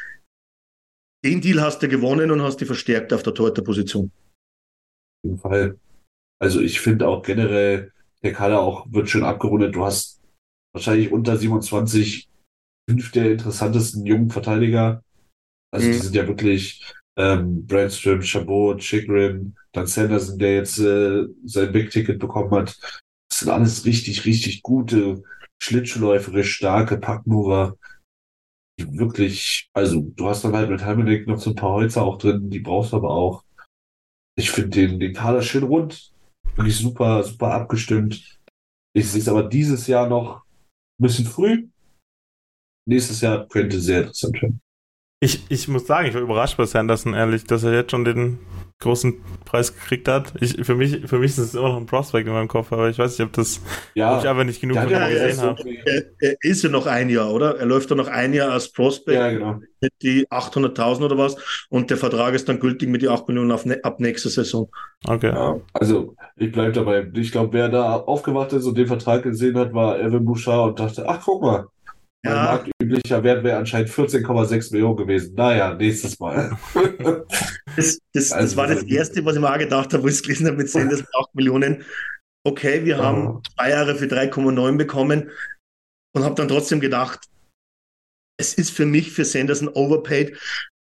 [1.25, 4.07] Den Deal hast du gewonnen und hast die verstärkt auf der Torhüterposition.
[4.07, 5.79] Auf jeden Fall.
[6.43, 7.93] Also ich finde auch generell,
[8.23, 9.75] der Kader auch wird schön abgerundet.
[9.75, 10.21] Du hast
[10.75, 12.29] wahrscheinlich unter 27
[12.89, 15.03] fünf der interessantesten jungen Verteidiger.
[15.73, 15.93] Also mhm.
[15.93, 21.91] die sind ja wirklich ähm, Brandström, Chabot, Chigrin, dann Sanderson, der jetzt äh, sein Big
[21.91, 22.77] Ticket bekommen hat.
[23.31, 25.23] Das sind alles richtig, richtig gute,
[25.63, 27.77] schlittschuhläuferisch starke Packmover
[28.79, 32.51] wirklich, also du hast dann halt mit Helmenik noch so ein paar Holzer auch drin,
[32.51, 33.43] die brauchst du aber auch.
[34.39, 36.13] Ich finde den, den Kader schön rund,
[36.57, 38.39] wirklich super, super abgestimmt.
[38.95, 40.45] Ich sehe es aber dieses Jahr noch
[40.99, 41.69] ein bisschen früh.
[42.89, 44.61] Nächstes Jahr könnte sehr interessant werden.
[45.23, 48.39] Ich, ich muss sagen, ich war überrascht bei Sanderson, ehrlich, dass er jetzt schon den
[48.79, 49.15] großen
[49.47, 50.35] Preis gekriegt hat.
[50.41, 52.91] Ich, für, mich, für mich ist es immer noch ein Prospect in meinem Kopf, aber
[52.91, 53.63] ich weiß nicht, ob das
[53.95, 55.63] ja, ob ich einfach nicht genug von ja, gesehen habe.
[55.87, 57.59] Er, er, ist ja noch ein Jahr, oder?
[57.59, 59.61] Er läuft ja noch ein Jahr als Prospect ja, genau.
[59.81, 61.37] mit die 800.000 oder was
[61.71, 64.69] und der Vertrag ist dann gültig mit die 8 Millionen auf, ne, ab nächster Saison.
[65.07, 65.31] Okay.
[65.31, 67.11] Ja, also ich bleibe dabei.
[67.15, 70.81] Ich glaube, wer da aufgewacht ist und den Vertrag gesehen hat, war Evan Bouchard und
[70.81, 71.67] dachte, ach guck mal,
[72.27, 72.65] ja.
[72.87, 75.35] Marktüblicher Wert wäre anscheinend 14,6 Millionen gewesen.
[75.35, 76.57] Naja, nächstes Mal.
[77.77, 80.15] das, das, also, das war das Erste, was ich mir auch gedacht habe, wo ich
[80.15, 81.85] es gelesen habe mit Sanders 8 Millionen.
[82.45, 85.31] Okay, wir haben zwei Jahre für 3,9 bekommen
[86.15, 87.27] und habe dann trotzdem gedacht,
[88.39, 90.39] es ist für mich für Sanderson overpaid.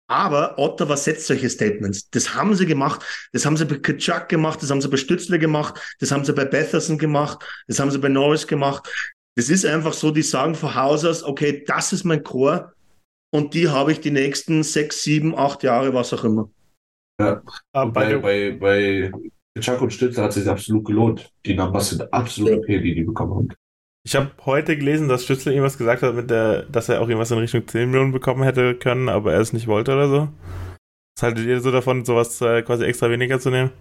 [0.10, 2.10] Aber Ottawa setzt solche Statements.
[2.10, 3.02] Das haben sie gemacht.
[3.32, 4.62] Das haben sie bei Kaczak gemacht.
[4.62, 5.96] Das haben sie bei Stützle gemacht.
[6.00, 7.44] Das haben sie bei Betherson gemacht.
[7.68, 8.90] Das haben sie bei Norris gemacht.
[9.36, 12.74] Das ist einfach so, die sagen von Haus aus, okay, das ist mein Chor
[13.34, 16.50] und die habe ich die nächsten sechs, sieben, acht Jahre, was auch immer.
[17.20, 17.42] Ja,
[17.74, 19.12] ah, bei, bei, bei
[19.60, 21.32] Chuck und Stützle hat es sich absolut gelohnt.
[21.46, 23.50] Die Numbers sind absolut okay, die die bekommen haben.
[24.06, 27.32] Ich habe heute gelesen, dass Stützle irgendwas gesagt hat, mit der, dass er auch irgendwas
[27.32, 30.30] in Richtung 10 Millionen bekommen hätte können, aber er es nicht wollte oder so.
[31.16, 33.72] Was haltet ihr so davon, sowas äh, quasi extra weniger zu nehmen?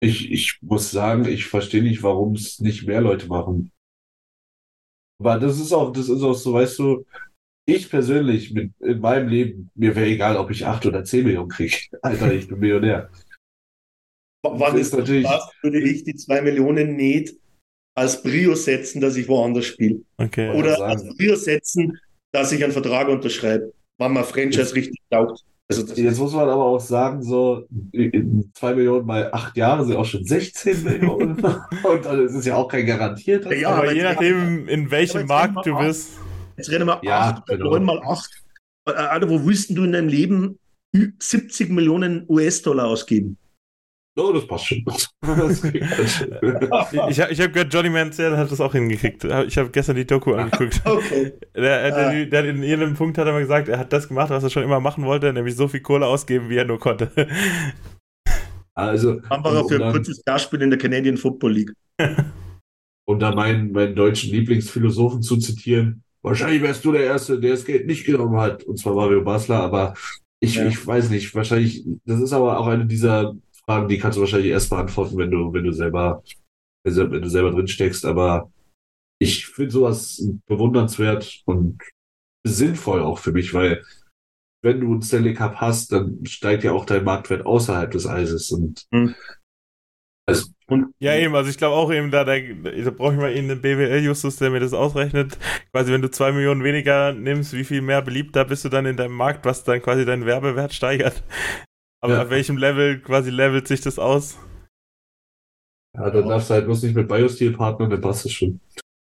[0.00, 3.72] Ich, ich muss sagen, ich verstehe nicht, warum es nicht mehr Leute machen.
[5.20, 7.04] Aber das ist auch, das ist auch so, weißt du,
[7.66, 11.48] ich persönlich mit, in meinem Leben, mir wäre egal, ob ich 8 oder 10 Millionen
[11.48, 11.76] kriege.
[12.02, 13.10] Alter, ich bin Millionär.
[14.42, 15.24] Wann ist natürlich.
[15.24, 17.34] Das, würde ich die 2 Millionen nicht
[17.96, 20.00] als Brio setzen, dass ich woanders spiele.
[20.16, 21.98] Okay, Oder als Brio setzen,
[22.32, 25.44] dass ich einen Vertrag unterschreibe, wenn man Franchise richtig taugt.
[25.70, 27.66] Also jetzt muss man aber auch sagen, so
[28.54, 31.32] 2 Millionen mal 8 Jahre sind auch schon 16 Millionen.
[31.82, 33.54] Und das ist ja auch kein garantierter.
[33.54, 36.12] Ja, aber, aber je nachdem, in welchem Markt du bist.
[36.56, 37.70] Jetzt reden wir ja, 8, genau.
[37.72, 38.30] 9 mal 8.
[38.86, 40.58] Alter, wo willst du in deinem Leben
[40.92, 43.36] 70 Millionen US-Dollar ausgeben?
[44.18, 44.78] Oh, das passt schon.
[47.08, 49.22] ich ich habe gehört, Johnny Mansell hat das auch hingekriegt.
[49.22, 50.82] Ich habe gestern die Doku angeguckt.
[50.86, 51.34] okay.
[51.54, 54.30] Der, der, der, der, in jedem Punkt hat er mal gesagt, er hat das gemacht,
[54.30, 57.10] was er schon immer machen wollte, nämlich so viel Kohle ausgeben, wie er nur konnte.
[58.74, 61.72] Also, Einfach für ein kurzes Jahrspiel in der Canadian Football League.
[63.06, 67.64] um da meinen, meinen deutschen Lieblingsphilosophen zu zitieren, wahrscheinlich wärst du der Erste, der das
[67.64, 69.94] Geld nicht genommen hat, und zwar Mario Basler, aber
[70.38, 70.66] ich, ja.
[70.68, 73.34] ich weiß nicht, wahrscheinlich, das ist aber auch eine dieser
[73.68, 76.22] Fragen, die kannst du wahrscheinlich erst beantworten, wenn du, wenn du selber,
[76.84, 78.06] wenn du selber drin steckst.
[78.06, 78.50] Aber
[79.20, 81.82] ich finde sowas bewundernswert und
[82.46, 83.84] sinnvoll auch für mich, weil
[84.62, 88.50] wenn du einen Stanley Cup hast, dann steigt ja auch dein Marktwert außerhalb des Eises
[88.50, 89.14] und mhm.
[90.26, 93.36] also, und ja, eben, also ich glaube auch eben, da, da, da brauche ich mal
[93.36, 95.38] eben einen BWL-Justus, der mir das ausrechnet.
[95.72, 98.96] Quasi, wenn du zwei Millionen weniger nimmst, wie viel mehr beliebter bist du dann in
[98.96, 101.22] deinem Markt, was dann quasi deinen Werbewert steigert.
[102.00, 102.22] Aber ja.
[102.22, 104.38] auf welchem Level quasi levelt sich das aus?
[105.96, 108.60] Ja, dann darfst du halt bloß nicht mit Biosteel partnern, dann passt es schon.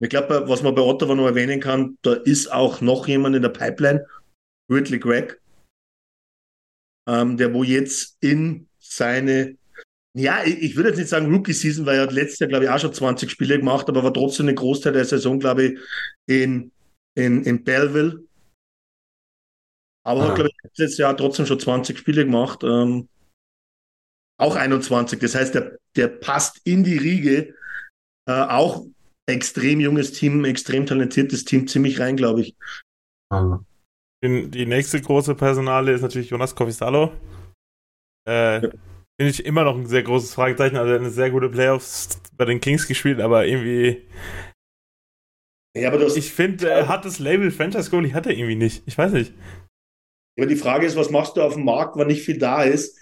[0.00, 3.42] ich glaube, was man bei Ottawa noch erwähnen kann, da ist auch noch jemand in
[3.42, 4.06] der Pipeline,
[4.70, 5.38] Ridley Gregg,
[7.08, 9.56] ähm, der wo jetzt in seine,
[10.16, 12.70] ja, ich, ich würde jetzt nicht sagen Rookie-Season, weil er hat letztes Jahr, glaube ich,
[12.70, 15.78] auch schon 20 Spiele gemacht, aber war trotzdem ein Großteil der Saison, glaube ich,
[16.26, 16.70] in,
[17.16, 18.25] in, in Belleville
[20.06, 20.28] aber ah.
[20.28, 22.62] hat, glaube ich, letztes Jahr trotzdem schon 20 Spiele gemacht.
[22.62, 23.08] Ähm,
[24.38, 25.18] auch 21.
[25.18, 27.54] Das heißt, der, der passt in die Riege.
[28.28, 28.86] Äh, auch
[29.28, 32.56] extrem junges Team, extrem talentiertes Team, ziemlich rein, glaube ich.
[33.32, 33.58] Ah.
[34.22, 37.12] Die nächste große Personale ist natürlich Jonas Kovisalo.
[38.28, 38.70] Äh, ja.
[39.18, 40.76] Finde ich immer noch ein sehr großes Fragezeichen.
[40.76, 44.06] Also, eine sehr gute Playoffs bei den Kings gespielt, aber irgendwie.
[45.76, 48.82] Ja, aber ich finde, er hat das Label Franchise Goalie hat er irgendwie nicht.
[48.86, 49.34] Ich weiß nicht.
[50.38, 52.98] Aber die Frage ist, was machst du auf dem Markt, wenn nicht viel da ist?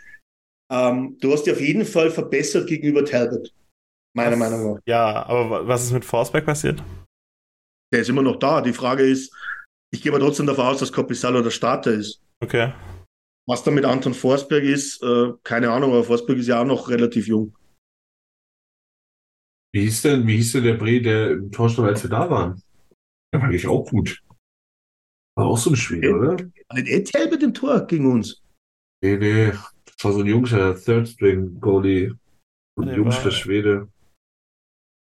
[0.70, 3.52] Ähm, du hast dich auf jeden Fall verbessert gegenüber Talbot.
[4.16, 4.80] Meiner was, Meinung nach.
[4.86, 6.82] Ja, aber was ist mit Forsberg passiert?
[7.92, 8.60] Der ist immer noch da.
[8.60, 9.34] Die Frage ist,
[9.92, 12.20] ich gehe aber trotzdem davon aus, dass Copisalo der Starter ist.
[12.40, 12.72] Okay.
[13.46, 16.88] Was da mit Anton Forsberg ist, äh, keine Ahnung, aber Forsberg ist ja auch noch
[16.88, 17.54] relativ jung.
[19.74, 22.30] Wie hieß denn, wie hieß denn der Bre, der im Tor stand, als wir da
[22.30, 22.62] waren?
[23.32, 24.22] Der war eigentlich auch gut.
[25.36, 26.36] War auch so ein Schwede, oder?
[26.72, 28.42] Nicht Etiel mit dem Tor gegen uns.
[29.02, 29.50] Nee, nee.
[29.50, 32.16] Das war so ein jungscher Third String Goalie.
[32.78, 33.88] Ein nee, jungscher Schwede.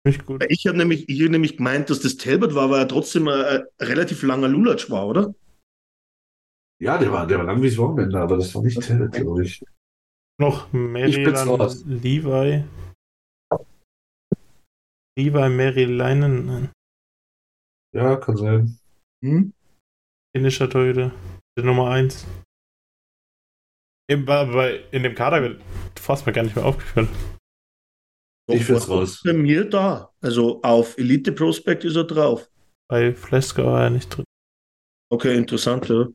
[0.06, 0.46] Nicht gut.
[0.50, 3.68] Ich habe nämlich, hab nämlich gemeint, dass das Talbot war, weil er trotzdem ein, ein
[3.80, 5.36] relativ langer Lulatsch war, oder?
[6.82, 9.64] Ja, der war, der war lang wie Wochenende, aber das war nicht Talbot, glaube ich.
[10.40, 12.64] Noch Maryland Levi.
[15.18, 16.72] Levi Maryleinen.
[17.94, 18.80] Ja, kann sein.
[19.22, 19.54] Hm?
[20.34, 21.12] Indischer Torhüter.
[21.58, 22.26] Der Nummer 1.
[24.12, 25.62] Aber in dem Kader wird
[26.00, 27.10] Forsberg gar nicht mehr aufgeführt.
[28.52, 29.22] Ich finde es raus.
[29.24, 30.12] Bei mir da.
[30.22, 32.50] Also auf Elite Prospect ist er drauf.
[32.90, 34.26] Bei Fleska war er nicht drin.
[35.12, 36.08] Okay, interessant, ja.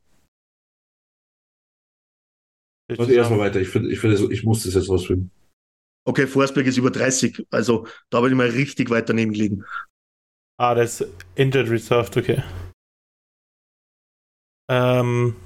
[2.90, 3.60] Ich Warte erstmal weiter.
[3.60, 5.30] Ich finde, ich, find, ich muss das jetzt rausfinden.
[6.06, 7.46] Okay, Forsberg ist über 30.
[7.50, 9.64] Also da würde ich mal richtig weit daneben liegen.
[10.58, 12.42] Ah, das ist Injured Reserved, okay.
[14.70, 15.36] Ähm,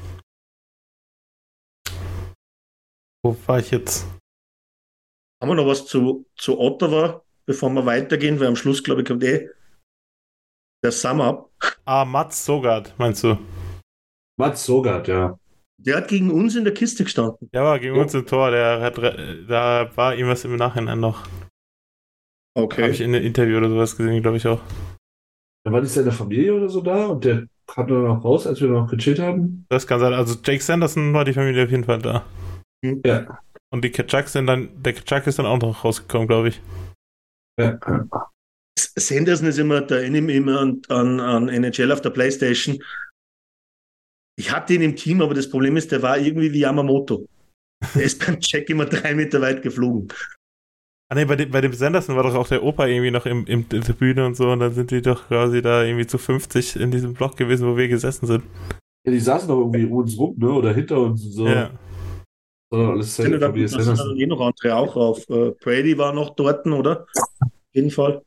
[3.24, 4.06] wo war ich jetzt?
[5.40, 8.38] Haben wir noch was zu, zu Ottawa, bevor wir weitergehen?
[8.40, 9.48] Weil am Schluss, glaube ich, kommt eh
[10.84, 11.50] der Sum-Up.
[11.84, 13.36] Ah, Mats Sogard, meinst du?
[14.38, 15.38] Mats Sogard, ja.
[15.80, 17.48] Der hat gegen uns in der Kiste gestanden.
[17.52, 18.00] Der war gegen Oh.
[18.00, 21.26] uns im Tor, der hat, da war irgendwas im Nachhinein noch.
[22.56, 24.60] Habe ich in einem Interview oder sowas gesehen, glaube ich auch.
[25.64, 27.46] Da war nicht seine Familie oder so da und der
[27.76, 29.66] dann noch raus, als wir noch gechillt haben.
[29.68, 30.14] Das kann sein.
[30.14, 32.24] Also Jake Sanderson war die Familie auf jeden Fall da.
[33.04, 33.38] Ja.
[33.70, 36.60] Und die Kachucks sind dann, der Kachuk ist dann auch noch rausgekommen, glaube ich.
[37.60, 37.78] ja.
[38.78, 42.78] Sanderson ist immer, da erinnere immer an, an, an NHL auf der Playstation.
[44.38, 47.26] Ich hatte ihn im Team, aber das Problem ist, der war irgendwie wie Yamamoto.
[47.94, 50.08] Der ist beim Check immer drei Meter weit geflogen.
[51.10, 53.46] Ah ne, bei dem, bei dem Sanderson war doch auch der Opa irgendwie noch im,
[53.46, 56.18] im, in der Bühne und so und dann sind die doch quasi da irgendwie zu
[56.18, 58.44] 50 in diesem Block gewesen, wo wir gesessen sind.
[59.06, 60.52] ja, die saßen doch irgendwie um uns rum, ne?
[60.52, 61.46] Oder hinter uns und so.
[61.46, 61.70] Ja.
[62.70, 65.30] Sondern alles da, Familie da dann eh noch andere auch auf.
[65.30, 67.06] Äh, Brady war noch dort, oder?
[67.40, 68.22] Auf jeden Fall.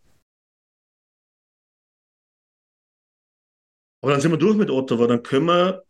[4.02, 5.06] Aber dann sind wir durch mit Ottawa.
[5.06, 5.84] Dann können wir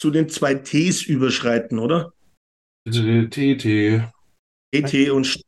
[0.00, 2.14] zu den zwei Ts überschreiten, oder?
[2.88, 4.02] TT.
[4.72, 5.44] ET und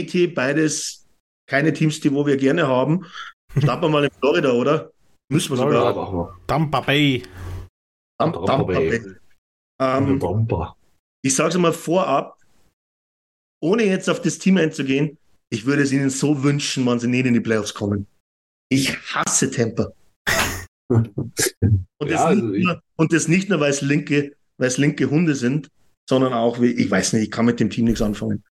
[0.00, 1.06] ET, beides
[1.48, 3.04] keine Teams, die wo wir gerne haben.
[3.56, 4.90] Starten wir mal in Florida, oder?
[5.30, 6.38] Müssen wir Ja, sogar.
[6.46, 7.22] Tampa Bay.
[8.18, 9.00] Tampa Tampa Bay.
[9.80, 10.76] Ähm, Bomber.
[11.22, 12.38] ich sage es mal vorab,
[13.62, 15.18] ohne jetzt auf das Team einzugehen,
[15.50, 18.06] ich würde es ihnen so wünschen, wenn sie nicht in die Playoffs kommen.
[18.70, 19.88] Ich hasse Tampa.
[20.88, 21.54] Und, das,
[22.10, 25.34] Ja, also ich- nur, und das nicht nur, weil es linke, weil es linke Hunde
[25.34, 25.68] sind,
[26.08, 28.44] sondern auch, wie, ich weiß nicht, ich kann mit dem Team nichts anfangen.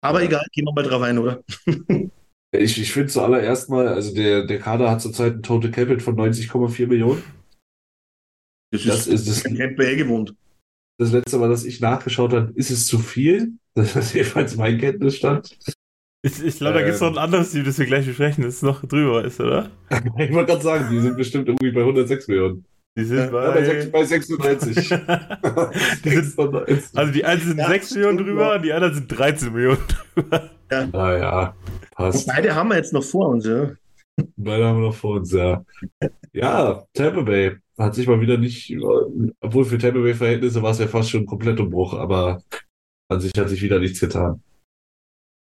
[0.00, 1.42] Aber egal, gehen wir mal drauf ein, oder?
[2.50, 6.16] Ich, ich finde zuallererst mal, also der, der Kader hat zurzeit ein Total Capit von
[6.16, 7.22] 90,4 Millionen.
[8.70, 10.34] Das Das ist das, NBA gewohnt.
[10.98, 13.52] das letzte Mal, dass ich nachgeschaut habe, ist es zu viel?
[13.74, 15.58] Das ist jedenfalls mein Kenntnisstand.
[16.22, 18.62] Ich, ich glaube, da gibt es noch ein anderes Team, das wir gleich besprechen, das
[18.62, 19.70] noch drüber ist, oder?
[20.18, 22.64] Ich wollte gerade sagen, die sind bestimmt irgendwie bei 106 Millionen.
[22.98, 23.86] Die sind Ja, Ja, bei, bei.
[23.92, 24.88] bei 96.
[26.04, 26.90] die sind, 96.
[26.94, 28.56] also die einen sind Ja, 6 Millionen stimmt, drüber ja.
[28.56, 29.82] und die anderen sind 13 Millionen
[30.14, 30.50] drüber.
[30.92, 31.56] Naja,
[31.96, 32.26] Und passt.
[32.26, 33.72] beide haben wir jetzt noch vor uns, ja.
[34.36, 35.64] Beide haben wir noch vor uns, ja.
[36.32, 38.76] Ja, Tampa Bay hat sich mal wieder nicht,
[39.40, 42.42] obwohl für Tampa Bay Verhältnisse war es ja fast schon ein Komplettumbruch, aber
[43.10, 44.42] an sich hat sich wieder nichts getan.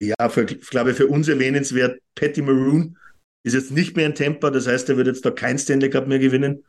[0.01, 2.97] Ja, für, ich glaube, für uns erwähnenswert, Patty Maroon
[3.45, 6.07] ist jetzt nicht mehr in Tampa, das heißt, er wird jetzt da kein Stanley Cup
[6.07, 6.63] mehr gewinnen.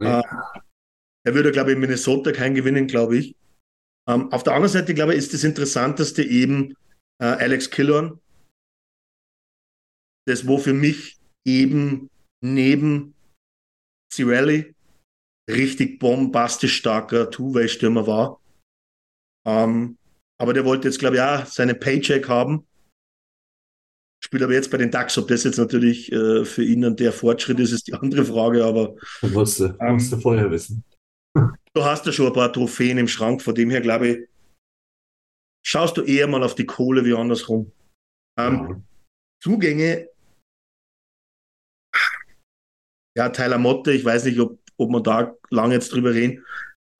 [0.00, 0.08] Nee.
[0.08, 0.22] Äh,
[1.26, 3.36] er würde, glaube ich, in Minnesota keinen gewinnen, glaube ich.
[4.08, 6.74] Ähm, auf der anderen Seite, glaube ich, ist das Interessanteste eben
[7.20, 8.20] äh, Alex Killorn.
[10.26, 12.10] Das, wo für mich eben
[12.42, 13.14] neben
[14.12, 14.74] Cirelli
[15.50, 18.40] richtig bombastisch starker Two-Way-Stürmer war.
[19.46, 19.98] Ähm,
[20.38, 22.66] aber der wollte jetzt, glaube ich, auch seinen Paycheck haben.
[24.24, 25.18] Spielt aber jetzt bei den Ducks.
[25.18, 28.64] Ob das jetzt natürlich äh, für ihn dann der Fortschritt ist, ist die andere Frage.
[28.64, 30.82] Aber Das musst du, Ähm, musst du vorher wissen.
[31.36, 33.42] du hast ja schon ein paar Trophäen im Schrank.
[33.42, 34.28] Von dem her, glaube ich,
[35.66, 37.70] schaust du eher mal auf die Kohle wie andersrum.
[38.38, 38.84] Ähm,
[39.42, 40.08] Zugänge.
[43.16, 46.44] Ja, Tyler Motte, ich weiß nicht, ob, ob man da lange jetzt drüber reden.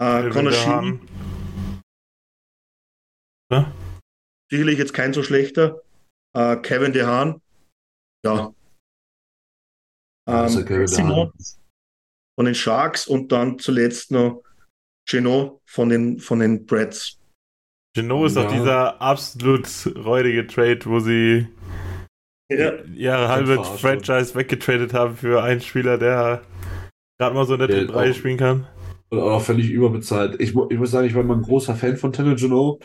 [0.00, 1.00] Äh, Connor Sheehan,
[3.50, 3.72] Ja?
[4.50, 5.80] sicherlich jetzt kein so schlechter.
[6.36, 7.40] Äh, Kevin DeHaan,
[8.24, 8.52] ja.
[10.28, 11.32] Ja Ähm, Simon
[12.36, 14.42] von den Sharks und dann zuletzt noch
[15.08, 17.18] Geno von den, von den Brads.
[17.94, 18.58] Geno ist doch Ja.
[18.58, 21.46] dieser absolut räudige Trade, wo sie
[22.50, 26.42] Ja, ihre halbe Franchise weggetradet haben für einen Spieler, der
[27.20, 28.66] gerade mal so in dritten Reihe auch- spielen kann.
[29.10, 30.40] Und auch völlig überbezahlt.
[30.40, 32.80] Ich, ich muss sagen, ich war mal ein großer Fan von Tanner Geno.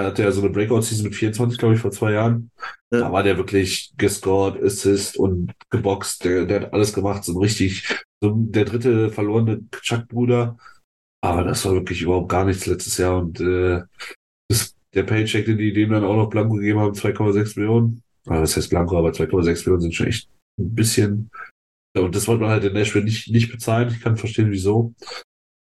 [0.00, 2.50] Der hatte ja so eine Breakout-Season mit 24, glaube ich, vor zwei Jahren.
[2.92, 3.00] Ja.
[3.00, 6.24] Da war der wirklich gescored, Assist und geboxt.
[6.24, 7.24] Der, der hat alles gemacht.
[7.24, 7.88] So ein richtig,
[8.22, 10.56] so der dritte verlorene Chuck-Bruder.
[11.24, 13.18] Aber das war wirklich überhaupt gar nichts letztes Jahr.
[13.18, 13.82] Und äh,
[14.48, 18.02] das, der Paycheck, den die dem dann auch noch Blanco gegeben haben, 2,6 Millionen.
[18.26, 20.28] Aber das heißt Blanco, aber 2,6 Millionen sind schon echt
[20.58, 21.30] ein bisschen.
[21.96, 23.88] Und das wollte man halt in Nashville nicht, nicht bezahlen.
[23.88, 24.94] Ich kann verstehen, wieso.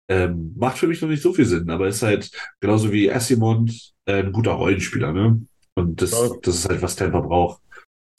[0.09, 3.93] Ähm, macht für mich noch nicht so viel Sinn, aber ist halt genauso wie Asimont
[4.05, 5.45] äh, ein guter Rollenspieler, ne?
[5.75, 6.29] Und das, Ja.
[6.41, 7.61] das ist halt, was Tampa braucht.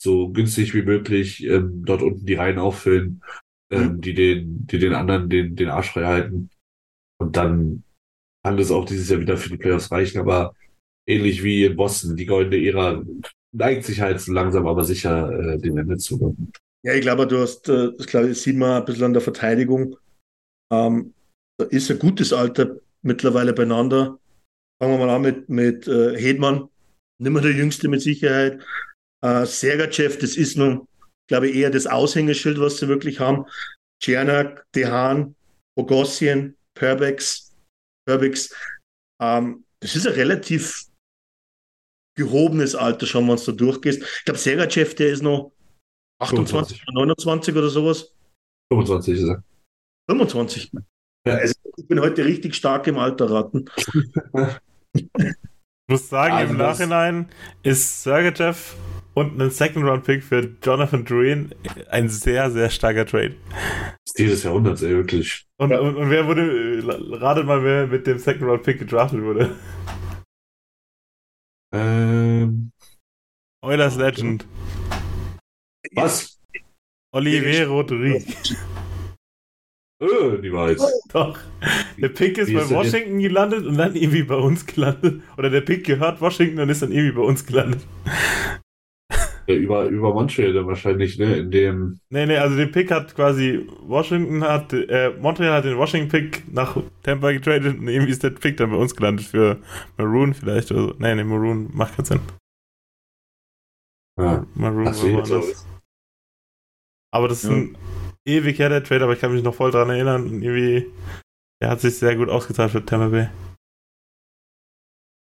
[0.01, 3.21] So günstig wie möglich ähm, dort unten die Reihen auffüllen,
[3.71, 6.49] ähm, die den, die den anderen den, den Arsch frei halten.
[7.21, 7.83] Und dann
[8.43, 10.53] kann das auch dieses Jahr wieder für die Playoffs reichen, aber
[11.07, 13.01] ähnlich wie in Boston, die goldene Ära
[13.55, 16.35] neigt sich halt so langsam aber sicher äh, dem Ende zu.
[16.83, 19.21] Ja, ich glaube, du hast, äh, das glaube ich, sieht man ein bisschen an der
[19.21, 19.95] Verteidigung.
[20.71, 21.13] Ähm,
[21.57, 24.19] da ist ein gutes Alter mittlerweile beieinander.
[24.81, 26.69] Fangen wir mal an mit, mit äh, Hedman.
[27.21, 28.61] Nimmer der Jüngste mit Sicherheit.
[29.23, 30.87] Äh, Sergachev, das ist nun,
[31.27, 33.45] glaube ich, eher das Aushängeschild, was sie wirklich haben.
[34.03, 35.35] Czernak, Dehan,
[35.77, 37.55] Bogossian, Perbex,
[38.05, 38.53] Perbix.
[39.21, 40.87] Ähm, das ist ein relativ
[42.17, 44.01] gehobenes Alter schon, wenn du da durchgehst.
[44.01, 45.53] Ich glaube, Sergachev, der ist noch
[46.21, 48.13] 28 oder 29 oder sowas.
[48.71, 49.43] 25 ist er.
[50.09, 50.71] 25.
[51.25, 53.65] Also ich bin heute richtig stark im Alter raten.
[54.93, 55.07] ich
[55.87, 57.29] muss sagen, also im Nachhinein
[57.63, 58.75] ist Sergachev
[59.15, 61.55] und ein Second-Round-Pick für Jonathan Druin
[61.89, 63.35] ein sehr, sehr starker Trade.
[64.17, 65.45] Dieses Jahrhunderts, ey, wirklich.
[65.57, 65.79] Und, ja.
[65.79, 66.83] und, und, wer wurde,
[67.19, 69.55] ratet mal, wer mit dem Second-Round-Pick gedraftet wurde?
[71.73, 72.71] Ähm.
[73.63, 74.45] Oilers Legend.
[75.93, 76.39] Was?
[77.11, 78.23] Olivier Rodrigue.
[80.01, 80.79] Öh, die Wahrheit.
[81.13, 81.37] Doch.
[81.97, 85.21] Der Pick ist Wie bei ist Washington gelandet und dann irgendwie bei uns gelandet.
[85.37, 87.85] Oder der Pick gehört Washington und ist dann irgendwie bei uns gelandet.
[89.47, 91.37] Ja, über, über Montreal dann wahrscheinlich, ne?
[91.37, 91.99] In dem.
[92.09, 96.77] Nee, nee, also den Pick hat quasi Washington hat, äh, Montreal hat den Washington-Pick nach
[97.03, 99.59] Tampa getradet und irgendwie ist der Pick dann bei uns gelandet für
[99.97, 100.95] Maroon vielleicht oder so.
[100.97, 102.19] Nee, nee, Maroon macht keinen Sinn.
[104.19, 104.45] Ja.
[104.55, 105.67] Maroon war woanders.
[107.11, 107.55] Aber das ist ja.
[107.55, 107.77] ein
[108.25, 110.23] ewig her, der Trade, aber ich kann mich noch voll dran erinnern.
[110.23, 110.91] Und irgendwie,
[111.61, 113.29] der hat sich sehr gut ausgezahlt für Tampa Bay.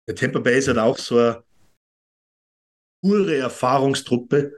[0.08, 1.44] Der Tampa Bay ist halt auch so eine
[3.04, 4.58] pure Erfahrungstruppe.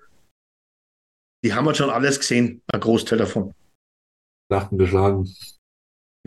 [1.44, 3.54] Die haben halt schon alles gesehen, ein Großteil davon.
[4.52, 5.32] Lachten geschlagen.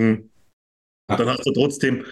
[0.00, 0.30] Hm.
[1.10, 2.04] Und dann hast du trotzdem,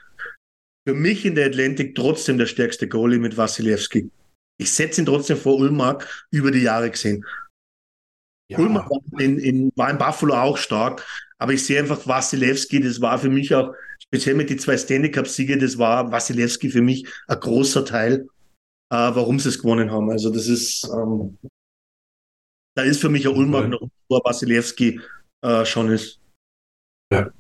[0.89, 4.11] für mich in der Atlantik trotzdem der stärkste Goalie mit Wasilewski.
[4.59, 7.25] Ich setze ihn trotzdem vor Ulmark über die Jahre gesehen.
[8.49, 8.59] Ja.
[8.59, 11.05] Ulmer war in, in, war in Buffalo auch stark,
[11.39, 15.11] aber ich sehe einfach Wasilewski, das war für mich auch, speziell mit den zwei Stanley
[15.11, 18.29] Cup-Siege, das war Wasilewski für mich ein großer Teil,
[18.91, 20.11] äh, warum sie es gewonnen haben.
[20.11, 21.39] Also das ist, ähm,
[22.77, 23.69] da ist für mich ein Ulmer okay.
[23.69, 25.01] noch, wo Wasilewski
[25.43, 26.21] äh, schon ist.
[27.13, 27.31] Ja.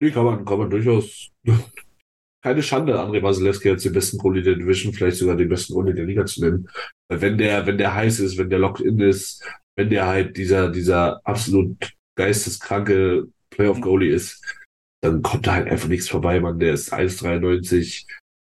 [0.00, 1.30] Die kann man, kann man durchaus
[2.44, 5.94] keine Schande, André Wasilewski als den besten Goalie der Division, vielleicht sogar den besten Goalie
[5.94, 6.68] der Liga zu nennen.
[7.08, 9.42] Wenn der, wenn der heiß ist, wenn der locked in ist,
[9.76, 14.42] wenn der halt dieser, dieser absolut geisteskranke Playoff-Goalie ist,
[15.02, 16.58] dann kommt da halt einfach nichts vorbei, man.
[16.58, 18.06] Der ist 1,93,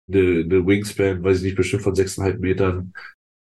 [0.10, 2.94] eine, eine Wingspan, weiß ich nicht, bestimmt von 6,5 Metern.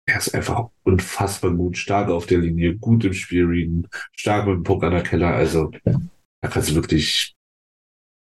[0.08, 4.56] Er ist einfach unfassbar gut, stark auf der Linie, gut im Spiel reden, stark mit
[4.56, 5.34] dem Puck an der Keller.
[5.34, 7.36] Also, da kannst du wirklich,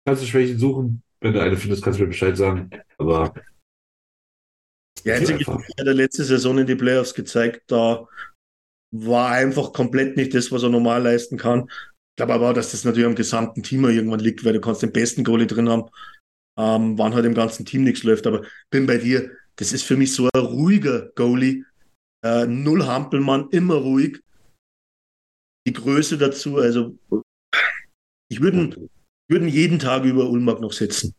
[0.07, 1.03] kannst du Schwächen suchen.
[1.21, 2.71] Wenn du eine findest, kannst du mir Bescheid sagen.
[2.99, 3.35] Aber.
[5.05, 8.09] Ja, einzige hat er letzte Saison in die Playoffs gezeigt, da
[8.93, 11.69] war einfach komplett nicht das, was er normal leisten kann.
[11.69, 14.83] Ich glaube aber auch, dass das natürlich am gesamten Team irgendwann liegt, weil du kannst
[14.83, 15.91] den besten Goalie drin haben,
[16.59, 18.27] ähm, wann halt im ganzen Team nichts läuft.
[18.27, 21.65] Aber bin bei dir, das ist für mich so ein ruhiger Goalie.
[22.25, 24.21] Äh, null Hampelmann, immer ruhig.
[25.67, 26.97] Die Größe dazu, also
[28.29, 28.89] ich würde
[29.29, 31.15] würden jeden Tag über Ulmark noch setzen.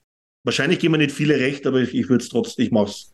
[0.46, 3.14] Wahrscheinlich geben mir nicht viele recht, aber ich, ich würde es trotzdem, ich mach's.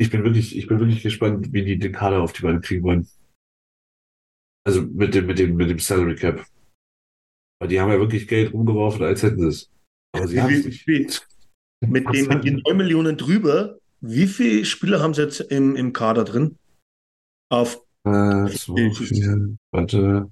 [0.00, 2.82] Ich bin wirklich, ich bin wirklich gespannt, wie die den Kader auf die Beine kriegen
[2.82, 3.08] wollen.
[4.66, 6.44] Also mit dem, mit dem, mit dem Salary Cap.
[7.60, 9.70] Weil die haben ja wirklich Geld rumgeworfen, als hätten sie es.
[10.14, 11.28] Aber sie haben es nicht.
[11.86, 15.92] Mit, dem, mit den 9 Millionen drüber, wie viele Spieler haben sie jetzt im, im
[15.92, 16.58] Kader drin?
[17.50, 17.76] Auf
[18.06, 20.30] äh, zwei, vier, warte.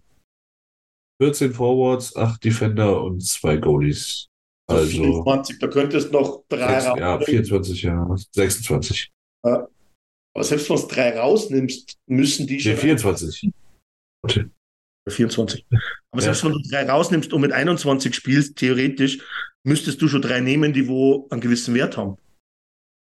[1.21, 4.29] 14 Forwards, 8 Defender und 2 Goalies.
[4.69, 8.17] Also 24, da könntest noch drei 6, Ja, 24, ja.
[8.33, 9.12] 26.
[9.43, 12.77] Aber selbst wenn du drei rausnimmst, müssen die schon.
[12.77, 13.51] 24.
[14.25, 14.47] Okay.
[15.09, 15.67] 24.
[15.71, 15.83] Aber
[16.15, 16.21] ja.
[16.21, 19.19] selbst wenn du drei rausnimmst und mit 21 spielst, theoretisch,
[19.65, 22.17] müsstest du schon drei nehmen, die wo einen gewissen Wert haben.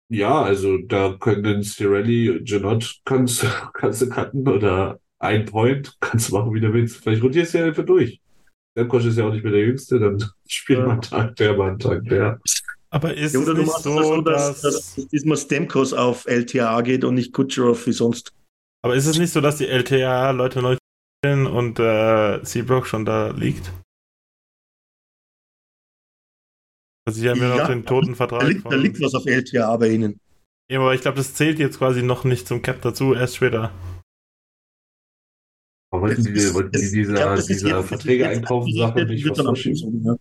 [0.09, 6.35] Ja, also da können Stirelli, Janot kannst, kannst du cutten oder ein Point, kannst du
[6.35, 6.97] machen, wie du willst.
[6.97, 8.21] Vielleicht rotierst du ja einfach durch.
[8.77, 10.85] Der Kosch ist ja auch nicht mehr der Jüngste, dann spielt ja.
[10.85, 12.39] man Tag der, einen Tag der.
[12.95, 17.03] Aber ist ja, es nicht so, so dass, dass, dass diesmal Stemkos auf LTA geht
[17.03, 18.31] und nicht Kucherov wie sonst?
[18.85, 20.77] Aber ist es nicht so, dass die LTA Leute neu
[21.19, 23.73] spielen und äh, Seabrook schon da liegt?
[27.05, 28.39] Also sie haben ja, noch den toten Vertrag.
[28.39, 30.17] Da liegt, da liegt was auf LTA bei ihnen.
[30.71, 33.73] Ja, aber ich glaube, das zählt jetzt quasi noch nicht zum Cap dazu, erst später.
[35.91, 40.17] Aber wollten die, wollten die diese, glaub, diese Verträge einkaufen, Sachen nicht was verschieben?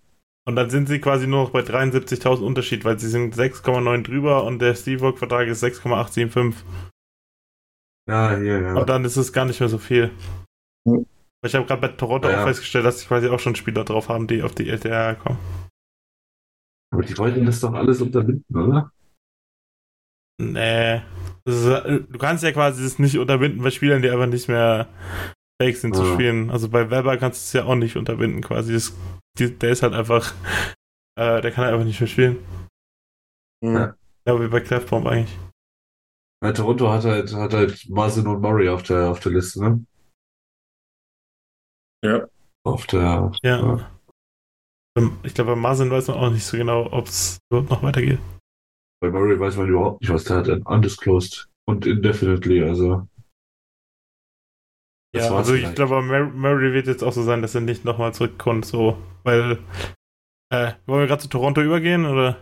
[0.47, 4.45] Und dann sind sie quasi nur noch bei 73.000 Unterschied, weil sie sind 6,9 drüber
[4.45, 6.65] und der Steelwork-Vertrag ist 6,875.
[8.07, 8.75] Ja, hier, ja.
[8.75, 10.11] Und dann ist es gar nicht mehr so viel.
[11.45, 14.09] Ich habe gerade bei Toronto ja, auch festgestellt, dass sie quasi auch schon Spieler drauf
[14.09, 15.39] haben, die auf die LTR kommen.
[16.93, 18.91] Aber die wollten das doch alles unterbinden, oder?
[20.41, 21.03] Nee.
[21.47, 24.89] Ist, du kannst ja quasi das nicht unterbinden bei Spielern, die einfach nicht mehr
[25.61, 26.51] fähig sind zu spielen.
[26.51, 28.73] Also bei Weber kannst du es ja auch nicht unterbinden quasi.
[28.73, 28.95] Das,
[29.39, 30.35] die, der ist halt einfach,
[31.19, 32.44] äh, der kann halt einfach nicht mehr spielen.
[33.62, 33.94] Mhm.
[34.27, 35.36] Ja, wie bei Clefbaum eigentlich.
[36.43, 39.85] Ja, Toronto hat halt, hat halt Marcin und Murray auf der, auf der Liste, ne?
[42.05, 42.28] Ja.
[42.66, 43.32] Auf der.
[43.43, 43.90] Ja.
[44.97, 47.82] Ähm, Ich glaube, bei Marvin weiß man auch nicht so genau, ob es überhaupt noch
[47.82, 48.20] weitergeht.
[49.01, 50.48] Bei Murray weiß man überhaupt nicht, was der hat.
[50.66, 53.06] Undisclosed und indefinitely, also.
[55.15, 55.77] Das Ja, also ich vielleicht.
[55.77, 59.59] glaube, Mur- Murray wird jetzt auch so sein, dass er nicht nochmal zurückkommt, so, weil,
[60.53, 62.36] äh, wollen wir gerade zu Toronto übergehen, oder?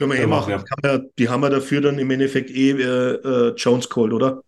[0.00, 0.50] Können wir eh machen.
[0.50, 0.58] ja.
[0.58, 4.42] Kann man, die haben ja dafür dann im Endeffekt eh äh, äh, Jones geholt, oder?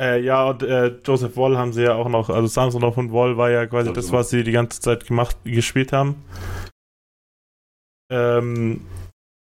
[0.00, 3.36] Äh, ja, und äh, Joseph Wall haben sie ja auch noch, also Samsonov und Wall
[3.36, 4.20] war ja quasi das, Samsonov.
[4.20, 6.24] was sie die ganze Zeit gemacht, gespielt haben.
[8.10, 8.84] Ähm,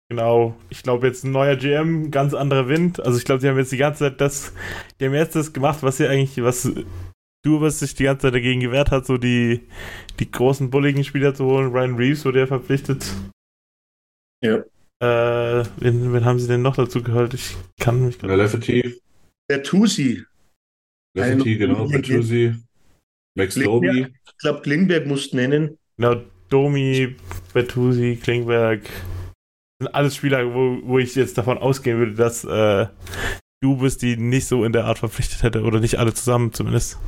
[0.09, 3.01] genau, ich glaube jetzt ein neuer GM, ganz anderer Wind.
[3.01, 4.53] Also ich glaube, die haben jetzt die ganze Zeit das,
[5.01, 6.71] die haben jetzt das gemacht, was sie eigentlich, was
[7.45, 9.69] du, was sich die ganze Zeit dagegen gewehrt hat, so die,
[10.19, 11.73] die großen bulligen Spieler zu holen.
[11.73, 13.07] Ryan Reeves wurde ja verpflichtet.
[14.43, 14.65] Ja.
[15.01, 17.35] Äh, wen, wen haben sie denn noch dazu geholt?
[17.35, 18.37] Ich kann mich gerade.
[18.37, 19.01] Lefety,
[19.49, 20.25] Bertuzzi.
[21.17, 22.55] Ein- genau, Bertuzzi,
[23.37, 24.07] Max Domi.
[24.27, 25.77] Ich glaube, Klingberg musst nennen.
[25.97, 27.15] Genau, Domi,
[27.53, 28.83] Bertuzzi, Klingberg.
[29.85, 32.87] Sind alles Spieler, wo, wo ich jetzt davon ausgehen würde, dass äh,
[33.63, 35.63] du bist, die nicht so in der Art verpflichtet hätte.
[35.63, 36.99] Oder nicht alle zusammen zumindest.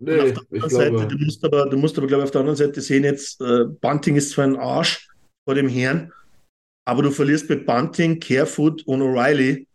[0.00, 2.56] Nee, ich Seite, glaube, du musst aber, du musst aber, glaube ich, auf der anderen
[2.56, 5.08] Seite sehen, jetzt, äh, Bunting ist zwar ein Arsch
[5.44, 6.12] vor dem Herrn,
[6.86, 9.66] aber du verlierst mit Bunting, Carefoot und O'Reilly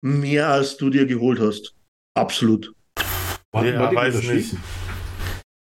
[0.00, 1.74] mehr, als du dir geholt hast.
[2.16, 2.72] Absolut.
[3.52, 4.54] war, ja, weiß nicht.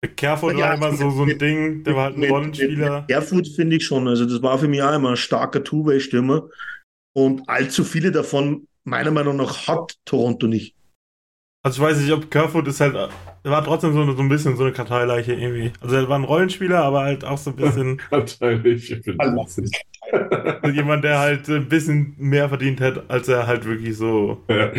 [0.04, 2.32] Der Kerford Ja, war immer so, so ein mit- Ding, der war halt ein Mit-
[2.32, 3.02] Rollenspieler.
[3.02, 4.08] mit Carefoot finde ich schon.
[4.08, 6.50] Also, das war für mich auch immer ein starker Two-Way-Stürmer.
[7.14, 10.76] Und allzu viele davon, meiner Meinung nach, hat Toronto nicht.
[11.64, 13.12] Also ich weiß nicht, ob Kerfoot ist halt, der
[13.52, 15.72] war trotzdem so, so ein bisschen so eine Karteileiche irgendwie.
[15.80, 19.42] Also er war ein Rollenspieler, aber halt auch so ein bisschen ich bin Hallo.
[19.42, 19.72] wahnsinnig.
[20.74, 24.44] jemand, der halt ein bisschen mehr verdient hätte, als er halt wirklich so.
[24.50, 24.72] Ja.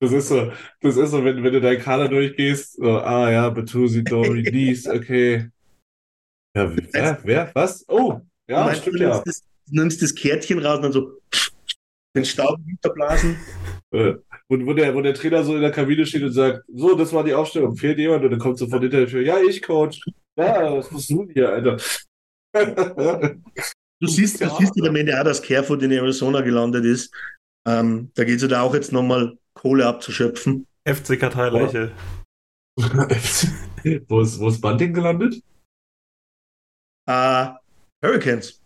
[0.00, 0.50] Das ist so,
[0.80, 4.86] das ist so, wenn, wenn du deinen Kader durchgehst, so, ah ja, Bertuzzi, Dory, Nies,
[4.88, 5.50] okay.
[6.56, 7.84] Ja, wer, wer, was?
[7.88, 9.22] Oh, ja, du, meinst, stimmt du, ja.
[9.24, 11.18] das, du nimmst das Kärtchen raus und dann so
[12.16, 13.36] den Staub hinterblasen.
[13.92, 14.14] Äh,
[14.48, 17.12] Und wo der, wo der Trainer so in der Kabine steht und sagt, so, das
[17.12, 18.24] war die Aufstellung, fehlt jemand?
[18.24, 20.00] Und dann kommt so von hinter der Tür, ja, ich, Coach.
[20.36, 21.76] Ja, was machst du denn hier, Alter?
[24.00, 24.56] Du siehst, du Ja.
[24.58, 27.14] siehst ja am Ende auch, dass Carefoot in Arizona gelandet ist.
[27.68, 30.66] Ähm, da geht es ja da auch jetzt nochmal Kohle abzuschöpfen.
[30.86, 31.92] FC Karteileiche.
[34.08, 35.42] wo, ist, wo ist Bunting gelandet?
[37.08, 37.50] Äh,
[38.04, 38.60] Hurricanes.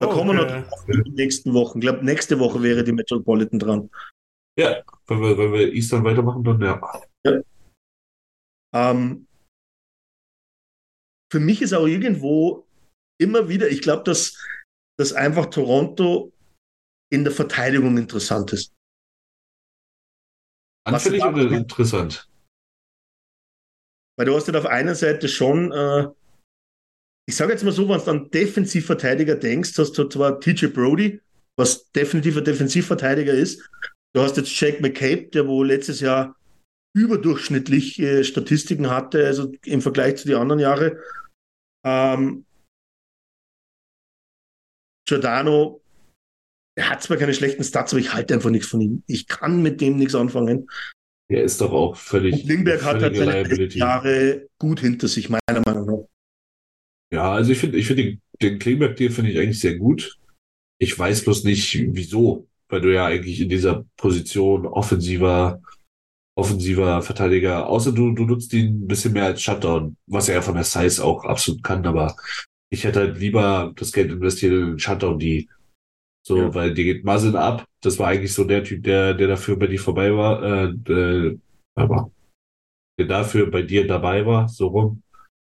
[0.00, 0.60] Da Oh, kommen wir okay.
[0.62, 1.78] noch in den nächsten Wochen.
[1.78, 3.90] Ich glaube, nächste Woche wäre die Metropolitan dran.
[4.58, 7.42] Ja, wenn wir, wenn wir Eastern weitermachen, dann ja.
[8.74, 9.26] Ähm,
[11.32, 12.66] für mich ist auch irgendwo
[13.20, 14.36] immer wieder, ich glaube, dass,
[14.98, 16.32] dass einfach Toronto
[17.12, 18.74] in der Verteidigung interessant ist.
[20.84, 22.28] Anfällig oder interessant?
[24.16, 26.08] Weil du hast halt auf einer Seite schon, äh,
[27.28, 31.20] ich sage jetzt mal so, wenn du an Defensivverteidiger denkst, hast du zwar TJ Brody,
[31.56, 33.68] was definitiv ein Defensivverteidiger ist.
[34.14, 36.36] Du hast jetzt Jack McCabe, der wo letztes Jahr
[36.94, 40.98] überdurchschnittliche Statistiken hatte, also im Vergleich zu den anderen Jahren.
[41.84, 42.44] Ähm,
[45.08, 45.81] Giordano,
[46.74, 49.02] er hat zwar keine schlechten Stats, aber ich halte einfach nichts von ihm.
[49.06, 50.68] Ich kann mit dem nichts anfangen.
[51.30, 52.34] Der ist doch auch völlig.
[52.34, 53.68] Und Lindbergh hat halt seine.
[53.68, 56.08] Jahre gut hinter sich, meiner Meinung nach.
[57.12, 60.18] Ja, also ich finde, ich finde den, den Klingberg-Deal finde ich eigentlich sehr gut.
[60.78, 65.62] Ich weiß bloß nicht, wieso, weil du ja eigentlich in dieser Position offensiver,
[66.34, 70.42] offensiver Verteidiger, außer du, du nutzt ihn ein bisschen mehr als Shutdown, was er ja
[70.42, 72.16] von der Size auch absolut kann, aber
[72.70, 75.48] ich hätte halt lieber das Geld investiert in den Shutdown, die
[76.26, 76.54] so, Ja.
[76.54, 77.64] weil die geht Muzzin ab.
[77.82, 81.38] Das war eigentlich so der Typ, der, der dafür bei dir vorbei war, äh, äh,
[81.74, 82.10] aber
[82.98, 85.02] der dafür bei dir dabei war, so rum.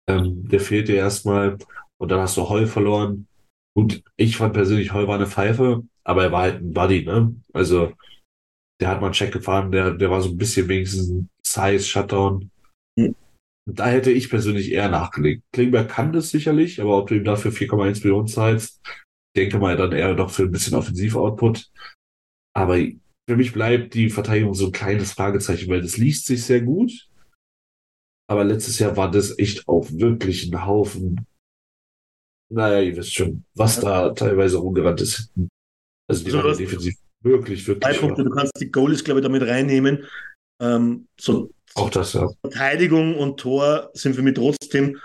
[0.10, 1.58] Ähm, der fehlte erstmal
[2.00, 3.28] und dann hast du Heu verloren.
[3.76, 7.36] Und ich fand persönlich, Heu war eine Pfeife, aber er war halt ein Buddy, ne?
[7.54, 7.94] Also,
[8.82, 12.50] der hat mal einen Check gefahren, der, der war so ein bisschen wenigstens ein Size-Shutdown.
[12.98, 13.16] Mhm.
[13.70, 15.44] Da hätte ich persönlich eher nachgelegt.
[15.52, 18.82] Klingberg kann das sicherlich, aber ob du ihm dafür 4,1 Millionen zahlst,
[19.38, 21.72] denke mal dann eher noch für ein bisschen Offensiv-Output.
[22.56, 22.78] Aber
[23.30, 27.08] für mich bleibt die Verteidigung so ein kleines Fragezeichen, weil das liest sich sehr gut.
[28.30, 31.26] Aber letztes Jahr war das echt auch wirklich ein Haufen.
[32.52, 35.32] Naja, ihr wisst schon, was da teilweise rumgerannt ist.
[36.10, 38.00] Also die Also waren defensiv wirklich, Drei wirklich.
[38.00, 40.06] Punkte, du kannst die Goalies, glaube ich, damit reinnehmen.
[40.62, 42.30] Ähm, so Auch das, ja.
[42.42, 45.00] Verteidigung und Tor sind für mich trotzdem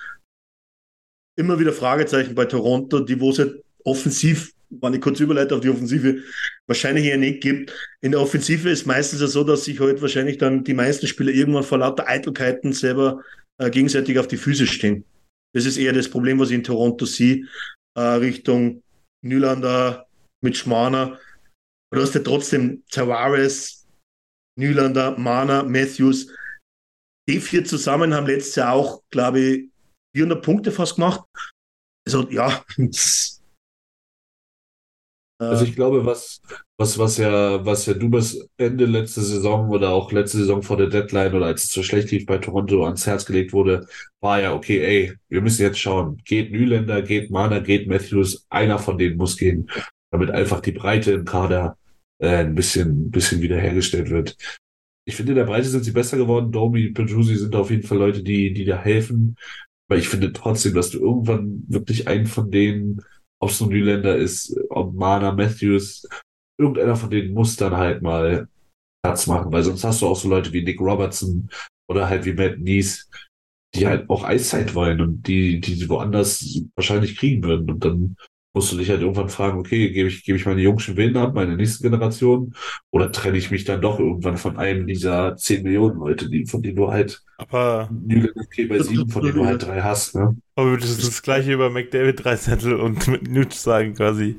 [1.36, 5.68] immer wieder Fragezeichen bei Toronto, die wo halt offensiv, wenn ich kurz überleite auf die
[5.68, 6.22] Offensive,
[6.66, 7.72] wahrscheinlich eher nicht gibt.
[8.00, 11.32] In der Offensive ist meistens ja so, dass sich halt wahrscheinlich dann die meisten Spieler
[11.32, 13.22] irgendwann vor lauter Eitelkeiten selber
[13.58, 15.04] äh, gegenseitig auf die Füße stehen.
[15.54, 17.46] Das ist eher das Problem, was ich in Toronto sehe,
[17.94, 18.82] äh, Richtung
[19.22, 20.06] Nylander
[20.42, 21.18] mit Schmaner.
[21.92, 23.86] Du hast ja trotzdem Tavares,
[24.58, 26.28] Nylander, Mana, Matthews.
[27.28, 29.68] Die vier zusammen haben letztes Jahr auch, glaube ich,
[30.16, 31.22] 400 Punkte fast gemacht.
[32.06, 32.64] Also ja.
[35.50, 36.40] Also ich glaube, was,
[36.78, 40.76] was, was ja, was ja du bis Ende letzte Saison oder auch letzte Saison vor
[40.76, 43.86] der Deadline oder als es so schlecht lief bei Toronto ans Herz gelegt wurde,
[44.20, 46.18] war ja, okay, ey, wir müssen jetzt schauen.
[46.24, 49.70] Geht Nyländer, geht Mana, geht Matthews, einer von denen muss gehen,
[50.10, 51.76] damit einfach die Breite im Kader
[52.18, 54.36] äh, ein bisschen, bisschen wiederhergestellt wird.
[55.04, 56.52] Ich finde, in der Breite sind sie besser geworden.
[56.52, 59.36] Domi, Petrusi sind auf jeden Fall Leute, die, die da helfen.
[59.88, 63.02] Aber ich finde trotzdem, dass du irgendwann wirklich einen von denen,
[63.42, 66.08] ob es nur Nyländer ist, ob Mana, Matthews,
[66.58, 68.48] irgendeiner von denen muss dann halt mal
[69.04, 71.48] Platz machen, weil sonst hast du auch so Leute wie Nick Robertson
[71.90, 73.10] oder halt wie Matt Nies,
[73.74, 77.68] die halt auch Eiszeit wollen und die, die sie woanders wahrscheinlich kriegen würden.
[77.68, 78.16] Und dann
[78.54, 81.34] musst du dich halt irgendwann fragen, okay, gebe ich, gebe ich meine jungen Willen ab,
[81.34, 82.54] meine nächste Generation,
[82.90, 86.62] oder trenne ich mich dann doch irgendwann von einem dieser 10 Millionen Leute, die, von
[86.62, 87.90] denen du halt Aber,
[88.36, 90.36] okay, bei sieben, von denen du halt drei hast, ne?
[90.54, 94.36] aber das ist das gleiche über McDavid Dreizettel und mit Newt sagen quasi.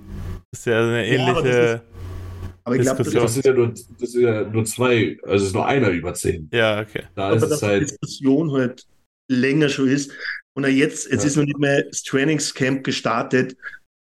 [0.51, 1.81] Das ist ja eine Ja, ähnliche.
[1.81, 1.81] das
[2.63, 3.03] Aber ich glaube.
[3.03, 6.13] Das sind ja nur, das sind ja nur zwei, also es ist nur einer über
[6.13, 6.49] zehn.
[6.51, 7.03] Ja, okay.
[7.15, 8.85] Da aber ist dass es die halt, Diskussion halt
[9.27, 10.11] länger schon ist.
[10.53, 11.27] Und jetzt, jetzt Ja.
[11.27, 13.55] ist noch nicht mehr das Trainingscamp gestartet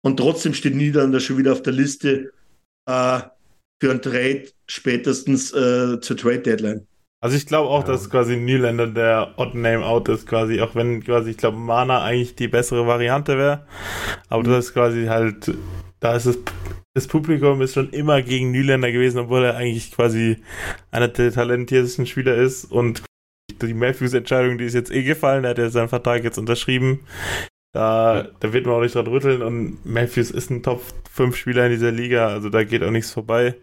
[0.04, 2.32] und trotzdem steht Niederlande schon wieder auf der Liste
[2.88, 3.20] äh,
[3.82, 6.86] für einen Trade spätestens äh, zur Trade Deadline.
[7.22, 7.86] Also ich glaube auch, Ja.
[7.92, 12.02] dass quasi Nylander der Odd Name Out ist, quasi, auch wenn quasi, ich glaube, Mana
[12.04, 13.66] eigentlich die bessere Variante wäre.
[14.28, 15.52] Aber das ist quasi halt,
[16.00, 16.38] da ist es,
[16.94, 20.36] das Publikum ist schon immer gegen Nylander gewesen, obwohl er eigentlich quasi
[20.90, 23.02] einer der talentiertesten Spieler ist und
[23.62, 27.00] die Matthews-Entscheidung, die ist jetzt eh gefallen, er hat ja seinen Vertrag jetzt unterschrieben.
[27.74, 30.80] Da, da wird man auch nicht dran rütteln und Matthews ist ein Top
[31.10, 33.56] 5 Spieler in dieser Liga, also da geht auch nichts vorbei.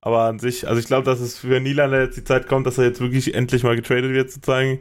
[0.00, 2.78] Aber an sich, also ich glaube, dass es für Nylander jetzt die Zeit kommt, dass
[2.78, 4.78] er jetzt wirklich endlich mal getradet wird, sozusagen,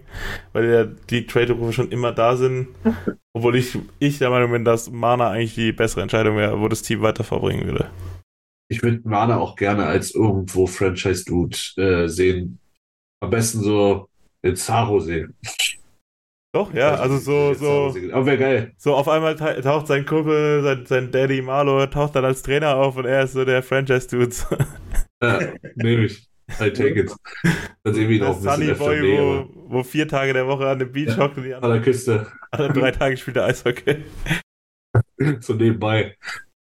[0.52, 2.68] weil ja die Trade-Rufe schon immer da sind.
[3.34, 6.84] Obwohl ich, ich der Meinung bin, dass Mana eigentlich die bessere Entscheidung wäre, wo das
[6.84, 7.90] Team weiter vorbringen würde.
[8.70, 12.60] ich würde Mana auch gerne als irgendwo Franchise-Dude äh, sehen.
[13.20, 14.10] Am besten so
[14.44, 15.34] in Zaro sehen.
[16.56, 18.74] Doch, ja, also so, so, Aber wäre geil.
[18.78, 22.76] so auf einmal ta- taucht sein Kumpel, sein, sein Daddy Marlo, taucht dann als Trainer
[22.76, 24.36] auf und er ist so der Franchise-Dude.
[25.24, 25.40] Ja,
[25.76, 26.28] nehme ich.
[26.60, 27.16] I take it.
[27.84, 29.22] Dann sehen wir ihn auch ein Sunny Boy, näher.
[29.22, 31.82] wo, wo vier Tage der Woche an dem Beach hockt und die An der anderen,
[31.82, 32.32] Küste.
[32.52, 34.04] anderen drei Tage spielt er Eishockey.
[35.40, 36.16] so nebenbei.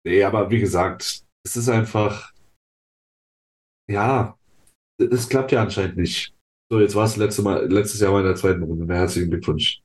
[0.06, 2.32] Nee, aber wie gesagt, es ist einfach,
[3.90, 4.38] ja,
[4.98, 6.33] es klappt ja anscheinend nicht.
[6.74, 8.84] So, jetzt war es letzte Mal, letztes Jahr mal in der zweiten Runde.
[8.84, 9.80] Na, herzlichen Glückwunsch.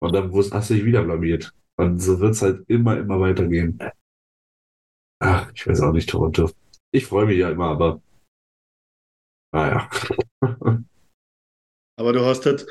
[0.00, 1.52] Und dann hast du dich wieder blamiert.
[1.76, 3.78] Und so wird es halt immer, immer weitergehen.
[5.20, 6.50] Ach, ich weiß auch nicht, Toronto.
[6.94, 8.00] Ich freue mich ja immer, aber
[9.52, 9.90] naja.
[11.98, 12.66] Aber du hast halt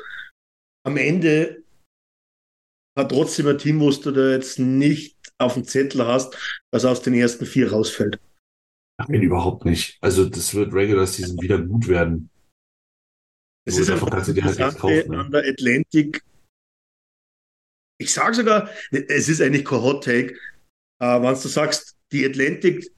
[0.84, 1.62] am Ende
[2.98, 6.36] hat trotzdem ein Team, wo du da jetzt nicht auf dem Zettel hast,
[6.72, 8.18] was aus den ersten vier rausfällt.
[8.98, 9.96] Nein, überhaupt nicht.
[10.00, 12.30] Also das wird Regular Season wieder gut werden.
[13.68, 15.10] Es ist einfach kannst du dir halt Interessante kaufen.
[15.10, 15.18] Ne?
[15.18, 16.22] an der Atlantic.
[18.00, 20.34] Ich sage sogar, es ist eigentlich kein Hot Take,
[21.00, 22.90] äh, wenn du sagst, die Atlantic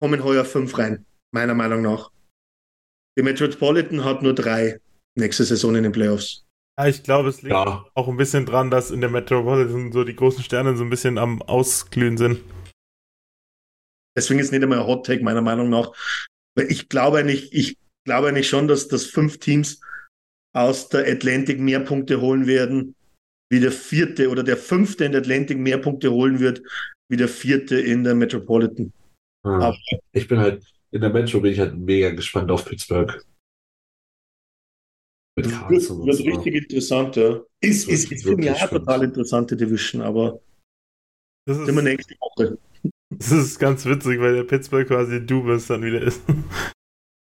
[0.00, 2.10] kommen heuer fünf rein, meiner Meinung nach.
[3.18, 4.78] Die Metropolitan hat nur drei
[5.16, 6.44] nächste Saison in den Playoffs.
[6.78, 10.04] Ja, ich glaube, es liegt Ja, auch ein bisschen dran, dass in der Metropolitan so
[10.04, 12.44] die großen Sterne so ein bisschen am Ausglühen sind.
[14.14, 15.92] Deswegen ist nicht einmal ein Hot Take, meiner Meinung nach.
[16.54, 19.80] Weil ich glaube nicht, ich glaube nicht schon, dass, dass fünf Teams
[20.56, 22.94] aus der Atlantic mehr Punkte holen werden,
[23.52, 26.62] wie der vierte oder der fünfte in der Atlantic mehr Punkte holen wird,
[27.10, 28.92] wie der vierte in der Metropolitan.
[29.44, 29.76] Aber-
[30.12, 33.22] Ich bin halt, in der Metro bin ich halt mega gespannt auf Pittsburgh.
[35.38, 36.02] Mit Wird, wird so.
[36.24, 37.42] richtig interessant, ja.
[37.60, 40.40] Ist, ist, ist für mich auch total interessante Division, aber
[41.46, 42.58] Das sind wir ist, nächste Woche.
[43.10, 46.22] das ist ganz witzig, weil der Pittsburgh quasi Dubas dann wieder ist.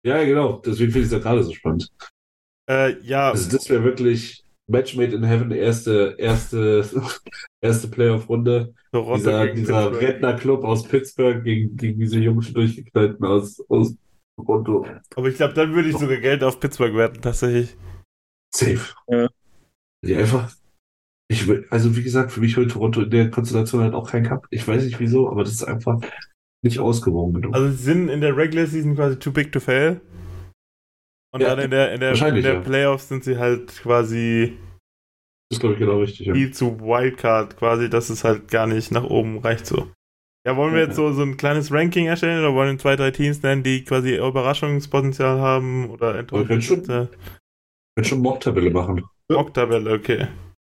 [0.04, 0.60] Ja, genau.
[0.64, 1.88] Deswegen finde ich es ja gerade so spannend.
[2.68, 6.84] äh, ja, Also das wäre wirklich Match made in Heaven, erste, erste,
[7.60, 8.74] erste Playoff-Runde.
[8.92, 10.00] Toronto Dieser, dieser.
[10.00, 13.94] Redner-Club aus Pittsburgh gegen, gegen diese jungen, durchgeknallten aus, aus
[14.36, 14.86] Toronto.
[15.16, 17.76] Aber ich glaube, dann würde ich sogar Geld auf Pittsburgh wetten, tatsächlich.
[18.54, 18.80] Safe.
[19.08, 19.28] Ja.
[20.04, 20.52] Die einfach.
[21.28, 24.24] Ich, will- also wie gesagt, für mich holt Toronto in der Konstellation halt auch kein
[24.24, 24.46] Cup.
[24.50, 26.00] Ich weiß nicht wieso, aber das ist einfach
[26.64, 27.54] nicht ausgewogen genug.
[27.54, 30.00] Also sie sind in der Regular Season quasi too big to fail.
[31.34, 32.60] Und Ja, dann in der, in der, in der ja.
[32.60, 34.56] Playoffs sind sie halt quasi
[35.50, 36.26] das ist, glaube ich, genau richtig.
[36.26, 36.34] Ja.
[36.34, 39.90] viel zu Wildcard, quasi, dass es halt gar nicht nach oben reicht so.
[40.46, 43.10] Ja, wollen wir jetzt so, so ein kleines Ranking erstellen oder wollen wir zwei, drei
[43.10, 47.08] Teams nennen, die quasi Überraschungspotenzial haben oder Wir können schon-
[48.22, 49.04] Mock-Tabelle machen.
[49.30, 50.26] Mock-Tabelle, okay.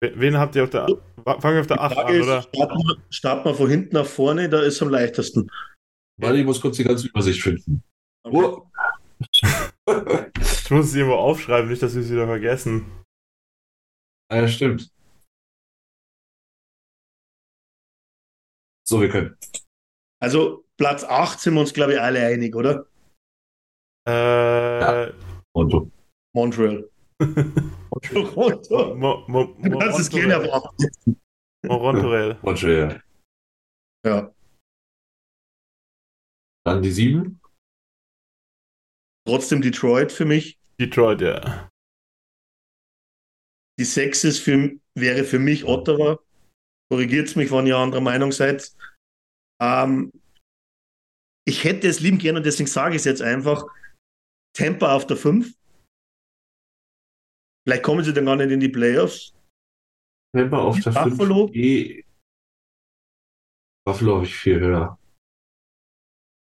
[0.01, 0.87] Wen habt ihr auf der
[1.25, 2.43] Fangen wir auf der 8 Frage an, oder?
[2.43, 5.49] starten wir, starten wir von hinten nach vorne, da ist am leichtesten.
[6.23, 7.83] Warte, ich muss kurz die ganze Übersicht finden.
[8.25, 8.65] Oh.
[9.25, 13.05] Ich muss es irgendwo aufschreiben, nicht, dass wir es wieder vergessen.
[14.31, 14.89] Ah, ja, stimmt.
[18.89, 19.37] So, wir können.
[20.21, 22.87] Also Platz 8 sind wir uns, glaube ich, alle einig, oder?
[24.09, 25.13] Äh,
[25.53, 25.93] Und
[26.35, 26.89] Montreal.
[28.03, 28.95] Toronto.
[28.97, 31.21] Mo, Mo, Du kannst es erwarten.
[31.65, 32.39] Morontorel.
[32.43, 33.03] Montreal.
[34.07, 34.33] Ja.
[36.65, 37.41] Dann die sieben.
[39.27, 40.59] Trotzdem Detroit für mich.
[40.81, 41.71] Detroit, ja.
[43.79, 46.19] Die 6 ist für, wäre für mich Ottawa.
[46.91, 48.71] Korrigiert mich, wenn ihr anderer Meinung seid.
[49.61, 50.13] Ähm,
[51.47, 53.65] ich hätte es lieben gerne und deswegen sage ich es jetzt einfach.
[54.55, 55.57] Tampa auf der 5.
[57.65, 59.35] Vielleicht kommen sie dann gar nicht in die Playoffs.
[60.37, 61.47] Tampa auf der Buffalo?
[61.47, 61.57] 5.
[61.57, 62.05] E.
[63.85, 64.99] Buffalo habe ich viel höher.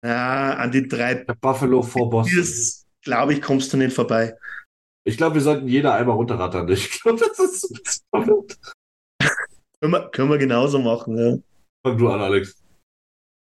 [0.03, 2.43] Ja, an die drei Der Buffalo vor Boston.
[3.01, 4.37] Glaube ich, kommst du nicht vorbei.
[5.05, 6.67] Ich glaube, wir sollten jeder einmal runterrattern.
[6.69, 8.03] Ich glaube, das ist.
[8.11, 11.17] Können wir, können wir genauso machen.
[11.17, 11.37] Ja.
[11.85, 12.61] Fang du an, Alex.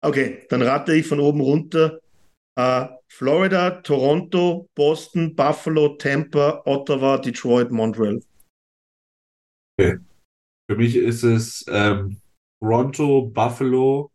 [0.05, 2.01] Okay, dann rate ich von oben runter.
[2.59, 8.20] Äh, Florida, Toronto, Boston, Buffalo, Tampa, Ottawa, Detroit, Montreal.
[9.78, 12.20] Für mich ist es ähm,
[12.60, 14.10] Toronto, Buffalo,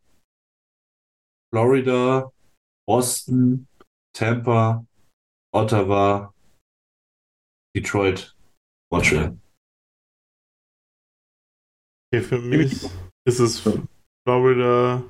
[1.53, 2.31] Florida,
[2.87, 3.67] Boston,
[4.13, 4.85] Tampa,
[5.53, 6.33] Ottawa,
[7.75, 8.35] Detroit,
[8.91, 9.37] Montreal.
[12.11, 12.83] Okay, für mich
[13.25, 13.59] ist es
[14.25, 15.03] Florida.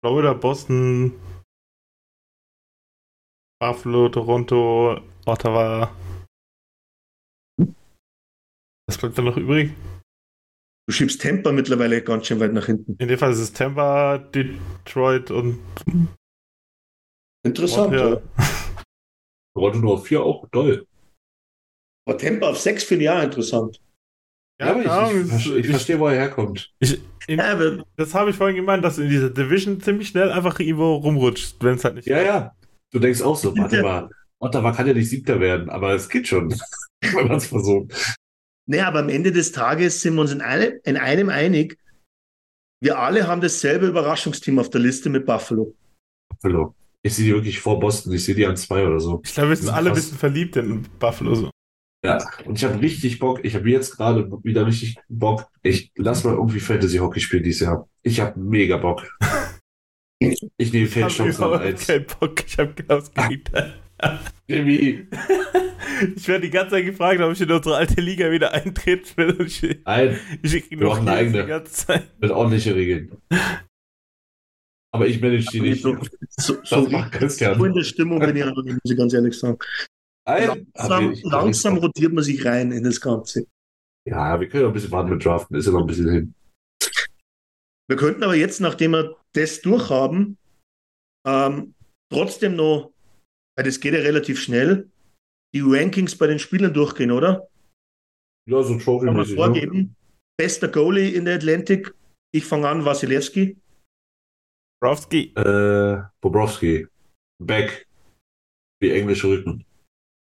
[0.00, 1.18] Florida, Boston,
[3.60, 5.90] Buffalo, Toronto, Ottawa.
[8.88, 9.74] Was bleibt da noch übrig?
[10.88, 12.96] Du schiebst Tampa mittlerweile ganz schön weit nach hinten.
[12.98, 15.58] In dem Fall ist es Tampa, Detroit und
[17.44, 17.92] Interessant.
[17.92, 18.22] Ja.
[19.54, 20.86] Toronto nur auf vier auch toll.
[22.06, 23.82] Aber Tampa auf sechs finde ich auch interessant.
[24.58, 26.72] Ja, aber keine Ahnung, ich, ich, ich, ich- verstehe, wo er herkommt.
[26.80, 30.08] Ich, in, Ja, aber das habe ich vorhin gemeint, dass du in dieser Division ziemlich
[30.08, 32.52] schnell einfach irgendwo rumrutscht, wenn es halt nicht Ja, ja.
[32.92, 34.08] Du denkst auch so, warte mal,
[34.38, 36.50] Ottawa kann ja nicht Siebter werden, aber es geht schon,
[37.02, 37.92] wenn man es versucht.
[38.68, 41.78] Nee, aber am Ende des Tages sind wir uns in, eine, in einem einig.
[42.82, 45.74] Wir alle haben dasselbe Überraschungsteam auf der Liste mit Buffalo.
[46.28, 46.74] Buffalo.
[47.02, 49.22] Ich sehe die wirklich vor Boston, ich sehe die an zwei oder so.
[49.24, 51.34] Ich glaube, wir sind alle ein bisschen verliebt in Buffalo.
[51.34, 51.50] So.
[52.04, 55.48] Ja, und ich habe richtig Bock, ich habe jetzt gerade wieder richtig Bock.
[55.62, 57.88] Ich lass mal irgendwie Fantasy Hockey spielen dieses Jahr.
[58.02, 59.08] Ich habe mega Bock.
[60.20, 60.40] Ich
[60.72, 61.86] nehme Ich habe Feldchancen an überhaupt eins.
[61.86, 62.44] keinen Bock.
[62.44, 63.80] Ich habe genau das Gegenteil.
[64.46, 65.06] Jimmy,
[66.16, 69.30] Ich werde die ganze Zeit gefragt, ob ich in unsere alte Liga wieder eintreten will.
[69.32, 71.46] Und ich, nein, ich kriege Wir noch machen eine Hilfe die eigene.
[71.58, 72.20] ganze Zeit.
[72.20, 73.16] mit ordentlichen Regeln.
[74.94, 75.82] Aber ich manage die nicht.
[75.82, 75.96] So,
[76.38, 77.58] so, Das so, macht Christian.
[77.58, 79.58] so in der Stimmung bin ich nicht, muss ich ganz ehrlich sagen.
[80.26, 83.46] Nein, aber Langsam, ich- langsam rotiert man sich rein in das Ganze.
[84.08, 86.34] Ja, wir können noch ein bisschen warten mit Draften, ist ja noch ein bisschen hin.
[87.88, 90.36] Wir könnten aber jetzt, nachdem wir das durchhaben,
[91.26, 91.74] ähm,
[92.12, 92.92] trotzdem noch,
[93.58, 94.88] weil das geht ja relativ schnell,
[95.52, 97.48] die Rankings bei den Spielern durchgehen, oder?
[98.48, 99.30] Ja, so Kann man Trophy-mäßig.
[99.30, 99.36] Ne?
[99.36, 99.96] vorgeben.
[100.38, 101.92] Bester Goalie in der Atlantic.
[102.32, 103.58] Ich fange an, Wasilewski.
[104.80, 105.34] Browski.
[105.34, 106.86] Äh, Bobrowski.
[107.42, 107.88] Back.
[108.80, 109.64] Wie englische Rücken.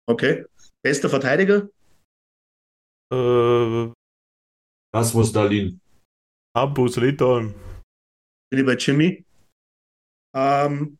[0.08, 0.46] Okay.
[0.84, 1.68] Bester Verteidiger.
[3.12, 3.92] Äh,
[4.94, 5.80] Rasmus Dalin.
[6.56, 7.52] Hampus Lindholm.
[8.48, 9.24] Bin ich bei Jimmy.
[10.36, 10.98] Ähm,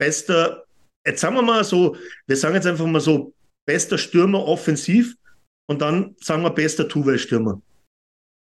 [0.00, 0.66] bester,
[1.06, 1.96] jetzt sagen wir mal so,
[2.26, 3.34] wir sagen jetzt einfach mal so,
[3.66, 5.16] bester Stürmer offensiv
[5.68, 7.60] und dann sagen wir bester Two-Way-Stürmer.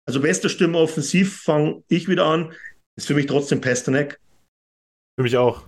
[0.06, 2.52] Also bester Stürmer offensiv fange ich wieder an.
[2.96, 4.20] Ist für mich trotzdem Pasternak.
[5.16, 5.62] Für mich auch.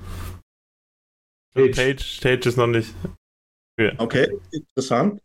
[1.55, 1.77] Page.
[1.77, 2.93] Page, Page ist noch nicht.
[3.98, 5.20] Okay, interessant.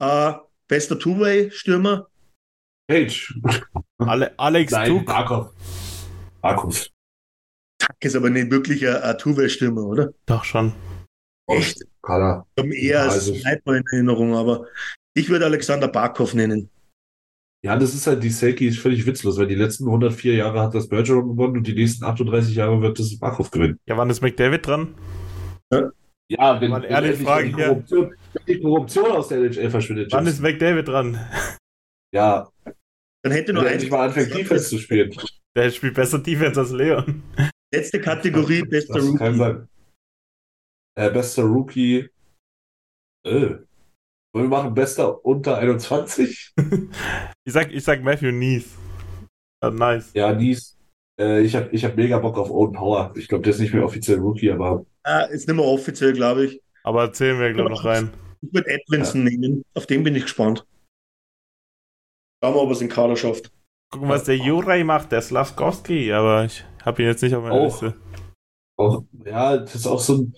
[0.00, 0.34] Äh,
[0.68, 2.08] bester Two-Way-Stürmer.
[2.86, 3.34] Page.
[3.98, 5.06] Ale Alex Nein, Duk.
[5.06, 5.54] Barkov.
[6.42, 6.88] Barkov.
[7.86, 10.10] Tuck ist aber nicht wirklich ein, ein Two-Way-Stürmer, oder?
[10.26, 10.72] Doch schon.
[11.48, 11.82] Echt?
[12.02, 12.46] Kann er.
[12.56, 14.66] Ich habe eher Ja, als also- Sniper in Erinnerung, aber
[15.14, 16.70] ich würde Alexander Barkov nennen.
[17.64, 20.74] Ja, das ist halt, die Selkie ist völlig witzlos, weil die letzten 104 Jahre hat
[20.74, 23.78] das Bergeron gewonnen und die nächsten 38 Jahre wird das Bachhoff gewinnen.
[23.86, 24.94] Ja, wann ist McDavid dran?
[26.28, 27.62] Ja, wenn, Mal wenn ehrlich fragen die.
[27.62, 30.12] Korruption, wenn die Korruption aus der NHL verschwindet.
[30.12, 31.18] Wann ist McDavid dran?
[32.14, 32.48] ja,
[33.22, 33.72] Dann hätte wenn nur eins.
[33.72, 35.14] endlich mal anfängt, Defense zu spielen.
[35.56, 37.22] Der spielt besser Defense als Leon.
[37.74, 39.38] Letzte Kategorie, bester Das kann Rookie.
[39.38, 39.68] sein.
[40.96, 42.08] Äh, bester Rookie.
[43.26, 43.30] Äh.
[43.30, 43.66] Wollen
[44.32, 46.52] wir machen bester unter 21?
[47.46, 48.76] Ich sag, ich sag Matthew Nees.
[49.62, 50.12] Ah, nice.
[50.14, 50.76] Ja, Nies.
[51.20, 53.12] Äh, ich habe ich hab mega Bock auf Owen Power.
[53.16, 56.46] Ich glaube, der ist nicht mehr offiziell Rookie, aber Ah, ist nicht mehr offiziell, glaube
[56.46, 56.62] ich.
[56.82, 58.10] Aber zählen wir, glaube ich, noch rein.
[58.40, 59.62] Ich würde Edwinson nehmen.
[59.74, 60.66] Auf den bin ich gespannt.
[62.42, 63.52] Schauen wir, ob er es in Kader schafft.
[63.94, 67.54] Gucken, was der Juraj macht, der Slavkowski, aber ich habe ihn jetzt nicht auf meiner
[67.54, 67.80] Auch.
[67.80, 67.94] Liste.
[68.76, 70.34] auch, ja, das ist auch so ein.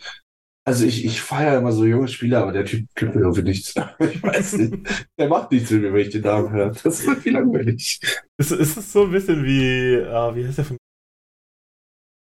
[0.68, 3.74] Also ich, ich feiere immer so junge Spieler, aber der Typ gibt mir irgendwie nichts.
[3.98, 5.08] Ich weiß nicht.
[5.18, 6.70] Der macht nichts mit mir, wenn ich den Namen höre.
[6.70, 8.00] Das ist irgendwie langweilig.
[8.36, 10.76] Ist, ist es so ein bisschen wie, ah, wie heißt der von.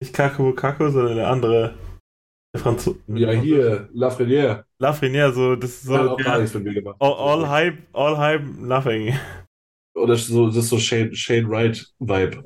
[0.00, 1.74] Nicht Kako Kako, sondern der andere.
[2.54, 3.00] Der Franzose.
[3.08, 4.66] Ja, hier, Lafreniere.
[4.78, 5.94] Lafreniere, so, das ist so.
[5.94, 9.18] ja, all, all Hype, all Hype, nothing.
[9.94, 12.44] Oder so, das ist so Shane, Shane Wright-Vibe.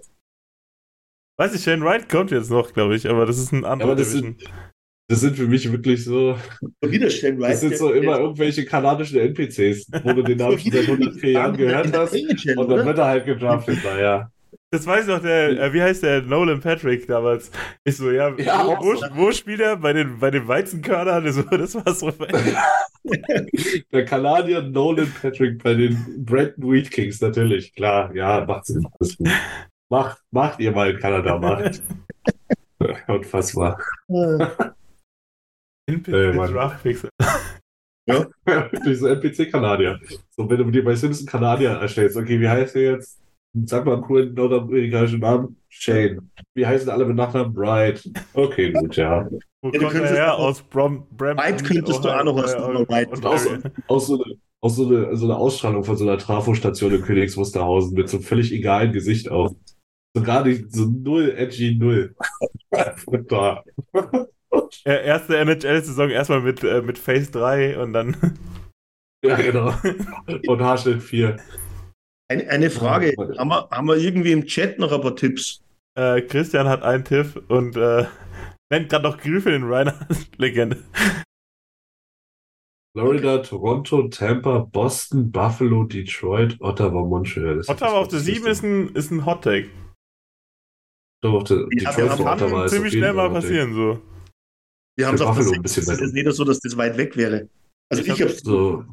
[1.38, 3.96] Weiß ich, Shane Wright kommt jetzt noch, glaube ich, aber das ist ein anderer aber
[5.10, 6.36] das sind für mich wirklich so,
[6.82, 7.52] Wieder Shane Wright.
[7.52, 11.56] das sind so immer irgendwelche kanadischen NPCs, wo du den Namen schon seit 104 Jahren
[11.56, 12.14] gehört hast.
[12.14, 14.30] Und dann wird er halt gedraftet, naja.
[14.70, 17.50] Das weiß noch der, äh, wie heißt der, Nolan Patrick damals.
[17.84, 19.06] Ich so, ja, Ja, wo, wo, so.
[19.14, 19.76] wo spielt er?
[19.76, 21.30] Bei den, bei den Weizenkörnern?
[21.32, 22.12] So, das war so.
[23.92, 28.86] Der Kanadier Nolan Patrick bei den Brandon Wheat Kings, natürlich, klar, ja, macht Sinn.
[29.00, 29.28] alles gut.
[29.88, 31.82] Macht, macht ihr mal in Kanada, macht.
[33.08, 33.80] Unfassbar.
[35.88, 36.52] NPC Ey, Mann.
[36.52, 37.06] Draftpicks.
[38.86, 39.98] Diese NPC-Kanadier.
[40.36, 43.18] So, wenn du dir bei Simpson Kanadier erstellst, okay, wie heißt der jetzt?
[43.66, 45.56] Sag mal einen coolen nordamerikanischen Namen.
[45.68, 46.30] Shane.
[46.54, 47.52] Wie heißen alle mit Nachnamen?
[47.52, 48.08] Bright.
[48.34, 49.28] Okay, gut, ja.
[49.60, 50.34] Wo du kommt er könntest her?
[50.34, 51.46] auch- Aus Brom, Brampton?
[51.46, 53.10] White könntest du auch noch was Ohio, über White.
[53.10, 53.50] Und auch so,
[53.88, 57.36] auch so, eine, auch so, eine, so eine Ausstrahlung von so einer Trafostation in Königs
[57.36, 59.54] Wusterhausen mit so einem völlig egalen Gesicht auch.
[60.16, 62.14] So gar nicht, so null, edgy, null.
[63.28, 63.62] da.
[64.84, 68.16] Äh, Erste NHL-Saison erstmal mit, äh, mit Phase 3 und dann.
[69.24, 69.72] Ja, genau.
[70.46, 71.36] Und Haarschnitt 4.
[72.30, 73.14] Eine, eine Frage.
[73.38, 75.62] Haben wir, haben wir irgendwie im Chat noch ein paar Tipps?
[75.98, 78.06] Äh, Christian hat einen Tipp und äh,
[78.70, 80.84] nennt gerade noch Griffin in Reinhardt Legende.
[82.96, 87.56] Florida, Toronto, Tampa, Boston, Buffalo, Detroit, Ottawa, Montreal.
[87.56, 89.70] Das Ottawa auf der 7 ist ein, ist ein Hot Take.
[91.22, 94.02] Doch, der, Ja, Detroit haben Ottawa Kann ist ziemlich schnell mal passieren, so.
[94.96, 97.16] Wir haben es der Buffalo ein bisschen Es ist nicht so, dass das weit weg
[97.16, 97.48] wäre.
[97.90, 98.84] Also Ich ich, hab- habe So.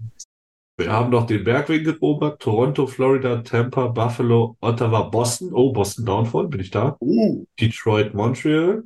[0.77, 5.53] Wir haben noch den Bergweg erobert, Toronto, Florida, Tampa, Buffalo, Ottawa, Boston.
[5.53, 6.97] Oh, Boston Downfall, bin ich da?
[6.99, 8.83] Uh, Detroit, Montreal.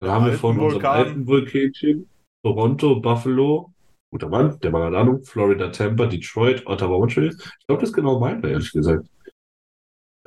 [0.00, 0.90] Da haben wir von unserem Vulkan.
[0.90, 2.08] alten Vulkänchen
[2.42, 3.72] Toronto, Buffalo,
[4.10, 7.28] guter Mann, der Mann hat Ahnung, Florida, Tampa, Detroit, Ottawa, Montreal.
[7.28, 9.06] Ich glaube, das ist genau meiner, ehrlich gesagt.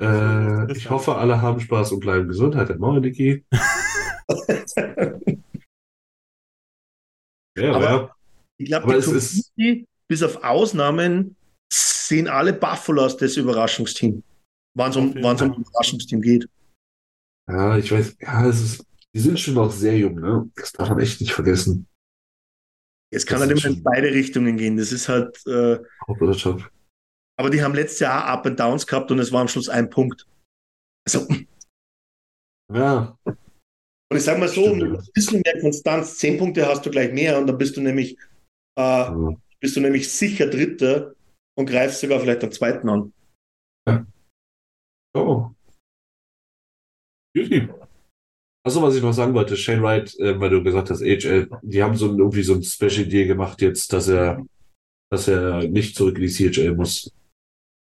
[0.00, 2.54] Äh, ich hoffe, alle haben Spaß und bleiben gesund.
[2.54, 3.44] Halt dein Maul, Niki.
[7.56, 8.14] Ja, Aber- ja.
[8.58, 9.52] ich glaube, die es ist-
[10.08, 11.36] bis auf Ausnahmen,
[11.72, 14.22] sehen alle Buffalos das Überraschungsteam.
[14.76, 15.52] Wann es um, wann's um.
[15.52, 16.48] Überraschungsteam geht.
[17.48, 20.50] Ja, ich weiß, ja, es ist, die sind schon noch sehr jung, ne?
[20.56, 21.86] Das darf man echt nicht vergessen.
[23.10, 24.76] Es kann Das halt immer in beide Richtungen gehen.
[24.76, 25.78] Das ist halt, äh,
[27.38, 29.88] aber die haben letztes Jahr Up and Downs gehabt und es war am Schluss ein
[29.88, 30.26] Punkt.
[31.06, 31.26] Also,
[32.70, 33.16] Ja,
[34.10, 36.90] und ich sage mal so, Stimmt, mit ein bisschen mehr Konstanz, zehn Punkte hast du
[36.90, 38.16] gleich mehr und dann bist du nämlich,
[38.78, 39.36] äh, ja.
[39.60, 41.14] Bist du nämlich sicher Dritter
[41.56, 43.12] und greifst sogar vielleicht den zweiten an.
[45.14, 45.50] Oh.
[47.34, 47.68] Juti.
[48.64, 51.82] Achso, was ich noch sagen wollte, Shane Wright, äh, weil du gesagt hast, AHL, die
[51.82, 54.44] haben so ein, irgendwie so ein Special Deal gemacht jetzt, dass er,
[55.10, 57.10] dass er nicht zurück in die CHL muss.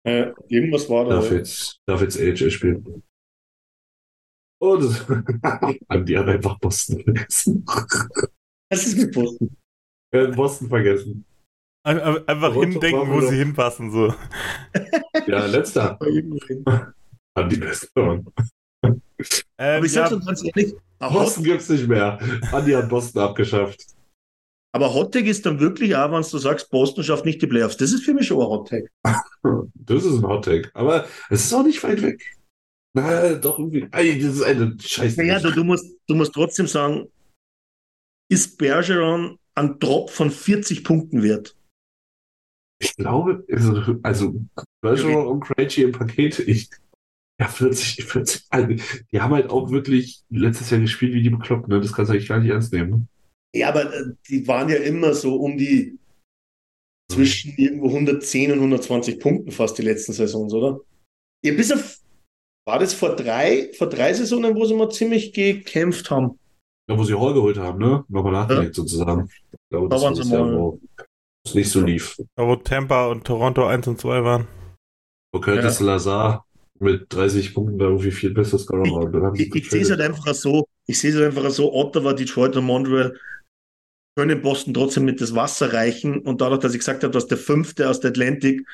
[0.06, 1.20] Äh, irgendwas war da.
[1.20, 3.02] Darf jetzt, darf jetzt AHL spielen.
[4.60, 5.06] Das,
[5.88, 7.64] haben die haben einfach Boston vergessen.
[8.70, 9.38] Das ist gewusst.
[10.10, 11.24] Wir haben Boston vergessen.
[11.84, 14.14] Ein- ein- Einfach Toronto hindenken, wo sie hinpassen, so.
[15.26, 15.98] Ja, letzter.
[17.36, 18.26] Haben die beste Mann.
[18.82, 19.00] Ähm,
[19.58, 22.18] Aber ich ja, sag dir ganz ehrlich, Hot, Boston gibt's nicht mehr.
[22.52, 23.84] Andi hat Boston abgeschafft.
[24.72, 27.76] aber Hottag ist dann wirklich auch, wenn du sagst, Boston schafft nicht die Playoffs.
[27.76, 28.84] Das ist für mich schon ein Hottag.
[29.86, 30.70] Das ist ein Hot Take.
[30.72, 32.34] Aber es ist auch nicht weit weg.
[32.94, 33.86] Na, doch irgendwie.
[33.92, 35.20] Ey, das ist eine Scheiße.
[35.20, 37.08] Naja, du, du, musst, du musst trotzdem sagen,
[38.30, 41.54] ist Bergeron ein Drop von 40 Punkten wert?
[42.84, 44.34] Ich glaube, also, also
[44.82, 46.68] Bergeron und Krejci im Paket, ich,
[47.40, 48.68] ja, 40, 40, also,
[49.12, 51.80] die haben halt auch wirklich letztes Jahr gespielt wie die bekloppt, ne?
[51.80, 53.08] Das kannst du eigentlich gar nicht ernst nehmen.
[53.54, 55.98] Ja, aber äh, die waren ja immer so um die
[57.10, 60.80] zwischen irgendwo 110 und 120 Punkten fast die letzten Saisons, oder?
[61.44, 61.98] Ja, bis auf,
[62.66, 66.38] war das vor drei, vor drei Saisonen, wo sie mal ziemlich gekämpft haben?
[66.88, 68.04] Ja, wo sie Hall geholt haben, ne?
[68.08, 69.28] Nochmal nachgelegt sozusagen.
[69.52, 70.58] Ich glaube, Da das waren war sie das Jahr, mal.
[70.58, 70.80] wo
[71.46, 72.16] es nicht so lief.
[72.36, 74.48] Da wo Tampa und Toronto 1 und 2 waren.
[75.32, 76.46] Wo Curtis Lazar
[76.80, 79.34] mit 30 Punkten da irgendwie viel besser Scorer war.
[79.34, 82.56] Ich, ich sehe es halt einfach so, ich sehe es halt einfach so, Ottawa, Detroit
[82.56, 83.18] und Montreal
[84.16, 87.38] können Boston trotzdem mit das Wasser reichen und dadurch, dass ich gesagt habe, dass der
[87.38, 88.64] Fünfte aus der Atlantic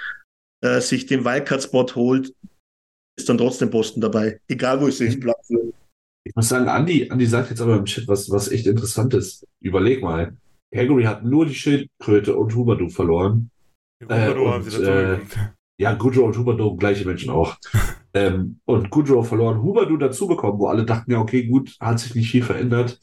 [0.63, 2.35] äh, sich den Wildcard-Spot holt,
[3.19, 5.73] ist dann trotzdem Boston dabei, egal wo ich sie hinplatze.
[6.25, 9.47] Ich muss sagen, Andi, Andi sagt jetzt aber im Chat was, was echt interessant ist.
[9.61, 10.37] Überleg mal.
[10.73, 13.51] Calgary hat nur die Schildkröte und Huberdeau verloren.
[14.03, 15.51] Huberdeau Äh, haben sie und, dazu äh.
[15.81, 17.57] Ja, Goodrow und Huberdeau, gleiche Menschen auch.
[18.15, 22.15] ähm, und Goodrow verloren, Huberdeau dazu bekommen, wo alle dachten, ja, okay, gut, hat sich
[22.15, 23.01] nicht viel verändert.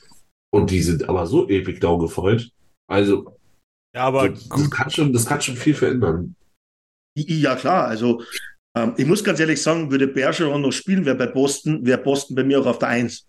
[0.54, 2.52] Und die sind aber so ewig down gefreut.
[2.88, 3.36] Also,
[3.96, 6.36] Ja, aber das, das, kann schon, das kann schon viel verändern.
[7.18, 8.22] Ja, klar, also
[8.78, 12.36] ähm, ich muss ganz ehrlich sagen, würde Bergeron noch spielen, wäre bei Boston, wäre Boston
[12.36, 13.26] bei mir auch auf der Eins.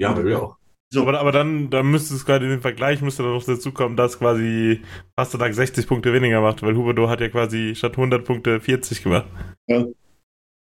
[0.00, 0.57] Ja, bei mir auch.
[0.90, 1.02] So.
[1.02, 3.94] Aber, aber dann, dann müsste es gerade in dem Vergleich müsste dann noch dazu kommen,
[3.96, 4.80] dass quasi
[5.16, 9.26] Pasternak 60 Punkte weniger macht, weil Huberdeau hat ja quasi statt 100 Punkte 40 gemacht.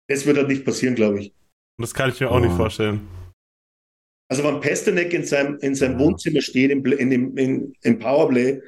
[0.09, 1.27] Das wird halt nicht passieren, glaube ich.
[1.77, 2.57] Und das kann ich mir auch nicht Oh.
[2.57, 3.07] vorstellen.
[4.29, 6.05] Also wenn Pasternak in seinem, in seinem Ja.
[6.05, 8.61] Wohnzimmer steht, im, Play- in, dem- in, im Powerplay,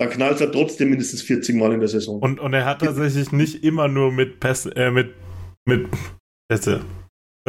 [0.00, 2.20] dann knallt er trotzdem mindestens 40 Mal in der Saison.
[2.20, 5.14] Und, und er hat tatsächlich nicht immer nur mit Pässe, äh, mit,
[5.68, 5.88] mit
[6.48, 6.80] Pässe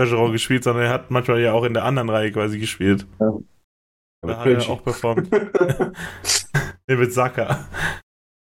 [0.01, 3.05] Bergeron gespielt, sondern er hat manchmal ja auch in der anderen Reihe quasi gespielt.
[3.19, 5.31] Da hat er auch performt.
[6.87, 7.67] nee, mit Saka.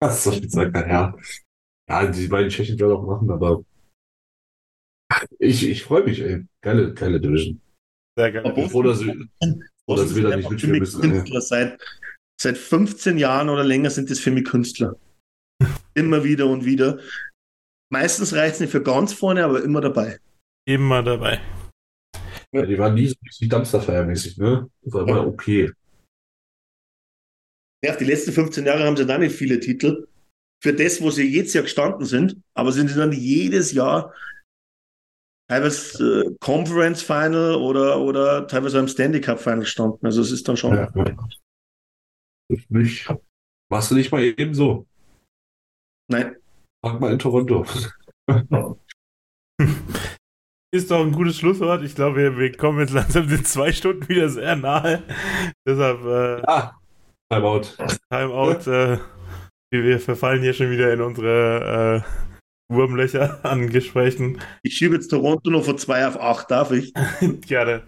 [0.02, 0.74] Was soll ich sagen?
[0.90, 1.16] Ja.
[1.90, 3.64] Ja, die beiden Tschechen werden auch machen, aber
[5.38, 6.46] ich, ich freue mich, ey.
[6.62, 7.62] Geile, geile Division.
[8.18, 8.46] Sehr geil.
[8.46, 9.14] Aber Ich bin froh, dass wir,
[9.86, 11.04] froh, dass wir da nicht mitspielen müssen.
[11.04, 11.42] ey.
[11.42, 11.80] Seit,
[12.42, 14.96] seit 15 Jahren oder länger sind das für mich Künstler.
[15.94, 17.00] immer wieder und wieder.
[17.92, 20.20] Meistens reicht es nicht für ganz vorne, aber immer dabei.
[20.66, 21.42] Immer dabei.
[22.54, 24.70] Ja, die waren nie so richtig Dumpsterfire-mäßig, ne?
[24.82, 25.72] Das war immer okay.
[27.84, 30.08] Ja, die letzten 15 Jahre haben sie da nicht viele Titel.
[30.64, 34.14] Für das, wo sie jetzt ja gestanden sind, aber sind sie dann jedes Jahr
[35.50, 40.00] teilweise äh, Conference Final oder, oder teilweise am Stanley Cup Final gestanden.
[40.06, 40.76] Also es ist dann schon.
[40.76, 40.90] Ja.
[42.70, 43.14] Nicht,
[43.70, 44.88] machst du nicht mal eben so.
[46.10, 46.38] Nein.
[46.86, 47.66] Frag mal in Toronto.
[50.74, 51.84] Ist doch ein gutes Schlusswort.
[51.84, 55.04] Ich glaube, wir, wir kommen jetzt langsam den zwei Stunden wieder sehr nahe.
[55.68, 56.72] Deshalb äh, Ah,
[57.32, 57.62] Timeout.
[58.10, 58.70] Timeout.
[58.72, 58.98] Äh,
[59.72, 64.40] wir wir verfallen hier schon wieder in unsere äh, Wurmlöcher an Gesprächen.
[64.64, 66.92] Ich schiebe jetzt Toronto noch von 2 auf 8, darf ich?
[67.48, 67.84] Gerne.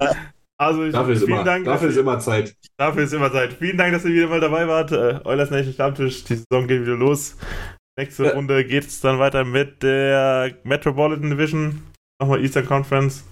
[0.58, 1.66] Also ich, Dafür ist, vielen immer, Dank.
[1.66, 2.56] dafür ist immer Zeit.
[2.78, 3.54] dafür ist immer Zeit.
[3.54, 4.92] Vielen Dank, dass ihr wieder mal dabei wart.
[4.92, 6.24] Äh, Eulers Nation Stammtisch.
[6.26, 7.36] Die Saison geht wieder los.
[7.98, 8.34] Nächste Ja.
[8.34, 11.82] Runde geht es dann weiter mit der Metropolitan Division.
[12.22, 13.26] Nochmal Eastern Conference.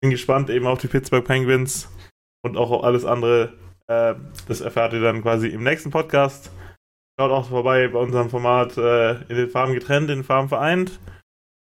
[0.00, 1.88] Bin gespannt eben auf die Pittsburgh Penguins
[2.42, 3.52] und auch auf alles andere.
[3.86, 4.14] Äh,
[4.48, 6.50] das erfahrt ihr dann quasi im nächsten Podcast.
[7.18, 10.98] Schaut auch vorbei bei unserem Format äh, in den Farben getrennt, in den Farben vereint.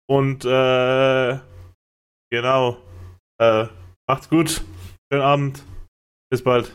[0.07, 1.39] Und äh,
[2.29, 2.77] genau.
[3.37, 3.67] Äh,
[4.07, 4.63] macht's gut.
[5.11, 5.63] Schönen Abend.
[6.29, 6.71] Bis bald.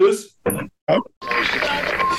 [0.00, 0.38] Tschüss.